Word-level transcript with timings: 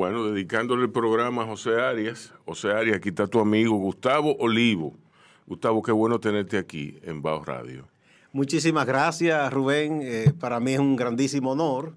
bueno, 0.00 0.24
dedicándole 0.30 0.84
el 0.84 0.90
programa 0.90 1.42
a 1.42 1.46
José 1.46 1.78
Arias. 1.78 2.32
José 2.46 2.72
Arias, 2.72 2.96
aquí 2.96 3.10
está 3.10 3.26
tu 3.26 3.38
amigo 3.38 3.76
Gustavo 3.76 4.34
Olivo. 4.38 4.96
Gustavo, 5.46 5.82
qué 5.82 5.92
bueno 5.92 6.18
tenerte 6.18 6.56
aquí 6.56 6.98
en 7.02 7.20
Bajo 7.20 7.44
Radio. 7.44 7.86
Muchísimas 8.32 8.86
gracias, 8.86 9.52
Rubén. 9.52 10.00
Eh, 10.02 10.32
para 10.40 10.58
mí 10.58 10.72
es 10.72 10.78
un 10.78 10.96
grandísimo 10.96 11.50
honor. 11.52 11.92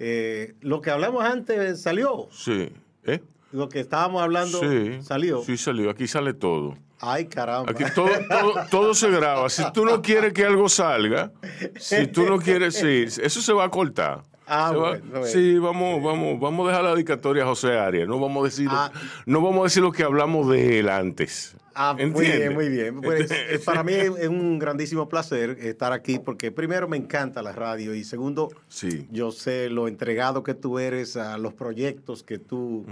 Eh, 0.00 0.54
lo 0.62 0.80
que 0.80 0.90
hablamos 0.90 1.24
antes 1.24 1.80
salió. 1.80 2.26
Sí. 2.32 2.72
¿Eh? 3.04 3.22
Lo 3.52 3.68
que 3.68 3.78
estábamos 3.78 4.20
hablando 4.20 4.58
Sí. 4.58 5.00
salió. 5.02 5.40
Sí, 5.44 5.56
salió. 5.56 5.90
Aquí 5.90 6.08
sale 6.08 6.34
todo. 6.34 6.76
Ay, 6.98 7.26
caramba. 7.26 7.70
Aquí 7.70 7.84
todo, 7.94 8.08
todo, 8.28 8.54
todo 8.68 8.94
se 8.94 9.08
graba. 9.10 9.48
Si 9.48 9.62
tú 9.72 9.84
no 9.84 10.02
quieres 10.02 10.32
que 10.32 10.44
algo 10.44 10.68
salga, 10.68 11.30
si 11.78 12.08
tú 12.08 12.24
no 12.24 12.38
quieres, 12.40 12.74
sí, 12.74 13.04
eso 13.22 13.40
se 13.40 13.52
va 13.52 13.62
a 13.62 13.70
cortar. 13.70 14.24
Ah, 14.46 14.68
Se 14.70 14.76
va- 14.76 14.88
bueno, 14.90 15.04
bueno. 15.10 15.26
Sí, 15.26 15.58
vamos, 15.58 16.02
vamos, 16.02 16.38
vamos 16.40 16.66
a 16.66 16.68
dejar 16.70 16.84
la 16.84 16.94
dedicatoria 16.94 17.44
a 17.44 17.46
José 17.46 17.78
Arias. 17.78 18.06
No 18.08 18.18
vamos 18.20 18.42
a 18.42 18.44
decir, 18.44 18.68
Ah. 18.70 18.90
no 19.26 19.40
vamos 19.40 19.60
a 19.60 19.64
decir 19.64 19.82
lo 19.82 19.90
que 19.92 20.02
hablamos 20.02 20.48
de 20.50 20.80
él 20.80 20.88
antes. 20.88 21.56
Ah, 21.74 21.94
muy 21.98 22.24
bien, 22.26 22.54
muy 22.54 22.68
bien. 22.68 23.00
Pues, 23.00 23.28
para 23.64 23.82
mí 23.82 23.92
es 23.92 24.28
un 24.28 24.58
grandísimo 24.60 25.08
placer 25.08 25.58
estar 25.60 25.92
aquí 25.92 26.18
porque 26.18 26.52
primero 26.52 26.86
me 26.88 26.96
encanta 26.96 27.42
la 27.42 27.52
radio 27.52 27.94
y 27.94 28.04
segundo, 28.04 28.50
Sí. 28.68 29.06
yo 29.10 29.32
sé 29.32 29.68
lo 29.70 29.88
entregado 29.88 30.42
que 30.42 30.54
tú 30.54 30.78
eres 30.78 31.16
a 31.16 31.36
los 31.38 31.52
proyectos 31.54 32.22
que 32.22 32.38
tú 32.38 32.86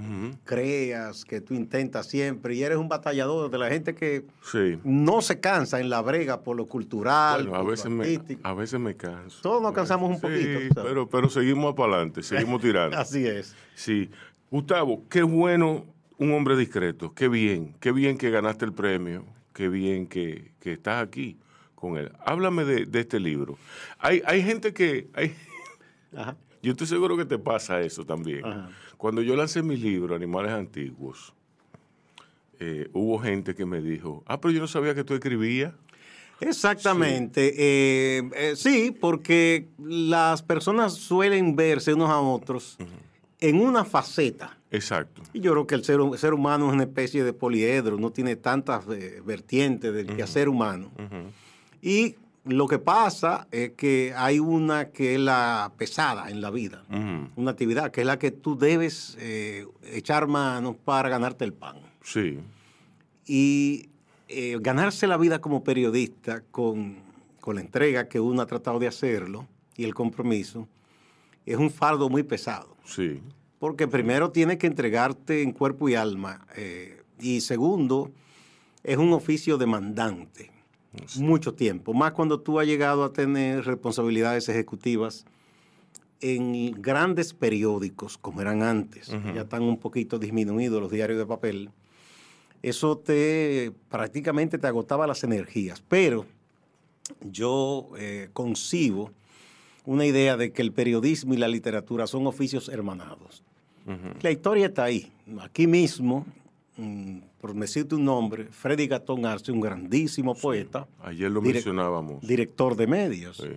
creas, 0.45 1.25
que 1.25 1.41
tú 1.41 1.55
intentas 1.55 2.07
siempre 2.07 2.55
y 2.55 2.63
eres 2.63 2.79
un 2.79 2.89
batallador 2.89 3.51
de 3.51 3.59
la 3.59 3.69
gente 3.69 3.95
que 3.95 4.25
Sí. 4.43 4.79
no 4.85 5.23
se 5.23 5.41
cansa 5.41 5.81
en 5.81 5.89
la 5.91 6.01
brega 6.03 6.43
por 6.43 6.57
lo 6.57 6.67
cultural, 6.67 7.43
Bueno, 7.47 7.55
a 7.55 7.59
por 7.59 7.65
lo 7.67 7.71
veces, 7.71 7.91
me, 7.91 8.39
a 8.43 8.55
veces 8.55 8.81
me 8.81 8.97
canso. 8.97 9.39
Todos 9.43 9.63
nos 9.63 9.73
cansamos 9.73 10.11
un 10.11 10.17
Sí, 10.17 10.21
poquito, 10.23 10.75
sabes. 10.75 10.91
pero, 10.91 11.09
pero 11.09 11.29
seguimos 11.29 11.75
para 11.75 11.93
adelante, 11.95 12.23
seguimos 12.23 12.61
tirando. 12.63 12.97
Así 12.97 13.27
es. 13.27 13.55
Sí. 13.75 14.11
Gustavo, 14.51 15.03
qué 15.09 15.23
bueno 15.23 15.87
un 16.23 16.33
hombre 16.33 16.57
discreto. 16.57 17.13
Qué 17.15 17.29
bien, 17.29 17.75
qué 17.81 17.93
bien 17.93 18.19
que 18.19 18.31
ganaste 18.31 18.65
el 18.65 18.73
premio. 18.73 19.25
Qué 19.53 19.69
bien 19.69 20.07
que, 20.07 20.53
que 20.61 20.73
estás 20.73 21.03
aquí 21.03 21.37
con 21.75 21.99
él. 21.99 22.11
Háblame 22.25 22.65
de, 22.65 22.87
de 22.87 23.01
este 23.01 23.21
libro. 23.21 23.59
Hay, 23.99 24.23
hay 24.25 24.43
gente 24.43 24.73
que... 24.73 25.09
Hay, 25.15 25.35
Ajá. 26.17 26.37
yo 26.63 26.73
estoy 26.73 26.87
seguro 26.87 27.17
que 27.17 27.25
te 27.25 27.39
pasa 27.39 27.81
eso 27.81 28.05
también. 28.05 28.45
Ajá. 28.45 28.71
Cuando 28.97 29.21
yo 29.21 29.35
lancé 29.35 29.63
mi 29.63 29.77
libro, 29.77 30.15
Animales 30.15 30.53
Antiguos, 30.53 31.35
eh, 32.61 32.89
hubo 32.93 33.19
gente 33.19 33.57
que 33.57 33.67
me 33.67 33.81
dijo, 33.81 34.23
ah, 34.27 34.41
pero 34.41 34.53
yo 34.53 34.61
no 34.61 34.69
sabía 34.69 34.95
que 34.95 35.03
tú 35.03 35.15
escribías. 35.15 35.75
Exactamente. 36.41 37.53
Eh, 37.57 38.31
eh, 38.37 38.55
sí, 38.55 38.97
porque 38.99 39.69
las 39.79 40.43
personas 40.43 40.95
suelen 40.95 41.57
verse 41.57 41.95
unos 41.95 42.11
a 42.11 42.21
otros 42.21 42.79
en 43.41 43.61
una 43.61 43.85
faceta. 43.85 44.57
Exacto. 44.73 45.23
Y 45.35 45.41
yo 45.41 45.53
creo 45.53 45.67
que 45.67 45.75
el 45.75 45.85
ser, 45.85 46.01
el 46.01 46.19
ser 46.19 46.33
humano 46.33 46.69
es 46.69 46.73
una 46.73 46.85
especie 46.85 47.23
de 47.25 47.33
poliedro, 47.35 47.99
no 47.99 48.11
tiene 48.11 48.37
tantas 48.37 48.85
eh, 48.89 49.23
vertientes 49.25 49.93
del 49.93 50.17
quehacer 50.17 50.49
humano. 50.49 50.91
Y 51.83 52.17
lo 52.45 52.67
que 52.67 52.79
pasa 52.79 53.47
es 53.51 53.73
que 53.73 54.15
hay 54.17 54.39
una 54.39 54.89
que 54.91 55.15
es 55.15 55.21
la 55.21 55.73
pesada 55.77 56.31
en 56.31 56.41
la 56.41 56.51
vida, 56.51 56.85
una 57.37 57.51
actividad 57.51 57.91
que 57.91 58.01
es 58.01 58.07
la 58.07 58.19
que 58.19 58.31
tú 58.31 58.59
debes 58.59 59.17
eh, 59.21 59.67
echar 59.85 60.27
manos 60.27 60.77
para 60.83 61.09
ganarte 61.11 61.45
el 61.45 61.53
pan. 61.53 61.77
Sí. 62.03 62.41
Y 63.27 63.91
eh, 64.29 64.57
ganarse 64.61 65.07
la 65.07 65.19
vida 65.19 65.41
como 65.41 65.63
periodista 65.63 66.43
con, 66.51 66.97
con 67.41 67.57
la 67.57 67.61
entrega 67.61 68.09
que 68.09 68.19
uno 68.19 68.41
ha 68.41 68.47
tratado 68.47 68.79
de 68.79 68.89
hacerlo 68.89 69.47
y 69.77 69.85
el 69.85 69.95
compromiso 69.95 70.67
es 71.45 71.57
un 71.59 71.71
fardo 71.71 72.09
muy 72.09 72.23
pesado. 72.23 72.77
Sí. 72.85 73.21
Porque 73.63 73.87
primero 73.87 74.33
tienes 74.33 74.59
que 74.59 74.67
entregarte 74.67 75.41
en 75.41 75.53
cuerpo 75.53 75.89
y 75.89 75.95
alma. 75.95 76.45
eh, 76.57 77.01
y 77.21 77.43
segundo, 77.43 78.11
es 78.83 78.97
un 78.97 79.13
oficio 79.13 79.57
demandante. 79.57 80.51
Mucho 81.21 81.55
tiempo. 81.55 81.95
Más 81.95 82.11
cuando 82.11 82.41
tú 82.41 82.59
has 82.59 82.67
llegado 82.67 83.05
a 83.05 83.13
tener 83.13 83.65
responsabilidades 83.65 84.49
ejecutivas 84.49 85.27
en 86.21 86.73
grandes 86.83 87.35
periódicos, 87.35 88.19
como 88.19 88.41
eran 88.41 88.65
antes. 88.65 89.13
Ya 89.33 89.43
están 89.43 89.63
un 89.63 89.79
poquito 89.79 90.19
disminuidos 90.19 90.83
los 90.83 90.91
diarios 90.91 91.21
de 91.21 91.27
papel. 91.27 91.71
Eso 92.63 92.99
te 92.99 93.71
prácticamente 93.89 94.59
te 94.59 94.67
agotaba 94.67 95.07
las 95.07 95.23
energías. 95.23 95.85
Pero 95.87 96.27
yo 97.21 97.91
eh, 97.97 98.29
concibo 98.33 99.13
una 99.85 100.05
idea 100.05 100.37
de 100.37 100.51
que 100.51 100.63
el 100.63 100.73
periodismo 100.73 101.35
y 101.35 101.37
la 101.37 101.47
literatura 101.47 102.09
son 102.09 102.27
oficios 102.27 102.69
hermanados. 102.69 103.45
La 104.23 104.31
historia 104.31 104.67
está 104.67 104.85
ahí. 104.85 105.11
Aquí 105.41 105.67
mismo, 105.67 106.25
mm, 106.77 107.19
por 107.41 107.55
decirte 107.55 107.95
un 107.95 108.05
nombre, 108.05 108.45
Freddy 108.51 108.87
Gatón 108.87 109.27
Arce, 109.27 109.51
un 109.53 109.61
grandísimo 109.61 110.35
poeta, 110.35 110.87
Ayer 111.03 111.31
lo 111.31 111.41
Direc- 111.43 111.55
mencionábamos. 111.55 112.27
director 112.27 112.77
de 112.77 112.87
medios. 112.87 113.37
Sí. 113.39 113.49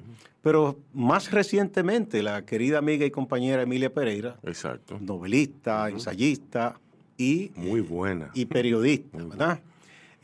Pero 0.41 0.78
más 0.94 1.31
recientemente, 1.31 2.22
la 2.22 2.44
querida 2.46 2.78
amiga 2.78 3.06
y 3.06 3.12
compañera 3.12 3.64
Emilia 3.64 3.91
Pereira, 3.94 4.35
Exacto. 4.44 4.97
novelista, 5.00 5.90
ensayista 5.90 6.80
y, 7.18 7.52
Muy 7.56 7.81
buena. 7.81 8.30
y 8.34 8.46
periodista, 8.46 9.18
¿verdad? 9.18 9.59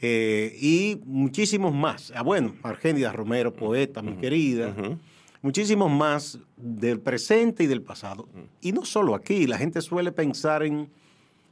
Eh, 0.03 0.55
y 0.59 0.99
muchísimos 1.05 1.73
más. 1.73 2.11
Ah, 2.15 2.23
bueno, 2.23 2.55
Argénida 2.63 3.11
Romero, 3.13 3.53
poeta, 3.53 4.01
mi 4.01 4.13
querida. 4.13 4.75
Muchísimos 5.41 5.89
más 5.91 6.37
del 6.55 6.99
presente 6.99 7.63
y 7.63 7.67
del 7.67 7.81
pasado. 7.81 8.27
Y 8.61 8.71
no 8.71 8.85
solo 8.85 9.15
aquí, 9.15 9.47
la 9.47 9.57
gente 9.57 9.81
suele 9.81 10.11
pensar 10.11 10.63
en 10.63 10.89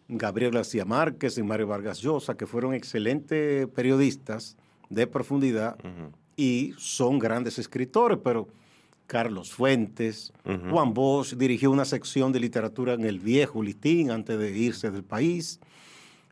Gabriel 0.08 0.52
García 0.52 0.86
Márquez, 0.86 1.38
en 1.38 1.48
Mario 1.48 1.68
Vargas 1.68 2.00
Llosa, 2.00 2.36
que 2.36 2.46
fueron 2.46 2.74
excelentes 2.74 3.68
periodistas 3.70 4.58
de 4.90 5.08
profundidad 5.08 5.78
y 6.36 6.74
son 6.78 7.20
grandes 7.20 7.60
escritores, 7.60 8.20
pero 8.24 8.48
Carlos 9.08 9.52
Fuentes, 9.52 10.32
Juan 10.70 10.94
Bosch 10.94 11.34
dirigió 11.34 11.72
una 11.72 11.86
sección 11.86 12.32
de 12.32 12.40
literatura 12.40 12.94
en 12.94 13.06
el 13.06 13.20
viejo 13.20 13.64
Listín 13.64 14.12
antes 14.12 14.38
de 14.38 14.56
irse 14.56 14.92
del 14.92 15.04
país. 15.04 15.60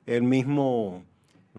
El 0.05 0.23
mismo 0.23 1.03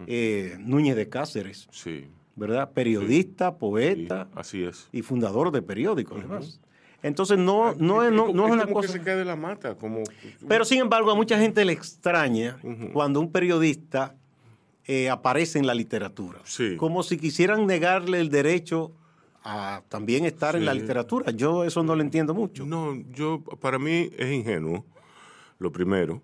eh, 0.06 0.56
Núñez 0.60 0.94
de 0.94 1.08
Cáceres, 1.08 1.66
Sí. 1.72 2.06
¿Verdad? 2.38 2.72
Periodista, 2.72 3.50
sí, 3.50 3.56
poeta 3.58 4.28
así 4.34 4.64
es. 4.64 4.88
y 4.92 5.02
fundador 5.02 5.50
de 5.50 5.62
periódicos, 5.62 6.18
además. 6.18 6.60
Entonces, 7.02 7.38
no, 7.38 7.74
no, 7.74 8.02
es, 8.02 8.12
no, 8.12 8.32
no 8.32 8.46
es 8.46 8.52
una 8.52 8.64
como 8.64 8.74
cosa... 8.74 8.88
que 8.88 8.98
se 8.98 9.04
cae 9.04 9.16
de 9.16 9.24
la 9.24 9.36
mata, 9.36 9.76
como... 9.76 10.02
Pero, 10.48 10.64
sin 10.64 10.80
embargo, 10.80 11.10
a 11.10 11.14
mucha 11.14 11.38
gente 11.38 11.64
le 11.64 11.72
extraña 11.72 12.58
cuando 12.92 13.20
un 13.20 13.30
periodista 13.30 14.16
eh, 14.84 15.08
aparece 15.08 15.58
en 15.58 15.66
la 15.66 15.74
literatura. 15.74 16.40
Sí. 16.44 16.76
Como 16.76 17.02
si 17.02 17.18
quisieran 17.18 17.66
negarle 17.66 18.20
el 18.20 18.30
derecho 18.30 18.92
a 19.44 19.82
también 19.88 20.24
estar 20.24 20.56
en 20.56 20.64
la 20.64 20.74
literatura. 20.74 21.30
Yo 21.30 21.64
eso 21.64 21.82
no 21.82 21.94
lo 21.94 22.02
entiendo 22.02 22.34
mucho. 22.34 22.66
No, 22.66 22.94
yo, 23.12 23.42
para 23.60 23.78
mí 23.78 24.10
es 24.18 24.32
ingenuo, 24.32 24.84
lo 25.58 25.70
primero. 25.70 26.22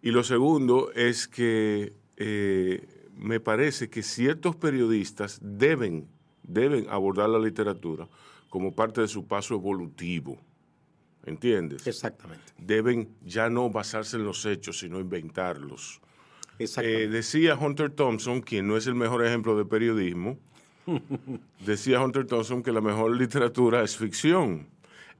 Y 0.00 0.10
lo 0.12 0.24
segundo 0.24 0.92
es 0.92 1.28
que 1.28 1.92
eh, 2.16 2.86
me 3.16 3.40
parece 3.40 3.88
que 3.88 4.02
ciertos 4.02 4.56
periodistas 4.56 5.38
deben, 5.42 6.08
deben 6.42 6.86
abordar 6.88 7.28
la 7.28 7.38
literatura 7.38 8.08
como 8.50 8.74
parte 8.74 9.00
de 9.00 9.08
su 9.08 9.26
paso 9.26 9.54
evolutivo. 9.54 10.38
¿Entiendes? 11.24 11.86
Exactamente. 11.86 12.44
Deben 12.56 13.08
ya 13.24 13.50
no 13.50 13.68
basarse 13.68 14.16
en 14.16 14.24
los 14.24 14.46
hechos, 14.46 14.78
sino 14.78 15.00
inventarlos. 15.00 16.00
Exactamente. 16.58 17.04
Eh, 17.04 17.08
decía 17.08 17.56
Hunter 17.56 17.90
Thompson, 17.90 18.40
quien 18.40 18.68
no 18.68 18.76
es 18.76 18.86
el 18.86 18.94
mejor 18.94 19.26
ejemplo 19.26 19.58
de 19.58 19.64
periodismo, 19.64 20.38
decía 21.66 22.00
Hunter 22.00 22.26
Thompson 22.26 22.62
que 22.62 22.70
la 22.70 22.80
mejor 22.80 23.16
literatura 23.16 23.82
es 23.82 23.96
ficción. 23.96 24.68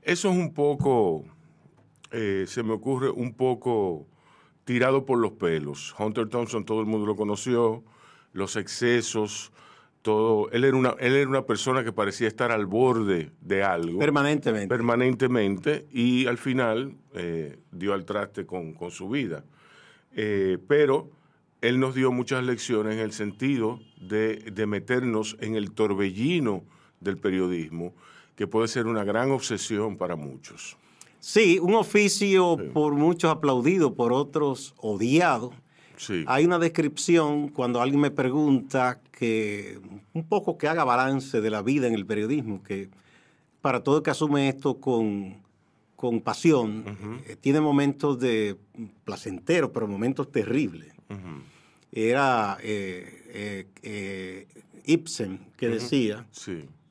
Eso 0.03 0.31
es 0.31 0.37
un 0.37 0.55
poco, 0.55 1.25
eh, 2.13 2.45
se 2.47 2.63
me 2.63 2.73
ocurre, 2.73 3.11
un 3.11 3.34
poco 3.34 4.07
tirado 4.66 5.06
por 5.06 5.18
los 5.18 5.33
pelos. 5.33 5.95
Hunter 5.97 6.28
Thompson, 6.28 6.65
todo 6.65 6.80
el 6.80 6.86
mundo 6.86 7.07
lo 7.07 7.15
conoció, 7.15 7.84
los 8.33 8.57
excesos, 8.57 9.53
todo. 10.03 10.51
Él 10.51 10.65
era 10.65 10.77
una, 10.77 10.91
él 10.98 11.15
era 11.15 11.30
una 11.30 11.47
persona 11.47 11.84
que 11.84 11.92
parecía 11.92 12.27
estar 12.27 12.51
al 12.51 12.66
borde 12.66 13.30
de 13.41 13.63
algo 13.63 14.01
Permanentemente. 14.01 14.68
permanentemente 14.68 15.86
y 15.92 16.27
al 16.27 16.36
final 16.36 16.97
eh, 17.15 17.60
dio 17.71 17.95
al 17.95 18.04
traste 18.04 18.45
con, 18.45 18.74
con 18.74 18.91
su 18.91 19.09
vida. 19.09 19.45
Eh, 20.16 20.59
pero 20.66 21.10
él 21.60 21.78
nos 21.78 21.95
dio 21.95 22.10
muchas 22.10 22.42
lecciones 22.45 22.95
en 22.95 23.01
el 23.01 23.13
sentido 23.13 23.78
de, 24.01 24.36
de 24.36 24.66
meternos 24.66 25.36
en 25.41 25.54
el 25.54 25.71
torbellino 25.71 26.65
del 26.98 27.18
periodismo, 27.18 27.95
que 28.34 28.48
puede 28.48 28.66
ser 28.66 28.86
una 28.86 29.04
gran 29.04 29.30
obsesión 29.30 29.97
para 29.97 30.16
muchos. 30.16 30.77
Sí, 31.27 31.59
un 31.61 31.75
oficio 31.75 32.57
por 32.73 32.95
muchos 32.95 33.33
aplaudido, 33.33 33.95
por 33.95 34.13
otros 34.13 34.75
odiado. 34.77 35.53
Sí, 35.97 36.25
Hay 36.28 36.45
una 36.45 36.61
descripción 36.61 37.49
cuando 37.49 37.83
alguien 37.83 38.01
me 38.01 38.13
pregunta 38.13 39.01
que 39.11 39.81
un 40.13 40.23
poco 40.23 40.57
que 40.57 40.69
haga 40.69 40.84
balance 40.84 41.41
de 41.41 41.51
la 41.51 41.63
vida 41.63 41.89
en 41.89 41.95
el 41.95 42.07
periodismo, 42.07 42.63
que 42.63 42.91
para 43.61 43.83
todo 43.83 43.97
el 43.97 44.03
que 44.05 44.11
asume 44.11 44.49
esto 44.49 44.78
con 44.78 45.34
con 45.97 46.21
pasión, 46.21 46.84
eh, 47.27 47.34
tiene 47.41 47.61
momentos 47.61 48.21
de 48.21 48.57
placenteros, 49.05 49.71
pero 49.75 49.89
momentos 49.89 50.31
terribles. 50.31 50.95
Era 51.91 52.57
eh, 52.63 53.67
eh, 53.83 54.47
Ibsen 54.84 55.41
que 55.57 55.71
decía 55.71 56.25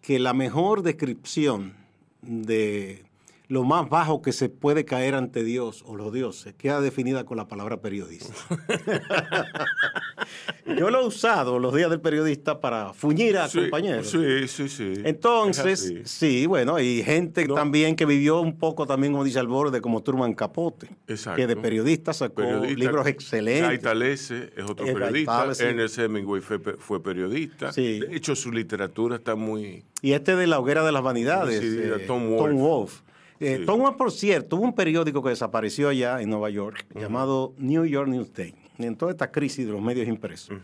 que 0.01 0.19
la 0.19 0.33
mejor 0.33 0.81
descripción 0.81 1.73
de 2.21 3.04
lo 3.47 3.63
más 3.63 3.89
bajo 3.89 4.21
que 4.21 4.31
se 4.31 4.49
puede 4.49 4.85
caer 4.85 5.15
ante 5.15 5.43
Dios 5.43 5.83
o 5.85 5.95
los 5.95 6.13
dioses 6.13 6.53
queda 6.55 6.81
definida 6.81 7.25
con 7.25 7.37
la 7.37 7.47
palabra 7.47 7.81
periodista. 7.81 8.33
Yo 10.77 10.89
lo 10.89 11.01
he 11.01 11.05
usado 11.05 11.59
los 11.59 11.75
días 11.75 11.89
del 11.89 12.01
periodista 12.01 12.59
para 12.59 12.93
fuñir 12.93 13.37
a 13.37 13.47
compañeros. 13.47 14.09
Sí, 14.09 14.47
sí, 14.47 14.67
sí. 14.67 14.93
Entonces, 15.03 15.93
sí, 16.05 16.45
bueno, 16.47 16.79
y 16.79 17.03
gente 17.03 17.47
también 17.47 17.95
que 17.95 18.05
vivió 18.05 18.41
un 18.41 18.57
poco 18.57 18.87
también, 18.87 19.13
como 19.13 19.23
dice 19.23 19.39
Alborde, 19.39 19.81
como 19.81 20.01
Truman 20.01 20.33
Capote, 20.33 20.89
Exacto. 21.07 21.37
que 21.37 21.47
de 21.47 21.55
periodista 21.55 22.13
sacó 22.13 22.41
libros 22.65 23.05
excelentes. 23.07 23.61
Gaitalese 23.61 24.53
es 24.55 24.63
otro 24.63 24.85
periodista, 24.85 25.51
Ernest 25.59 25.99
Hemingway 25.99 26.41
fue, 26.41 27.03
periodista. 27.03 27.71
De 27.71 28.07
hecho, 28.11 28.35
su 28.35 28.51
literatura 28.51 29.17
está 29.17 29.35
muy... 29.35 29.83
Y 30.01 30.13
este 30.13 30.35
de 30.35 30.47
La 30.47 30.59
hoguera 30.59 30.83
de 30.83 30.91
las 30.91 31.01
vanidades, 31.01 31.61
eh, 31.63 32.03
Tom 32.05 32.29
Wolfe. 32.29 33.04
Eh, 33.45 33.63
Tom 33.63 33.79
Wolfe, 33.79 33.97
por 33.97 34.11
cierto, 34.11 34.55
hubo 34.55 34.65
un 34.65 34.73
periódico 34.73 35.21
que 35.21 35.29
desapareció 35.29 35.89
allá 35.89 36.19
en 36.19 36.29
Nueva 36.31 36.49
York 36.49 36.83
llamado 36.95 37.53
New 37.59 37.85
York 37.85 38.09
Newsday 38.09 38.55
en 38.79 38.95
toda 38.95 39.11
esta 39.11 39.31
crisis 39.31 39.67
de 39.67 39.71
los 39.71 39.81
medios 39.81 40.07
impresos. 40.07 40.57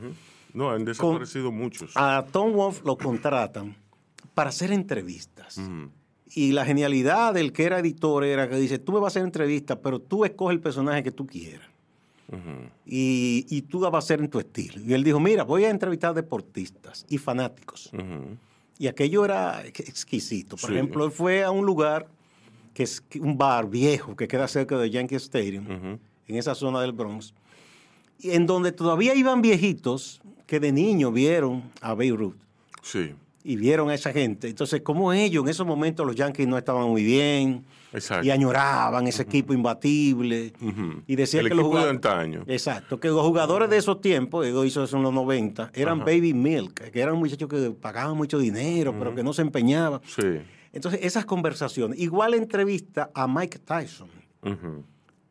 No, 0.54 0.72
han 0.72 0.84
desaparecido 0.84 1.52
muchos. 1.52 1.92
A 1.96 2.26
Tom 2.32 2.54
Wolf 2.54 2.84
lo 2.84 2.98
contratan 2.98 3.76
para 4.34 4.50
hacer 4.50 4.72
entrevistas. 4.72 5.62
Y 6.34 6.54
la 6.54 6.66
genialidad 6.66 7.36
del 7.36 7.54
que 7.54 7.66
era 7.66 7.80
editor 7.80 8.24
era 8.24 8.50
que 8.50 8.56
dice, 8.56 8.80
tú 8.80 8.94
me 8.94 9.00
vas 9.00 9.12
a 9.16 9.20
hacer 9.20 9.24
entrevistas, 9.24 9.78
pero 9.84 10.00
tú 10.00 10.26
escoges 10.26 10.56
el 10.56 10.62
personaje 10.62 11.04
que 11.04 11.12
tú 11.12 11.28
quieras. 11.28 11.68
y, 12.86 13.46
y, 13.50 13.62
tú 13.64 13.82
vas 13.82 13.94
a 13.94 13.98
hacer 13.98 14.22
en 14.22 14.30
tu 14.30 14.40
estilo. 14.40 14.82
Y 14.82 14.94
él 14.94 15.04
dijo, 15.04 15.20
mira, 15.20 15.44
voy 15.44 15.66
a 15.66 15.70
entrevistar 15.70 16.16
deportistas 16.16 17.06
y 17.10 17.20
fanáticos. 17.20 17.92
Y 18.80 18.88
aquello 18.88 19.24
era 19.24 19.64
exquisito. 19.68 20.56
Por 20.56 20.72
ejemplo, 20.72 21.06
él 21.06 21.12
fue 21.12 21.44
a 21.44 21.52
un 21.52 21.66
lugar 21.66 22.08
que 22.74 22.84
es 22.84 23.04
un 23.20 23.38
bar 23.38 23.70
viejo 23.70 24.16
que 24.16 24.28
queda 24.28 24.48
cerca 24.48 24.78
de 24.78 24.90
Yankee 24.90 25.16
Stadium, 25.16 26.00
en 26.28 26.36
esa 26.36 26.56
zona 26.56 26.82
del 26.82 26.92
Bronx 26.92 27.34
en 28.24 28.46
donde 28.46 28.72
todavía 28.72 29.16
iban 29.16 29.42
viejitos 29.42 30.22
que 30.46 30.60
de 30.60 30.72
niño 30.72 31.12
vieron 31.12 31.64
a 31.82 31.94
Beirut. 31.94 32.36
Sí. 32.82 33.14
Y 33.44 33.56
vieron 33.56 33.90
a 33.90 33.96
esa 33.96 34.12
gente. 34.14 34.50
Entonces, 34.50 34.82
como 34.82 35.14
ellos 35.14 35.44
en 35.44 35.50
esos 35.50 35.66
momentos 35.66 36.06
los 36.06 36.16
Yankees 36.16 36.48
no 36.48 36.58
estaban 36.58 36.88
muy 36.90 37.04
bien. 37.04 37.66
Exacto. 37.94 38.26
Y 38.26 38.32
añoraban 38.32 39.08
ese 39.08 39.24
equipo 39.24 39.54
imbatible. 39.54 40.54
Y 41.08 41.16
decían 41.16 41.48
que 41.48 41.56
los 41.56 41.66
jugadores. 41.66 42.46
De 42.46 42.54
exacto. 42.54 43.00
Que 43.00 43.08
los 43.08 43.22
jugadores 43.26 43.70
de 43.70 43.78
esos 43.78 44.00
tiempos, 44.00 44.46
Ego 44.46 44.64
hizo 44.64 44.84
eso 44.84 44.98
en 44.98 45.04
los 45.04 45.14
90, 45.14 45.72
eran 45.74 46.00
baby 46.00 46.34
milk, 46.34 46.92
que 46.92 47.02
eran 47.02 47.18
muchachos 47.18 47.50
que 47.50 47.72
pagaban 47.72 48.16
mucho 48.16 48.38
dinero, 48.38 48.94
pero 48.98 49.16
que 49.16 49.24
no 49.24 49.34
se 49.34 49.42
empeñaban. 49.42 50.02
Sí. 50.06 50.42
Entonces, 50.74 51.02
esas 51.04 51.26
conversaciones. 51.26 52.00
Igual 52.00 52.34
entrevista 52.34 53.12
a 53.14 53.28
Mike 53.28 53.60
Tyson 53.60 54.10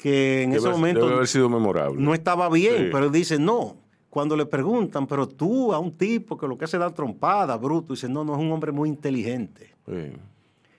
que 0.00 0.42
en 0.44 0.52
ese 0.52 0.68
momento 0.68 1.06
haber 1.06 1.26
sido 1.26 1.48
memorable. 1.48 2.00
no 2.00 2.14
estaba 2.14 2.48
bien, 2.48 2.88
pero 2.90 3.10
dice, 3.10 3.38
no, 3.38 3.76
cuando 4.08 4.36
le 4.36 4.46
preguntan, 4.46 5.06
pero 5.06 5.28
tú 5.28 5.72
a 5.72 5.78
un 5.78 5.96
tipo 5.96 6.36
que 6.38 6.48
lo 6.48 6.56
que 6.56 6.64
hace 6.64 6.76
es 6.76 6.80
dar 6.80 6.92
trompada, 6.92 7.56
bruto, 7.56 7.92
dice, 7.92 8.08
no, 8.08 8.24
no 8.24 8.32
es 8.34 8.40
un 8.40 8.50
hombre 8.50 8.72
muy 8.72 8.88
inteligente. 8.88 9.74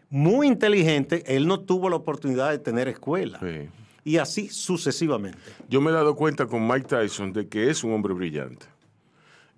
Muy 0.10 0.48
inteligente, 0.48 1.24
él 1.26 1.48
no 1.48 1.60
tuvo 1.60 1.90
la 1.90 1.96
oportunidad 1.96 2.50
de 2.50 2.58
tener 2.58 2.88
escuela. 2.88 3.40
Y 4.04 4.18
así 4.18 4.50
sucesivamente. 4.50 5.38
Yo 5.70 5.80
me 5.80 5.92
he 5.92 5.94
dado 5.94 6.16
cuenta 6.16 6.48
con 6.48 6.68
Mike 6.68 6.88
Tyson 6.88 7.32
de 7.32 7.48
que 7.48 7.70
es 7.70 7.84
un 7.84 7.94
hombre 7.94 8.14
brillante. 8.14 8.66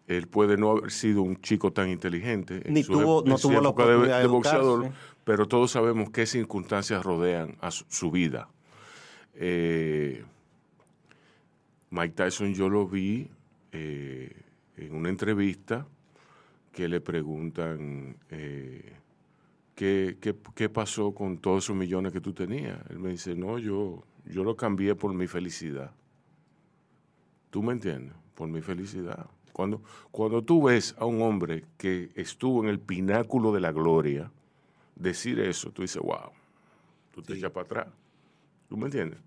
Él 0.07 0.27
puede 0.27 0.57
no 0.57 0.71
haber 0.71 0.91
sido 0.91 1.21
un 1.21 1.39
chico 1.41 1.71
tan 1.71 1.89
inteligente. 1.89 2.61
Ni 2.67 2.83
tuvo, 2.83 3.23
no 3.25 3.37
tuvo 3.37 3.61
la 3.61 3.69
oportunidad 3.69 4.19
de, 4.19 4.27
boxeador, 4.27 4.91
pero 5.23 5.47
todos 5.47 5.71
sabemos 5.71 6.09
qué 6.09 6.25
circunstancias 6.25 7.03
rodean 7.03 7.57
a 7.61 7.71
su 7.71 8.11
vida. 8.11 8.49
Eh, 9.35 10.23
Mike 11.89 12.15
Tyson 12.15 12.53
yo 12.53 12.69
lo 12.69 12.87
vi 12.87 13.29
eh, 13.71 14.35
en 14.77 14.93
una 14.93 15.09
entrevista 15.09 15.87
que 16.71 16.87
le 16.89 16.99
preguntan 16.99 18.17
eh, 18.29 18.93
¿qué, 19.75 20.17
qué, 20.55 20.69
pasó 20.69 21.13
con 21.13 21.37
todos 21.37 21.65
esos 21.65 21.75
millones 21.75 22.11
que 22.11 22.19
tú 22.21 22.33
tenías. 22.33 22.79
Él 22.89 22.99
me 22.99 23.09
dice, 23.09 23.35
no, 23.35 23.59
yo, 23.59 24.03
yo 24.25 24.43
lo 24.43 24.55
cambié 24.55 24.95
por 24.95 25.13
mi 25.13 25.27
felicidad. 25.27 25.91
¿Tú 27.49 27.61
me 27.61 27.73
entiendes? 27.73 28.15
Por 28.33 28.49
mi 28.49 28.61
felicidad. 28.61 29.27
Cuando, 29.53 29.81
cuando 30.11 30.43
tú 30.43 30.63
ves 30.63 30.95
a 30.97 31.05
un 31.05 31.21
hombre 31.21 31.63
que 31.77 32.09
estuvo 32.15 32.63
en 32.63 32.69
el 32.69 32.79
pináculo 32.79 33.53
de 33.53 33.61
la 33.61 33.71
gloria, 33.71 34.31
decir 34.95 35.39
eso, 35.39 35.71
tú 35.71 35.83
dices, 35.83 36.01
wow, 36.01 36.31
tú 37.13 37.21
te 37.21 37.35
echas 37.35 37.51
para 37.51 37.65
atrás. 37.65 37.87
¿Tú 38.67 38.75
me 38.75 38.85
entiendes? 38.85 39.19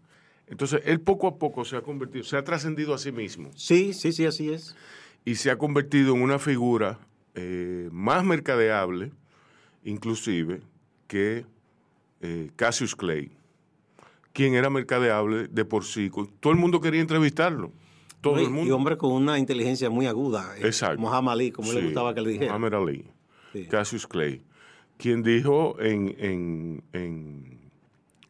Entonces, 0.49 0.83
él 0.85 1.01
poco 1.01 1.29
a 1.29 1.39
poco 1.39 1.65
se 1.65 1.77
ha 1.77 1.83
convertido, 1.83 2.25
se 2.25 2.37
ha 2.37 2.45
trascendido 2.45 2.93
a 2.93 2.99
sí 2.99 3.13
mismo. 3.13 3.51
Sí, 3.55 3.95
sí, 3.95 4.13
sí, 4.13 4.27
así 4.27 4.53
es. 4.53 4.77
Y 5.25 5.37
se 5.37 5.51
ha 5.51 5.59
convertido 5.59 6.15
en 6.15 6.23
una 6.23 6.39
figura 6.39 6.99
eh, 7.35 7.89
más 7.93 8.25
mercadeable, 8.25 9.13
inclusive, 9.85 10.61
que 11.07 11.47
eh, 12.21 12.51
Cassius 12.57 12.97
Clay, 12.97 13.31
quien 14.33 14.55
era 14.55 14.71
mercadeable 14.71 15.49
de 15.49 15.65
por 15.65 15.85
sí. 15.85 16.11
Todo 16.41 16.53
el 16.53 16.59
mundo 16.59 16.81
quería 16.81 17.01
entrevistarlo. 17.01 17.73
Todo 18.31 18.41
el 18.41 18.51
mundo. 18.51 18.69
Y 18.69 18.71
hombre 18.71 18.97
con 18.97 19.13
una 19.13 19.39
inteligencia 19.39 19.91
muy 19.91 20.07
aguda. 20.07 20.55
Eh, 20.59 20.67
Exacto. 20.67 21.01
Muhammad 21.01 21.35
Ali, 21.35 21.51
como 21.51 21.73
le 21.73 21.83
gustaba 21.83 22.15
que 22.15 22.21
le 22.21 22.31
dijera. 22.31 22.53
Muhammad 22.53 22.75
Ali. 22.83 23.05
Cassius 23.71 24.07
Clay. 24.07 24.43
Quien 24.99 25.23
dijo 25.23 25.77
en 25.81 26.83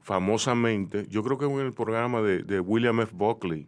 famosamente, 0.07 1.05
yo 1.11 1.25
creo 1.25 1.37
que 1.37 1.47
en 1.47 1.59
el 1.59 1.73
programa 1.73 2.23
de, 2.23 2.61
William 2.61 3.01
F. 3.01 3.11
Buckley, 3.13 3.67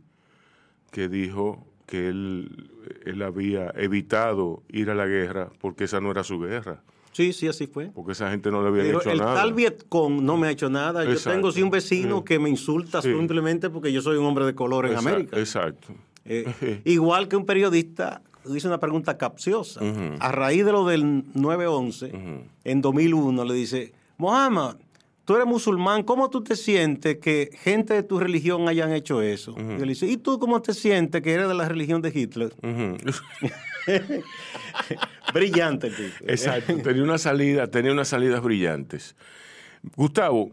que 0.92 1.08
dijo 1.08 1.66
que 1.84 2.06
él, 2.06 2.70
él 3.04 3.22
había 3.22 3.72
evitado 3.74 4.62
ir 4.68 4.88
a 4.90 4.94
la 4.94 5.08
guerra 5.08 5.50
porque 5.60 5.84
esa 5.84 6.00
no 6.00 6.12
era 6.12 6.22
su 6.22 6.38
guerra. 6.38 6.84
Sí, 7.10 7.32
sí, 7.32 7.48
así 7.48 7.66
fue. 7.66 7.86
Porque 7.86 8.12
esa 8.12 8.30
gente 8.30 8.52
no 8.52 8.62
le 8.62 8.68
había 8.68 8.84
hecho 8.84 9.12
nada. 9.16 9.32
El 9.32 9.36
tal 9.36 9.52
Vietcong 9.52 10.22
no 10.22 10.36
me 10.36 10.46
ha 10.46 10.50
hecho 10.52 10.70
nada. 10.70 11.04
Yo 11.04 11.18
tengo 11.18 11.50
sí 11.50 11.60
un 11.60 11.70
vecino 11.70 12.24
que 12.24 12.38
me 12.38 12.48
insulta 12.48 13.02
simplemente 13.02 13.68
porque 13.68 13.92
yo 13.92 14.00
soy 14.00 14.16
un 14.16 14.24
hombre 14.24 14.46
de 14.46 14.54
color 14.54 14.86
en 14.86 14.96
América. 14.96 15.36
Exacto. 15.40 15.88
Eh, 16.28 16.80
igual 16.84 17.26
que 17.28 17.36
un 17.36 17.46
periodista 17.46 18.22
hizo 18.54 18.68
una 18.68 18.78
pregunta 18.78 19.16
capciosa. 19.18 19.80
A 20.20 20.32
raíz 20.32 20.64
de 20.64 20.72
lo 20.72 20.86
del 20.86 21.24
9-11, 21.34 22.42
en 22.64 22.80
2001, 22.80 23.44
le 23.44 23.54
dice, 23.54 23.92
Mohammed, 24.16 24.76
tú 25.24 25.34
eres 25.34 25.46
musulmán, 25.46 26.02
¿cómo 26.02 26.30
tú 26.30 26.42
te 26.42 26.56
sientes 26.56 27.18
que 27.18 27.50
gente 27.62 27.94
de 27.94 28.02
tu 28.02 28.18
religión 28.18 28.68
hayan 28.68 28.92
hecho 28.92 29.20
eso? 29.20 29.54
Y 29.58 29.82
él 29.82 29.88
dice, 29.88 30.06
¿y 30.06 30.16
tú 30.16 30.38
cómo 30.38 30.62
te 30.62 30.72
sientes 30.72 31.20
que 31.22 31.32
eres 31.32 31.48
de 31.48 31.54
la 31.54 31.68
religión 31.68 32.00
de 32.00 32.08
Hitler? 32.14 32.54
Brillante, 35.34 35.90
tío. 35.90 36.06
Exacto, 36.26 36.76
tenía 36.78 37.02
una 37.02 37.18
salida, 37.18 37.66
tenía 37.66 37.92
unas 37.92 38.08
salidas 38.08 38.42
brillantes. 38.42 39.16
Gustavo, 39.96 40.50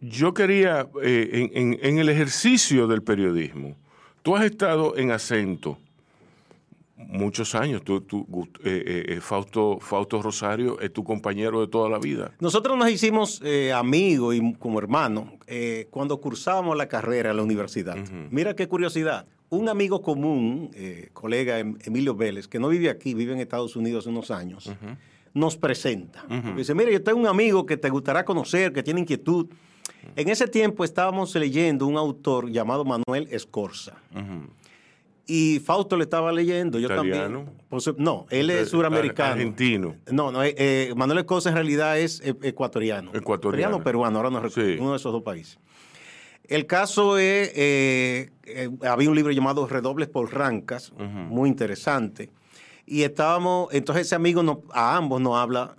yo 0.00 0.34
quería, 0.34 0.86
eh, 1.02 1.50
en, 1.54 1.98
el 1.98 2.08
ejercicio 2.08 2.86
del 2.86 3.02
periodismo, 3.02 3.76
tú 4.24 4.34
has 4.34 4.44
estado 4.44 4.96
en 4.96 5.12
acento 5.12 5.78
muchos 6.96 7.54
años. 7.54 7.82
Tú, 7.84 8.04
eh, 8.64 8.82
eh, 8.86 9.04
eh, 9.08 9.20
Fausto, 9.20 9.78
Fausto 9.80 10.22
Rosario 10.22 10.80
es 10.80 10.92
tu 10.92 11.04
compañero 11.04 11.60
de 11.60 11.68
toda 11.68 11.88
la 11.90 11.98
vida. 11.98 12.32
Nosotros 12.40 12.76
nos 12.76 12.90
hicimos 12.90 13.42
amigos 13.74 14.34
y 14.34 14.54
como 14.54 14.78
hermanos 14.78 15.26
cuando 15.90 16.20
cursábamos 16.20 16.76
la 16.76 16.88
carrera 16.88 17.30
en 17.30 17.36
la 17.36 17.42
universidad. 17.42 17.96
Mira 18.30 18.56
qué 18.56 18.66
curiosidad. 18.66 19.26
Un 19.50 19.68
amigo 19.68 20.00
común, 20.02 20.70
colega 21.12 21.58
em, 21.58 21.76
Emilio 21.84 22.16
Vélez, 22.16 22.48
que 22.48 22.58
no 22.58 22.68
vive 22.68 22.88
aquí, 22.88 23.14
vive 23.14 23.34
en 23.34 23.40
Estados 23.40 23.76
Unidos 23.76 24.04
hace 24.04 24.10
unos 24.10 24.30
años, 24.30 24.72
nos 25.34 25.56
presenta. 25.58 26.24
Dice, 26.56 26.74
mira, 26.74 26.90
yo 26.90 27.02
tengo 27.02 27.20
un 27.20 27.26
amigo 27.26 27.66
que 27.66 27.76
te 27.76 27.90
gustará 27.90 28.24
conocer, 28.24 28.72
que 28.72 28.82
tiene 28.82 29.00
inquietud. 29.00 29.48
En 30.16 30.28
ese 30.28 30.46
tiempo 30.46 30.84
estábamos 30.84 31.34
leyendo 31.34 31.86
un 31.86 31.96
autor 31.96 32.50
llamado 32.50 32.84
Manuel 32.84 33.28
Escorza. 33.30 33.94
Y 35.26 35.58
Fausto 35.60 35.96
le 35.96 36.04
estaba 36.04 36.32
leyendo, 36.32 36.78
yo 36.78 36.88
también. 36.88 37.46
no, 37.96 38.26
él 38.28 38.50
es 38.50 38.68
suramericano. 38.68 39.32
Argentino. 39.32 39.96
No, 40.10 40.30
no, 40.30 40.42
eh, 40.42 40.54
eh, 40.58 40.92
Manuel 40.96 41.20
Escosa 41.20 41.48
en 41.48 41.54
realidad 41.54 41.98
es 41.98 42.20
eh, 42.20 42.34
ecuatoriano. 42.42 43.10
Ecuatoriano. 43.14 43.82
peruano, 43.82 44.18
ahora 44.18 44.30
no 44.30 44.40
recuerdo, 44.40 44.82
uno 44.82 44.90
de 44.90 44.96
esos 44.98 45.12
dos 45.12 45.22
países. 45.22 45.58
El 46.46 46.66
caso 46.66 47.16
es, 47.16 47.50
había 48.86 49.08
un 49.08 49.16
libro 49.16 49.32
llamado 49.32 49.66
Redobles 49.66 50.08
por 50.08 50.32
Rancas, 50.34 50.92
muy 50.98 51.48
interesante. 51.48 52.30
Y 52.86 53.02
estábamos, 53.02 53.72
entonces 53.72 54.06
ese 54.06 54.14
amigo 54.14 54.62
a 54.74 54.96
ambos 54.96 55.22
nos 55.22 55.36
habla 55.36 55.74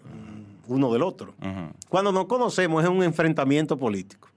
uno 0.67 0.91
del 0.93 1.03
otro. 1.03 1.33
Cuando 1.89 2.11
nos 2.11 2.25
conocemos 2.25 2.83
es 2.83 2.89
un 2.89 3.03
enfrentamiento 3.03 3.77
político. 3.77 4.29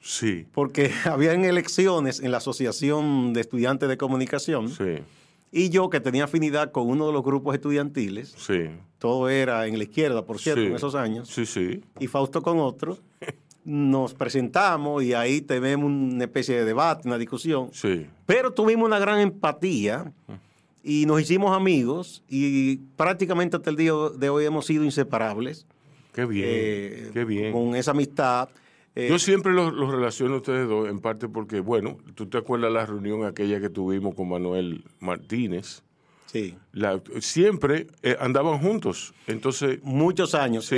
Sí. 0.00 0.46
Porque 0.52 0.90
habían 1.04 1.44
elecciones 1.44 2.20
en 2.20 2.30
la 2.30 2.38
Asociación 2.38 3.32
de 3.32 3.40
Estudiantes 3.40 3.88
de 3.88 3.96
Comunicación. 3.96 4.68
Sí. 4.68 4.98
Y 5.52 5.70
yo, 5.70 5.88
que 5.90 6.00
tenía 6.00 6.24
afinidad 6.24 6.70
con 6.72 6.88
uno 6.88 7.06
de 7.06 7.12
los 7.12 7.22
grupos 7.24 7.54
estudiantiles, 7.54 8.34
Sí. 8.36 8.68
todo 8.98 9.28
era 9.28 9.66
en 9.66 9.78
la 9.78 9.84
izquierda, 9.84 10.24
por 10.26 10.38
cierto, 10.38 10.60
Sí. 10.60 10.66
en 10.66 10.74
esos 10.74 10.94
años, 10.94 11.28
Sí, 11.28 11.46
sí. 11.46 11.82
y 11.98 12.06
Fausto 12.08 12.42
con 12.42 12.58
otro, 12.58 12.98
nos 13.64 14.12
presentamos 14.14 15.02
y 15.02 15.14
ahí 15.14 15.40
tenemos 15.40 15.86
una 15.90 16.24
especie 16.24 16.56
de 16.56 16.64
debate, 16.64 17.08
una 17.08 17.16
discusión. 17.18 17.70
Sí. 17.72 18.06
Pero 18.26 18.52
tuvimos 18.52 18.86
una 18.86 18.98
gran 18.98 19.18
empatía 19.20 20.12
y 20.84 21.04
nos 21.06 21.20
hicimos 21.20 21.56
amigos 21.56 22.22
y 22.28 22.76
prácticamente 22.96 23.56
hasta 23.56 23.70
el 23.70 23.76
día 23.76 23.92
de 24.16 24.28
hoy 24.28 24.44
hemos 24.44 24.66
sido 24.66 24.84
inseparables. 24.84 25.66
Qué 26.16 26.24
bien. 26.24 26.48
eh, 26.50 27.10
qué 27.12 27.24
bien. 27.24 27.52
Con 27.52 27.76
esa 27.76 27.92
amistad. 27.92 28.48
Eh, 28.96 29.06
Yo 29.10 29.18
siempre 29.18 29.52
los, 29.52 29.72
los 29.74 29.90
relaciono 29.92 30.34
a 30.34 30.36
ustedes 30.38 30.66
dos, 30.66 30.88
en 30.88 30.98
parte 31.00 31.28
porque, 31.28 31.60
bueno, 31.60 31.98
tú 32.14 32.26
te 32.26 32.38
acuerdas 32.38 32.72
la 32.72 32.86
reunión 32.86 33.24
aquella 33.26 33.60
que 33.60 33.68
tuvimos 33.68 34.14
con 34.14 34.28
Manuel 34.30 34.82
Martínez. 35.00 35.82
sí, 36.24 36.54
La- 36.72 37.00
siempre 37.20 37.86
eh, 38.02 38.16
andaban 38.18 38.58
juntos. 38.58 39.12
Entonces, 39.26 39.78
muchos 39.82 40.34
años. 40.34 40.64
Sí. 40.66 40.76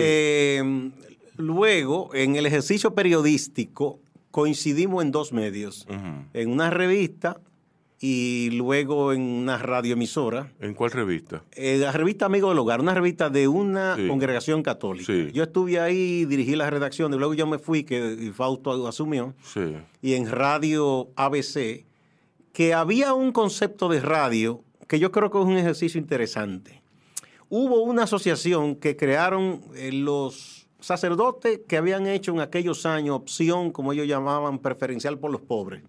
Luego, 1.36 2.10
en 2.14 2.34
el 2.36 2.46
ejercicio 2.46 2.94
periodístico, 2.94 4.00
coincidimos 4.32 5.04
en 5.04 5.12
dos 5.12 5.32
medios. 5.32 5.86
En 6.34 6.50
una 6.50 6.70
revista 6.70 7.40
y 8.00 8.50
luego 8.52 9.12
en 9.12 9.20
una 9.22 9.58
radioemisora. 9.58 10.52
¿en 10.60 10.74
cuál 10.74 10.90
revista? 10.92 11.42
Eh, 11.52 11.78
la 11.78 11.90
revista 11.92 12.26
Amigo 12.26 12.48
del 12.50 12.58
Hogar, 12.58 12.80
una 12.80 12.94
revista 12.94 13.28
de 13.30 13.48
una 13.48 13.96
Sí. 13.96 14.06
congregación 14.06 14.62
católica. 14.62 15.12
Sí. 15.12 15.30
Yo 15.32 15.42
estuve 15.44 15.80
ahí, 15.80 16.24
dirigí 16.24 16.54
la 16.54 16.70
redacción, 16.70 17.12
y 17.12 17.18
luego 17.18 17.34
yo 17.34 17.46
me 17.46 17.58
fui, 17.58 17.82
que 17.84 18.30
Fausto 18.34 18.86
asumió, 18.86 19.34
Sí. 19.42 19.76
y 20.00 20.14
en 20.14 20.30
Radio 20.30 21.08
ABC, 21.16 21.84
que 22.52 22.74
había 22.74 23.14
un 23.14 23.32
concepto 23.32 23.88
de 23.88 24.00
radio 24.00 24.62
que 24.86 24.98
yo 24.98 25.10
creo 25.12 25.30
que 25.30 25.38
es 25.38 25.44
un 25.44 25.58
ejercicio 25.58 26.00
interesante. 26.00 26.80
Hubo 27.50 27.82
una 27.82 28.04
asociación 28.04 28.76
que 28.76 28.96
crearon 28.96 29.60
eh, 29.74 29.90
los 29.92 30.66
sacerdotes 30.80 31.60
que 31.66 31.76
habían 31.76 32.06
hecho 32.06 32.30
en 32.32 32.40
aquellos 32.40 32.86
años 32.86 33.16
opción, 33.16 33.70
como 33.72 33.92
ellos 33.92 34.06
llamaban, 34.06 34.58
preferencial 34.60 35.18
por 35.18 35.30
los 35.30 35.40
pobres, 35.40 35.82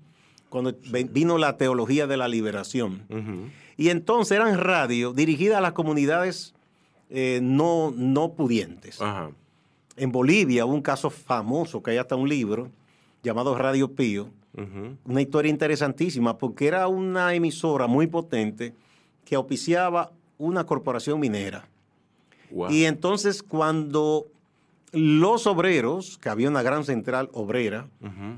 cuando 0.49 0.75
vino 1.11 1.37
la 1.37 1.57
teología 1.57 2.07
de 2.07 2.17
la 2.17 2.27
liberación. 2.27 3.03
Y 3.77 3.89
entonces 3.89 4.35
eran 4.35 4.57
radio 4.59 5.13
dirigidas 5.13 5.57
a 5.59 5.61
las 5.61 5.73
comunidades 5.73 6.53
eh, 7.09 7.39
no, 7.41 7.93
no 7.95 8.33
pudientes. 8.33 8.99
En 9.95 10.11
Bolivia 10.11 10.65
hubo 10.65 10.73
un 10.73 10.81
caso 10.81 11.09
famoso, 11.09 11.81
que 11.81 11.91
hay 11.91 11.97
hasta 11.97 12.15
un 12.15 12.27
libro, 12.27 12.69
llamado 13.23 13.55
Radio 13.55 13.93
Pío, 13.93 14.29
una 15.05 15.21
historia 15.21 15.49
interesantísima, 15.49 16.37
porque 16.37 16.67
era 16.67 16.87
una 16.87 17.33
emisora 17.33 17.87
muy 17.87 18.07
potente 18.07 18.73
que 19.23 19.35
auspiciaba 19.35 20.11
una 20.37 20.65
corporación 20.65 21.19
minera. 21.19 21.67
Wow. 22.51 22.71
Y 22.71 22.85
entonces 22.85 23.43
cuando 23.43 24.27
los 24.91 25.45
obreros, 25.47 26.17
que 26.17 26.29
había 26.29 26.49
una 26.49 26.61
gran 26.63 26.83
central 26.83 27.29
obrera, 27.33 27.87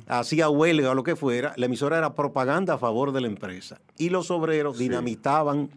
hacía 0.08 0.50
huelga 0.50 0.92
o 0.92 0.96
lo 0.96 1.04
que 1.04 1.16
fuera, 1.16 1.54
la 1.56 1.68
emisora 1.68 1.98
era 1.98 2.14
propaganda 2.14 2.74
a 2.74 2.78
favor 2.78 3.12
de 3.14 3.22
la 3.22 3.28
empresa. 3.28 3.80
Y 3.98 4.10
los 4.10 4.32
obreros 4.32 4.78
Sí. 4.78 4.84
dinamitaban 4.84 5.70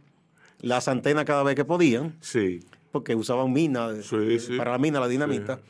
las 0.60 0.88
antenas 0.88 1.24
cada 1.24 1.42
vez 1.42 1.54
que 1.54 1.64
podían, 1.64 2.16
Sí. 2.20 2.60
porque 2.90 3.14
usaban 3.14 3.52
minas, 3.52 4.06
Sí, 4.06 4.16
eh, 4.18 4.38
sí. 4.40 4.56
para 4.56 4.72
la 4.72 4.78
mina 4.78 4.98
la 5.00 5.08
dinamita. 5.08 5.60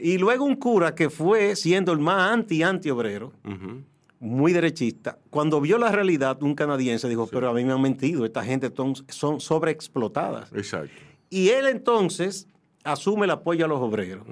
Y 0.00 0.18
luego 0.18 0.44
un 0.44 0.56
cura 0.56 0.94
que 0.94 1.10
fue 1.10 1.54
siendo 1.56 1.92
el 1.92 1.98
más 1.98 2.30
anti-anti-obrero, 2.32 3.32
Ujú. 3.44 3.82
muy 4.20 4.52
derechista, 4.52 5.18
cuando 5.30 5.60
vio 5.60 5.78
la 5.78 5.90
realidad, 5.92 6.42
un 6.42 6.54
canadiense 6.54 7.08
dijo, 7.08 7.26
pero 7.26 7.48
a 7.50 7.54
mí 7.54 7.64
me 7.64 7.72
han 7.72 7.80
mentido, 7.82 8.24
esta 8.24 8.42
gente 8.44 8.70
son 9.08 9.40
sobreexplotadas. 9.40 10.52
Exacto. 10.52 10.90
Y 11.30 11.48
él 11.48 11.66
entonces 11.66 12.46
asume 12.84 13.24
el 13.24 13.30
apoyo 13.30 13.64
a 13.64 13.68
los 13.68 13.80
obreros. 13.80 14.26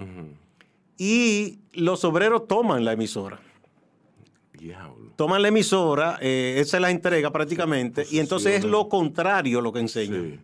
Y 0.96 1.58
los 1.72 2.04
obreros 2.04 2.46
toman 2.46 2.84
la 2.84 2.92
emisora. 2.92 3.40
Diablo. 4.52 5.12
Toman 5.16 5.40
la 5.40 5.48
emisora, 5.48 6.18
eh, 6.20 6.56
esa 6.58 6.76
es 6.76 6.80
la 6.82 6.90
entrega 6.90 7.30
prácticamente, 7.30 8.06
y 8.10 8.18
entonces 8.18 8.58
es 8.58 8.64
lo 8.64 8.90
contrario 8.90 9.62
lo 9.62 9.72
que 9.72 9.80
enseña. 9.80 10.20
Sí. 10.20 10.38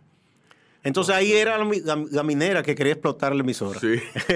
Entonces 0.82 1.14
ahí 1.14 1.32
era 1.32 1.58
la 1.58 2.22
minera 2.22 2.62
que 2.62 2.74
quería 2.74 2.92
explotar 2.92 3.34
la 3.34 3.42
emisora. 3.42 3.80
Sí. 3.80 3.96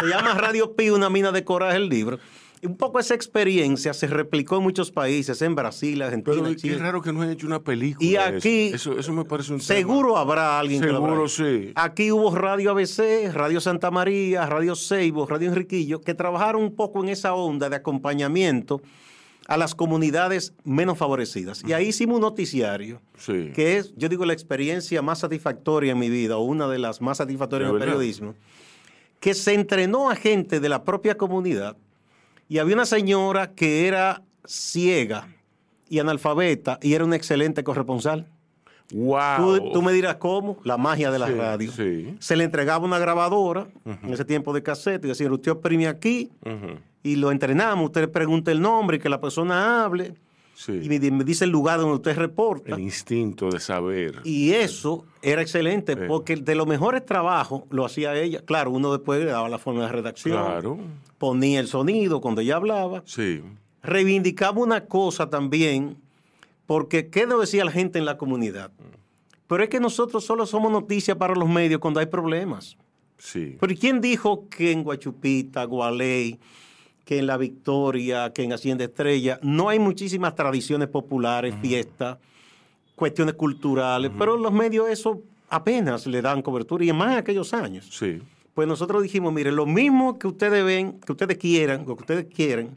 Se 0.00 0.06
llama 0.06 0.34
Radio 0.34 0.74
Pi, 0.74 0.90
una 0.90 1.08
mina 1.08 1.30
de 1.30 1.44
coraje 1.44 1.76
el 1.76 1.88
libro. 1.88 2.18
Un 2.62 2.76
poco 2.76 2.98
esa 2.98 3.14
experiencia 3.14 3.92
se 3.94 4.06
replicó 4.08 4.56
en 4.56 4.62
muchos 4.64 4.90
países, 4.90 5.40
en 5.42 5.54
Brasil, 5.54 6.02
Argentina, 6.02 6.36
Pero 6.42 6.56
qué 6.56 6.74
raro 6.76 7.00
que 7.02 7.12
no 7.12 7.20
hayan 7.22 7.34
hecho 7.34 7.46
una 7.46 7.60
película. 7.62 8.08
Y 8.08 8.16
aquí- 8.16 8.68
Eso, 8.68 8.92
eso, 8.92 8.98
eso 9.00 9.12
me 9.12 9.24
parece 9.24 9.52
un 9.52 9.58
tema. 9.60 9.66
Seguro 9.78 10.16
habrá 10.16 10.58
alguien 10.58 10.80
que 10.80 10.88
lo 10.88 11.04
habrá. 11.06 11.28
sí. 11.28 11.72
Aquí 11.76 12.10
hubo 12.10 12.34
Radio 12.34 12.72
ABC, 12.72 13.30
Radio 13.32 13.60
Santa 13.60 13.90
María, 13.90 14.44
Radio 14.46 14.74
Seibo, 14.74 15.26
Radio 15.26 15.48
Enriquillo, 15.48 16.00
que 16.00 16.14
trabajaron 16.14 16.62
un 16.62 16.74
poco 16.74 17.02
en 17.02 17.10
esa 17.10 17.34
onda 17.34 17.68
de 17.70 17.76
acompañamiento 17.76 18.80
a 19.46 19.56
las 19.56 19.74
comunidades 19.74 20.52
menos 20.64 20.98
favorecidas. 20.98 21.62
Y 21.66 21.72
ahí 21.72 21.86
hicimos 21.88 22.16
un 22.16 22.22
noticiario, 22.22 23.00
Sí. 23.16 23.50
que 23.54 23.78
es, 23.78 23.94
yo 23.96 24.08
digo, 24.08 24.26
la 24.26 24.34
experiencia 24.34 25.00
más 25.00 25.20
satisfactoria 25.20 25.92
en 25.92 25.98
mi 25.98 26.10
vida, 26.10 26.36
o 26.36 26.42
una 26.42 26.68
de 26.68 26.78
las 26.78 27.00
más 27.00 27.16
satisfactorias 27.18 27.70
¿De 27.70 27.76
en 27.76 27.82
el 27.82 27.86
periodismo, 27.88 28.34
que 29.20 29.32
se 29.34 29.54
entrenó 29.54 30.10
a 30.10 30.16
gente 30.16 30.60
de 30.60 30.68
la 30.68 30.84
propia 30.84 31.16
comunidad. 31.16 31.76
Y 32.48 32.58
había 32.58 32.74
una 32.74 32.86
señora 32.86 33.52
que 33.52 33.86
era 33.86 34.22
ciega 34.46 35.28
y 35.88 35.98
analfabeta 35.98 36.78
y 36.82 36.94
era 36.94 37.04
una 37.04 37.16
excelente 37.16 37.62
corresponsal. 37.64 38.26
Wow. 38.92 39.36
Tú, 39.58 39.72
tú 39.74 39.82
me 39.82 39.92
dirás 39.92 40.16
cómo, 40.16 40.58
la 40.64 40.78
magia 40.78 41.10
de 41.10 41.18
la 41.18 41.26
Sí, 41.26 41.32
radio. 41.34 41.72
sí. 41.72 42.16
Se 42.20 42.36
le 42.36 42.44
entregaba 42.44 42.84
una 42.86 42.98
grabadora 42.98 43.66
en 43.84 44.12
ese 44.14 44.24
tiempo 44.24 44.54
de 44.54 44.62
cassette 44.62 45.04
y 45.04 45.08
decía, 45.08 45.30
usted 45.30 45.52
oprime 45.52 45.88
aquí 45.88 46.30
y 47.02 47.16
lo 47.16 47.30
entrenamos, 47.30 47.84
usted 47.86 48.00
le 48.02 48.08
pregunta 48.08 48.50
el 48.50 48.62
nombre 48.62 48.96
y 48.96 49.00
que 49.00 49.10
la 49.10 49.20
persona 49.20 49.84
hable 49.84 50.14
Sí. 50.60 50.80
y 50.82 50.88
me, 50.88 50.98
di- 50.98 51.12
me 51.12 51.22
dice 51.22 51.44
el 51.44 51.50
lugar 51.50 51.78
donde 51.78 51.94
usted 51.94 52.16
reporta. 52.16 52.74
El 52.74 52.80
instinto 52.80 53.48
de 53.48 53.60
saber. 53.60 54.20
Y 54.24 54.50
eso 54.54 55.04
era 55.22 55.40
excelente 55.40 55.92
Sí. 55.94 56.00
porque 56.08 56.34
de 56.34 56.54
los 56.56 56.66
mejores 56.66 57.06
trabajos 57.06 57.62
lo 57.70 57.84
hacía 57.84 58.16
ella. 58.20 58.40
Claro, 58.44 58.72
uno 58.72 58.90
después 58.92 59.20
le 59.20 59.26
daba 59.30 59.48
la 59.48 59.58
forma 59.58 59.82
de 59.82 59.92
redacción, 59.92 60.36
Claro. 60.36 60.78
ponía 61.16 61.60
el 61.60 61.68
sonido 61.68 62.20
cuando 62.20 62.40
ella 62.40 62.56
hablaba. 62.56 63.04
Sí. 63.06 63.40
Reivindicaba 63.84 64.58
una 64.60 64.86
cosa 64.86 65.30
también, 65.30 65.96
porque 66.66 67.08
¿qué 67.08 67.24
nos 67.28 67.40
decía 67.40 67.64
la 67.64 67.70
gente 67.70 68.00
en 68.00 68.04
la 68.04 68.16
comunidad? 68.18 68.72
Pero 69.46 69.62
es 69.62 69.68
que 69.70 69.78
nosotros 69.78 70.24
solo 70.24 70.44
somos 70.44 70.72
noticia 70.72 71.16
para 71.16 71.36
los 71.36 71.48
medios 71.48 71.80
cuando 71.80 72.00
hay 72.00 72.06
problemas. 72.06 72.76
Sí. 73.16 73.56
Pero 73.60 73.72
¿y 73.72 73.76
¿quién 73.76 74.00
dijo 74.00 74.48
que 74.48 74.72
en 74.72 74.82
Guachupita, 74.82 75.62
Gualey, 75.64 76.40
que 77.08 77.18
en 77.18 77.26
La 77.26 77.38
Victoria, 77.38 78.34
que 78.34 78.42
en 78.42 78.52
Hacienda 78.52 78.84
Estrella, 78.84 79.40
no 79.40 79.70
hay 79.70 79.78
muchísimas 79.78 80.34
tradiciones 80.34 80.88
populares, 80.88 81.54
fiestas, 81.62 82.18
cuestiones 82.94 83.32
culturales, 83.32 84.10
pero 84.18 84.36
los 84.36 84.52
medios 84.52 84.90
eso 84.90 85.22
apenas 85.48 86.06
le 86.06 86.20
dan 86.20 86.42
cobertura 86.42 86.84
y 86.84 86.92
más 86.92 87.12
en 87.12 87.16
aquellos 87.16 87.54
años. 87.54 87.88
Sí. 87.90 88.20
Pues 88.52 88.68
nosotros 88.68 89.02
dijimos, 89.02 89.32
mire, 89.32 89.50
lo 89.52 89.64
mismo 89.64 90.18
que 90.18 90.26
ustedes 90.26 90.62
ven, 90.62 91.00
que 91.00 91.12
ustedes 91.12 91.38
quieran, 91.38 91.86
lo 91.86 91.96
que 91.96 92.02
ustedes 92.02 92.26
quieren, 92.26 92.76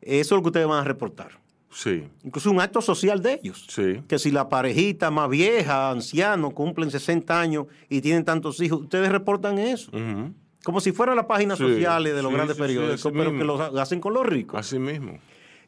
eso 0.00 0.36
es 0.36 0.38
lo 0.38 0.42
que 0.42 0.48
ustedes 0.50 0.68
van 0.68 0.78
a 0.78 0.84
reportar. 0.84 1.32
Sí. 1.68 2.04
Incluso 2.22 2.48
un 2.48 2.60
acto 2.60 2.80
social 2.80 3.20
de 3.22 3.40
ellos. 3.42 3.66
Sí. 3.68 4.02
Que 4.06 4.20
si 4.20 4.30
la 4.30 4.48
parejita 4.48 5.10
más 5.10 5.28
vieja, 5.28 5.90
anciano, 5.90 6.52
cumplen 6.52 6.92
60 6.92 7.40
años 7.40 7.66
y 7.88 8.02
tienen 8.02 8.24
tantos 8.24 8.60
hijos, 8.60 8.82
ustedes 8.82 9.10
reportan 9.10 9.58
eso. 9.58 9.90
Ujú. 9.90 10.32
Como 10.64 10.80
si 10.80 10.92
fueran 10.92 11.16
las 11.16 11.26
páginas 11.26 11.58
Sí, 11.58 11.64
sociales 11.64 12.14
de 12.14 12.22
los 12.22 12.30
sí, 12.30 12.36
grandes 12.36 12.56
sí, 12.56 12.62
periódicos, 12.62 13.02
pero 13.12 13.32
mismo. 13.32 13.38
que 13.38 13.44
lo 13.44 13.60
ha- 13.78 13.82
hacen 13.82 14.00
con 14.00 14.14
los 14.14 14.24
ricos. 14.26 14.58
Así 14.60 14.78
mismo. 14.78 15.18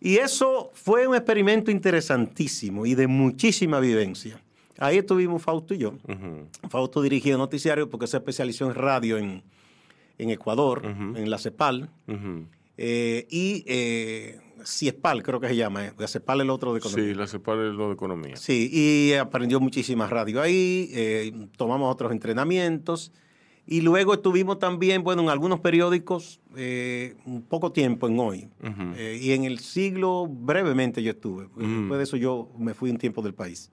Y 0.01 0.17
eso 0.17 0.71
fue 0.75 1.07
un 1.09 1.15
experimento 1.15 1.71
interesantísimo 1.71 2.87
y 2.87 2.95
de 2.95 3.07
muchísima 3.07 3.81
vivencia. 3.81 4.41
Ahí 4.79 4.99
estuvimos 4.99 5.43
Fausto 5.43 5.73
y 5.75 5.79
yo. 5.79 5.91
Ujú. 6.09 6.49
Fausto 6.69 7.01
dirigía 7.03 7.37
noticiario 7.37 7.89
porque 7.89 8.07
se 8.07 8.17
especializó 8.19 8.67
en 8.67 8.75
radio 8.75 9.19
en, 9.19 9.43
en 10.19 10.31
Ecuador, 10.31 10.81
Ujú. 10.85 11.17
en 11.17 11.31
la 11.31 11.39
CEPAL. 11.39 11.89
Ujú. 12.09 12.45
eh, 12.77 13.27
y 13.31 13.65
eh, 13.69 14.41
CIESPAL, 14.65 15.23
creo 15.23 15.39
que 15.41 15.49
se 15.49 15.57
llama. 15.57 15.87
eh. 15.87 15.93
La 15.97 16.09
CEPAL 16.09 16.41
es 16.41 16.45
el 16.45 16.51
otro 16.51 16.73
de 16.73 16.79
economía. 16.81 17.05
Sí, 17.05 17.15
la 17.15 17.27
separa 17.27 17.63
de 17.63 17.73
lo 17.73 17.89
de 17.89 17.95
economía. 17.95 18.37
Sí, 18.37 18.69
y 18.73 19.15
aprendió 19.15 19.61
muchísimas 19.61 20.11
radio 20.11 20.41
ahí, 20.43 20.91
eh, 20.93 21.33
tomamos 21.57 21.93
otros 21.93 22.11
entrenamientos 22.13 23.13
y 23.66 23.80
luego 23.80 24.14
estuvimos 24.14 24.59
también, 24.59 25.02
bueno, 25.02 25.23
en 25.23 25.30
algunos 25.30 25.61
periódicos, 25.61 26.40
eh, 26.56 27.16
un 27.25 27.42
poco 27.42 27.73
tiempo 27.73 28.06
en 28.06 28.18
hoy. 28.18 28.49
Eh, 28.97 29.18
y 29.23 29.33
en 29.33 29.44
el 29.44 29.59
siglo 29.59 30.26
brevemente 30.26 31.02
yo 31.02 31.12
estuve. 31.12 31.49
Mm. 31.56 31.80
Después 31.80 31.99
de 31.99 32.04
eso 32.04 32.16
yo 32.16 32.50
me 32.59 32.75
fui 32.75 32.90
un 32.90 32.99
tiempo 32.99 33.23
del 33.23 33.35
país. 33.35 33.71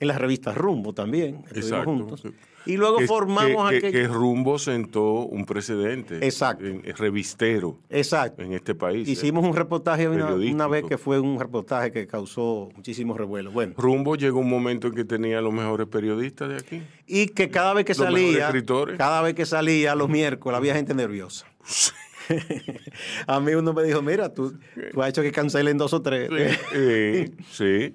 En 0.00 0.08
las 0.08 0.18
revistas 0.18 0.56
Rumbo 0.56 0.92
también, 0.92 1.36
estuvimos 1.46 1.64
Exacto. 1.70 1.84
juntos. 1.90 2.22
Y 2.66 2.78
luego 2.78 2.96
Que- 2.96 3.06
formamos 3.06 3.70
que, 3.70 3.80
que- 3.80 3.86
aquello. 3.88 4.08
que 4.08 4.14
Rumbo 4.14 4.58
sentó 4.58 5.26
un 5.26 5.44
precedente. 5.44 6.24
Exacto. 6.26 6.64
en- 6.64 6.82
revistero 6.96 7.76
Exacto. 7.90 8.42
en 8.42 8.54
este 8.54 8.74
país. 8.74 9.06
¿eh? 9.06 9.12
Hicimos 9.12 9.44
un 9.44 9.54
reportaje 9.54 10.08
una, 10.08 10.66
vez 10.66 10.84
que 10.84 10.96
fue 10.96 11.20
un 11.20 11.38
reportaje 11.38 11.92
que 11.92 12.06
causó 12.06 12.70
muchísimos 12.74 13.18
revuelos. 13.18 13.52
Bueno, 13.52 13.74
Rumbo 13.76 14.16
llegó 14.16 14.38
un 14.40 14.48
momento 14.48 14.86
en 14.88 14.94
que 14.94 15.04
tenía 15.04 15.42
los 15.42 15.52
mejores 15.52 15.86
periodistas 15.88 16.48
de 16.48 16.56
aquí. 16.56 16.82
y 17.06 17.26
que 17.26 17.50
cada 17.50 17.74
vez 17.74 17.84
que 17.84 17.92
Los 17.92 17.98
salía, 17.98 18.46
escritores. 18.46 18.96
cada 18.96 19.20
vez 19.20 19.34
que 19.34 19.44
salía 19.44 19.94
los 19.94 20.08
miércoles 20.08 20.56
había 20.56 20.74
gente 20.74 20.94
nerviosa. 20.94 21.46
A 23.26 23.40
mí 23.40 23.52
uno 23.52 23.72
me 23.74 23.82
dijo, 23.82 24.00
mira, 24.00 24.32
tú, 24.32 24.54
tú 24.92 25.02
has 25.02 25.10
hecho 25.10 25.20
que 25.22 25.32
cancelen 25.32 25.76
dos 25.76 25.92
o 25.92 26.00
tres. 26.00 26.30
Eh, 26.72 27.30
sí. 27.50 27.94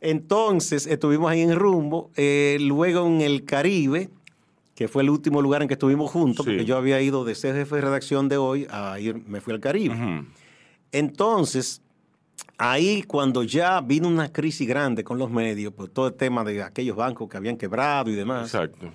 Entonces 0.00 0.86
estuvimos 0.86 1.30
ahí 1.30 1.40
en 1.42 1.54
Rumbo, 1.56 2.10
eh, 2.16 2.56
luego 2.60 3.06
en 3.06 3.20
el 3.20 3.44
Caribe, 3.44 4.10
que 4.74 4.86
fue 4.86 5.02
el 5.02 5.10
último 5.10 5.42
lugar 5.42 5.62
en 5.62 5.68
que 5.68 5.74
estuvimos 5.74 6.10
juntos, 6.10 6.44
Sí. 6.46 6.52
porque 6.52 6.64
yo 6.64 6.76
había 6.76 7.00
ido 7.00 7.24
de 7.24 7.34
ser 7.34 7.54
jefe 7.56 7.74
de 7.76 7.80
redacción 7.80 8.28
de 8.28 8.36
hoy 8.36 8.66
a 8.70 8.98
ir, 9.00 9.16
me 9.26 9.40
fui 9.40 9.52
al 9.52 9.60
Caribe. 9.60 9.96
Entonces, 10.92 11.82
ahí 12.56 13.02
cuando 13.02 13.42
ya 13.42 13.80
vino 13.80 14.08
una 14.08 14.32
crisis 14.32 14.66
grande 14.68 15.02
con 15.04 15.18
los 15.18 15.30
medios, 15.30 15.72
por 15.72 15.88
todo 15.88 16.08
el 16.08 16.14
tema 16.14 16.44
de 16.44 16.62
aquellos 16.62 16.96
bancos 16.96 17.28
que 17.28 17.36
habían 17.36 17.56
quebrado 17.56 18.10
y 18.10 18.14
demás, 18.14 18.46
Exacto. 18.54 18.86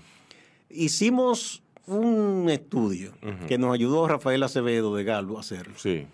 hicimos 0.69 1.61
un 1.85 2.47
estudio 2.49 3.11
que 3.47 3.57
nos 3.57 3.73
ayudó 3.73 4.07
Rafael 4.07 4.41
Acevedo 4.43 4.95
de 4.95 5.03
Galo 5.03 5.37
a 5.37 5.41
hacer. 5.41 5.67
Sí. 5.75 6.07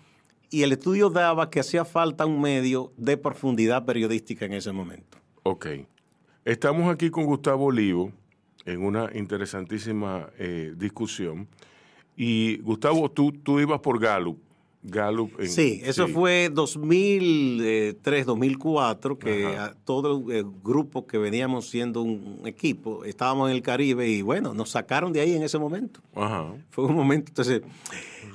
Y 0.50 0.64
el 0.64 0.72
estudio 0.72 1.10
daba 1.10 1.48
que 1.48 1.60
hacía 1.60 1.84
falta 1.84 2.26
un 2.26 2.40
medio 2.40 2.92
de 2.96 3.16
profundidad 3.16 3.84
periodística 3.84 4.44
en 4.44 4.52
ese 4.52 4.72
momento. 4.72 5.18
Ok. 5.44 5.66
Estamos 6.44 6.92
aquí 6.92 7.08
con 7.08 7.24
Gustavo 7.24 7.66
Olivo 7.66 8.10
en 8.64 8.84
una 8.84 9.10
interesantísima 9.14 10.28
eh, 10.38 10.74
discusión. 10.76 11.46
Y 12.16 12.58
Gustavo, 12.58 13.08
tú, 13.10 13.30
tú 13.30 13.60
ibas 13.60 13.78
por 13.80 14.00
Gallup. 14.00 14.38
Gallup 14.82 15.38
en- 15.38 15.48
Sí, 15.48 15.80
eso 15.84 16.06
sí. 16.06 16.12
fue 16.12 16.48
2003, 16.50 18.24
2004, 18.26 19.18
que 19.18 19.46
Ajá. 19.46 19.64
a 19.66 19.74
todo 19.84 20.30
el 20.32 20.46
grupo 20.62 21.06
que 21.06 21.18
veníamos 21.18 21.68
siendo 21.68 22.02
un 22.02 22.40
equipo, 22.46 23.04
estábamos 23.04 23.50
en 23.50 23.56
el 23.56 23.62
Caribe 23.62 24.08
y 24.08 24.22
bueno, 24.22 24.54
nos 24.54 24.70
sacaron 24.70 25.12
de 25.12 25.20
ahí 25.20 25.34
en 25.34 25.42
ese 25.42 25.58
momento. 25.58 26.00
Ajá. 26.14 26.52
Fue 26.70 26.84
un 26.86 26.94
momento, 26.94 27.30
entonces... 27.30 27.62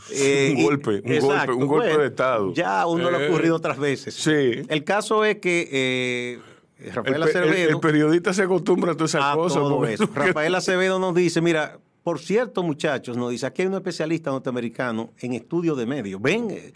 Un 0.08 0.60
y- 0.60 0.64
golpe, 0.64 1.02
un 1.04 1.20
golpe, 1.20 1.52
un 1.54 1.68
golpe 1.68 1.98
de 1.98 2.06
Estado. 2.08 2.54
Ya 2.54 2.86
uno 2.86 3.10
lo 3.10 3.18
ha 3.18 3.24
Eh, 3.24 3.30
ocurrido 3.30 3.56
otras 3.56 3.80
veces. 3.80 4.14
sí. 4.14 4.62
El 4.68 4.84
caso 4.84 5.26
es 5.26 5.38
que 5.38 5.68
eh, 5.72 6.40
El, 6.78 6.94
Rafael 6.94 7.16
el- 7.16 7.24
Acevedo... 7.24 7.70
el 7.72 7.80
periodista 7.80 8.32
se 8.32 8.44
acostumbra 8.44 8.92
a 8.92 8.96
todas 8.96 9.12
esas 9.16 9.24
a 9.24 9.34
cosas. 9.34 9.58
todo 9.64 9.84
eso. 9.88 10.08
Rafael 10.14 10.54
Acevedo 10.54 11.00
nos 11.00 11.16
dice, 11.16 11.42
mira, 11.42 11.80
por 12.06 12.20
cierto, 12.20 12.62
muchachos, 12.62 13.18
nos 13.18 13.32
dice, 13.32 13.48
aquí 13.48 13.64
hay 13.64 13.68
un 13.68 13.74
especialista 13.74 14.30
norteamericano 14.30 15.10
en 15.22 15.34
estudio 15.34 15.74
de 15.74 15.88
medios. 15.88 16.22
Ven, 16.22 16.52
eh, 16.52 16.72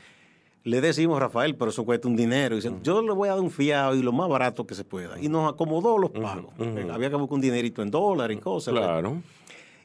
le 0.64 0.82
decimos, 0.82 1.20
Rafael, 1.20 1.56
pero 1.56 1.70
eso 1.70 1.86
cuesta 1.86 2.08
un 2.08 2.16
dinero. 2.16 2.56
Dice, 2.56 2.74
yo 2.82 3.04
le 3.04 3.12
voy 3.12 3.30
a 3.30 3.34
dar 3.34 3.40
un 3.40 3.52
fiado 3.52 3.96
y 3.96 4.02
lo 4.02 4.12
más 4.12 4.28
barato 4.28 4.66
que 4.66 4.74
se 4.74 4.84
pueda. 4.84 5.22
Y 5.22 5.30
nos 5.30 5.54
acomodó 5.54 6.00
los 6.00 6.10
pagos. 6.10 6.52
Había 6.58 7.12
que 7.12 7.16
buscar 7.16 7.36
un 7.36 7.42
dinerito 7.42 7.84
en 7.84 7.92
dólares 7.92 8.38
y 8.38 8.40
cosas. 8.40 8.74
Claro. 8.74 9.22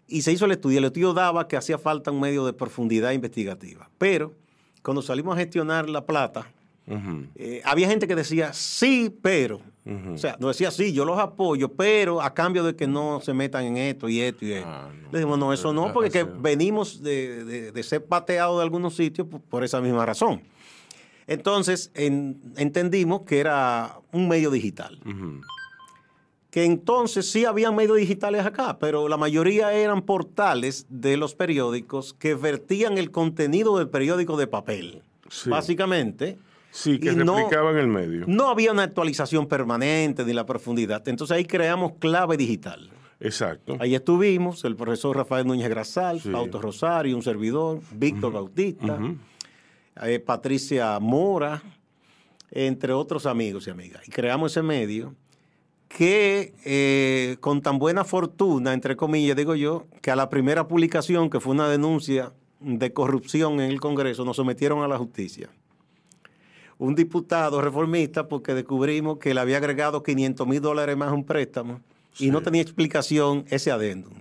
Y 0.09 0.23
se 0.23 0.33
hizo 0.33 0.47
el 0.47 0.53
estudio. 0.53 0.79
El 0.79 0.87
estudio 0.87 1.13
daba 1.13 1.47
que 1.47 1.59
hacía 1.59 1.77
falta 1.77 2.11
un 2.11 2.21
medio 2.21 2.47
de 2.47 2.55
profundidad 2.55 3.13
investigativa. 3.13 3.91
Pero 3.99 4.33
cuando 4.83 5.03
salimos 5.03 5.37
a 5.37 5.41
gestionar 5.41 5.91
la 5.91 6.07
plata, 6.07 6.47
Eh, 6.87 7.63
había 7.65 7.89
gente 7.89 8.07
que 8.07 8.15
decía 8.15 8.53
sí, 8.53 9.15
pero. 9.23 9.61
O 10.15 10.17
sea, 10.19 10.37
no 10.41 10.49
decía 10.49 10.71
sí, 10.71 10.93
yo 10.95 11.05
los 11.05 11.19
apoyo, 11.19 11.69
pero 11.73 12.23
a 12.23 12.33
cambio 12.33 12.65
de 12.65 12.75
que 12.75 12.87
no 12.87 13.21
se 13.21 13.35
metan 13.35 13.65
en 13.65 13.77
esto 13.77 14.09
y 14.09 14.21
esto 14.21 14.45
y 14.47 14.53
esto. 14.53 14.69
Ah, 14.69 14.89
no. 14.91 15.09
Le 15.13 15.19
dijimos, 15.19 15.39
no, 15.39 15.53
eso 15.53 15.73
no, 15.75 15.93
porque 15.93 16.11
que 16.11 16.25
venimos 16.25 17.03
de, 17.03 17.45
de- 17.45 17.73
de 17.73 17.83
ser 17.83 18.03
pateados 18.05 18.57
de 18.59 18.63
algunos 18.63 18.97
sitios 18.97 19.27
por, 19.29 19.41
por 19.43 19.63
esa 19.65 19.81
misma 19.83 20.07
razón. 20.07 20.41
Entonces, 21.27 21.91
en- 21.95 22.41
entendimos 22.57 23.23
que 23.23 23.39
era 23.41 23.99
un 24.13 24.27
medio 24.29 24.51
digital. 24.51 24.99
Que 26.51 26.65
entonces 26.65 27.31
sí 27.31 27.45
había 27.45 27.71
medios 27.73 27.97
digitales 27.97 28.47
acá, 28.47 28.79
pero 28.79 29.09
la 29.09 29.17
mayoría 29.17 29.73
eran 29.73 30.03
portales 30.03 30.87
de 30.89 31.17
los 31.17 31.35
periódicos 31.35 32.15
que 32.15 32.35
vertían 32.35 32.97
el 32.97 33.11
contenido 33.11 33.77
del 33.79 33.89
periódico 33.89 34.37
de 34.37 34.47
papel. 34.47 35.03
Sí. 35.29 35.51
Básicamente. 35.51 36.39
Sí, 36.77 36.99
que 36.99 37.13
Y 37.13 37.15
no- 37.15 37.37
replicaban 37.37 37.77
el 37.79 37.87
medio. 37.87 38.25
No 38.27 38.49
había 38.51 38.73
una 38.73 38.83
actualización 38.83 39.47
permanente 39.47 40.25
ni 40.25 40.33
la 40.33 40.45
profundidad. 40.45 41.07
Entonces 41.09 41.37
ahí 41.37 41.45
creamos 41.45 41.93
clave 42.01 42.37
digital. 42.37 42.91
Exacto. 43.21 43.77
Ahí 43.79 43.95
estuvimos, 43.95 44.65
el 44.65 44.75
profesor 44.75 45.17
Rafael 45.17 45.47
Núñez 45.47 45.69
Grasal, 45.69 46.21
Sí. 46.21 46.31
Fausto 46.33 46.61
Rosario, 46.61 47.15
un 47.15 47.23
servidor, 47.23 47.81
Víctor 47.93 48.33
Bautista, 48.33 48.99
eh, 50.03 50.19
Patricia 50.19 50.99
Mora, 50.99 51.63
entre 52.51 52.93
otros 52.93 53.25
amigos 53.27 53.69
y 53.69 53.71
amigas. 53.71 54.07
Y 54.09 54.11
creamos 54.11 54.51
ese 54.51 54.63
medio 54.63 55.15
que 55.87 56.55
eh, 56.65 57.37
con 57.39 57.63
tan 57.63 57.79
buena 57.79 58.03
fortuna, 58.03 58.73
entre 58.73 58.97
comillas, 58.97 59.37
digo 59.37 59.55
yo, 59.55 59.87
que 60.03 60.11
a 60.11 60.17
la 60.17 60.29
primera 60.29 60.67
publicación, 60.67 61.31
que 61.31 61.39
fue 61.39 61.53
una 61.53 61.69
denuncia 61.69 62.33
de 62.59 62.93
corrupción 62.93 63.61
en 63.61 63.71
el 63.71 63.81
Congreso, 63.81 64.25
nos 64.25 64.37
sometieron 64.37 64.83
a 64.83 64.89
la 64.89 64.99
justicia. 64.99 65.51
Un 66.85 66.95
diputado 66.95 67.63
reformista 67.63 68.29
porque 68.29 68.53
descubrimos 68.53 69.19
que 69.19 69.33
le 69.33 69.41
había 69.41 69.57
agregado 69.57 70.03
500 70.03 70.47
mil 70.47 70.61
dólares 70.61 70.97
más 70.97 71.09
a 71.09 71.13
un 71.13 71.25
préstamo 71.25 71.81
y 72.19 72.31
no 72.31 72.43
tenía 72.43 72.61
explicación 72.61 73.47
ese 73.49 73.71
adendum. 73.71 74.13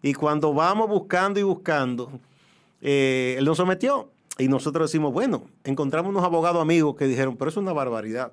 Y 0.00 0.14
cuando 0.14 0.54
vamos 0.54 0.88
buscando 0.88 1.40
y 1.40 1.42
buscando, 1.42 2.12
eh, 2.80 3.34
él 3.38 3.44
nos 3.44 3.56
sometió. 3.56 4.10
Y 4.38 4.46
nosotros 4.46 4.90
decimos, 4.90 5.12
bueno, 5.12 5.46
encontramos 5.64 6.10
unos 6.10 6.22
abogados 6.22 6.62
amigos 6.62 6.94
que 6.94 7.06
dijeron, 7.06 7.36
pero 7.36 7.48
es 7.48 7.56
una 7.56 7.72
barbaridad. 7.72 8.32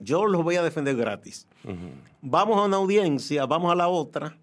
Yo 0.00 0.26
los 0.26 0.42
voy 0.42 0.56
a 0.56 0.62
defender 0.62 0.96
gratis. 0.96 1.46
Vamos 2.20 2.58
a 2.58 2.64
una 2.64 2.78
audiencia, 2.78 3.46
vamos 3.46 3.70
a 3.70 3.76
la 3.76 3.86
otra. 3.88 4.36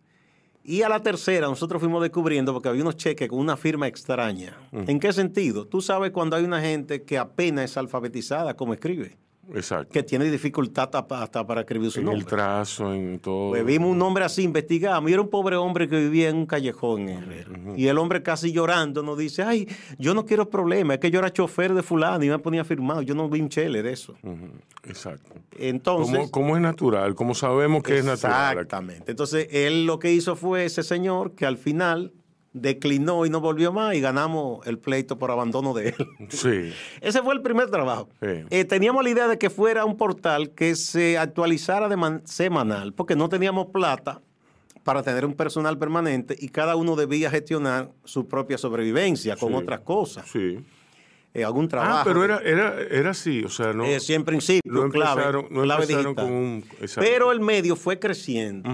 Y 0.69 0.81
a 0.81 0.89
la 0.89 1.01
tercera, 1.01 1.47
nosotros 1.47 1.79
fuimos 1.79 2.01
descubriendo, 2.01 2.51
porque 2.51 2.67
había 2.67 2.81
unos 2.81 2.97
cheques 2.97 3.29
con 3.29 3.39
una 3.39 3.55
firma 3.55 3.87
extraña. 3.87 4.57
¿En 4.73 4.99
qué 4.99 5.13
sentido? 5.13 5.65
Tú 5.65 5.79
sabes 5.79 6.11
cuando 6.11 6.35
hay 6.35 6.43
una 6.43 6.59
gente 6.59 7.03
que 7.03 7.17
apenas 7.17 7.71
es 7.71 7.77
alfabetizada, 7.77 8.53
como 8.57 8.73
escribe, 8.73 9.15
Exacto. 9.53 9.91
que 9.91 10.03
tiene 10.03 10.29
dificultad 10.29 10.89
hasta 10.93 11.47
para 11.47 11.61
escribir 11.61 11.91
su 11.91 11.99
en 11.99 12.05
nombre. 12.05 12.21
el 12.21 12.25
trazo, 12.25 12.93
en 12.93 13.19
todo. 13.19 13.49
Pues 13.49 13.65
vimos 13.65 13.91
un 13.91 14.01
hombre 14.01 14.25
así, 14.25 14.43
investigamos, 14.43 15.09
y 15.09 15.13
era 15.13 15.21
un 15.21 15.29
pobre 15.29 15.55
hombre 15.55 15.87
que 15.87 15.97
vivía 15.97 16.29
en 16.29 16.37
un 16.37 16.45
callejón 16.45 17.09
en 17.09 17.23
Herrera. 17.23 17.51
Y 17.75 17.87
el 17.87 17.97
hombre 17.97 18.23
casi 18.23 18.51
llorando 18.51 19.03
nos 19.03 19.17
dice, 19.17 19.43
ay, 19.43 19.67
yo 19.97 20.13
no 20.13 20.25
quiero 20.25 20.49
problemas, 20.49 20.95
es 20.95 20.99
que 20.99 21.11
yo 21.11 21.19
era 21.19 21.31
chofer 21.31 21.73
de 21.73 21.83
fulano 21.83 22.23
y 22.23 22.29
me 22.29 22.39
ponía 22.39 22.63
firmado, 22.63 23.01
yo 23.01 23.15
no 23.15 23.29
vi 23.29 23.41
un 23.41 23.49
chele 23.49 23.83
de 23.83 23.93
eso. 23.93 24.15
Exacto. 24.83 25.33
Entonces... 25.57 26.29
Como 26.31 26.55
es 26.55 26.61
natural, 26.61 27.15
como 27.15 27.33
sabemos 27.33 27.83
que 27.83 27.99
es 27.99 28.05
natural. 28.05 28.53
Exactamente. 28.53 29.09
Entonces, 29.09 29.47
él 29.51 29.85
lo 29.85 29.99
que 29.99 30.11
hizo 30.11 30.35
fue 30.35 30.65
ese 30.65 30.83
señor 30.83 31.33
que 31.33 31.45
al 31.45 31.57
final 31.57 32.13
declinó 32.61 33.25
y 33.25 33.29
no 33.29 33.39
volvió 33.41 33.71
más 33.71 33.95
y 33.95 34.01
ganamos 34.01 34.65
el 34.67 34.77
pleito 34.79 35.17
por 35.17 35.31
abandono 35.31 35.73
de 35.73 35.89
él. 35.89 36.07
Sí. 36.29 36.73
Ese 37.01 37.21
fue 37.21 37.33
el 37.33 37.41
primer 37.41 37.69
trabajo. 37.69 38.09
Sí. 38.21 38.43
Eh, 38.49 38.65
teníamos 38.65 39.03
la 39.03 39.09
idea 39.09 39.27
de 39.27 39.37
que 39.37 39.49
fuera 39.49 39.85
un 39.85 39.97
portal 39.97 40.51
que 40.51 40.75
se 40.75 41.17
actualizara 41.17 41.87
de 41.89 41.95
man- 41.97 42.21
semanal, 42.25 42.93
porque 42.93 43.15
no 43.15 43.29
teníamos 43.29 43.67
plata 43.67 44.21
para 44.83 45.03
tener 45.03 45.25
un 45.25 45.33
personal 45.33 45.77
permanente 45.77 46.35
y 46.39 46.47
cada 46.49 46.75
uno 46.77 46.95
debía 46.95 47.29
gestionar 47.29 47.91
su 48.05 48.27
propia 48.27 48.57
sobrevivencia 48.57 49.35
con 49.35 49.49
Sí. 49.49 49.55
otras 49.55 49.81
cosas, 49.81 50.25
Sí. 50.31 50.59
eh, 51.33 51.43
algún 51.43 51.67
trabajo. 51.67 51.97
Ah, 51.99 52.03
pero 52.05 52.23
era, 52.23 52.37
era, 52.39 52.73
era 52.89 53.09
así, 53.11 53.43
o 53.43 53.49
sea, 53.49 53.73
no. 53.73 53.83
Eh, 53.83 53.99
sí, 53.99 54.13
en 54.13 54.23
principio, 54.23 54.71
no 54.71 54.89
clave, 54.89 55.11
empezaron, 55.23 55.47
no 55.51 55.61
clave 55.63 55.83
empezaron 55.83 56.15
con 56.15 56.31
un. 56.31 56.65
Pero 56.95 57.31
el 57.33 57.41
medio 57.41 57.75
fue 57.75 57.99
creciendo. 57.99 58.69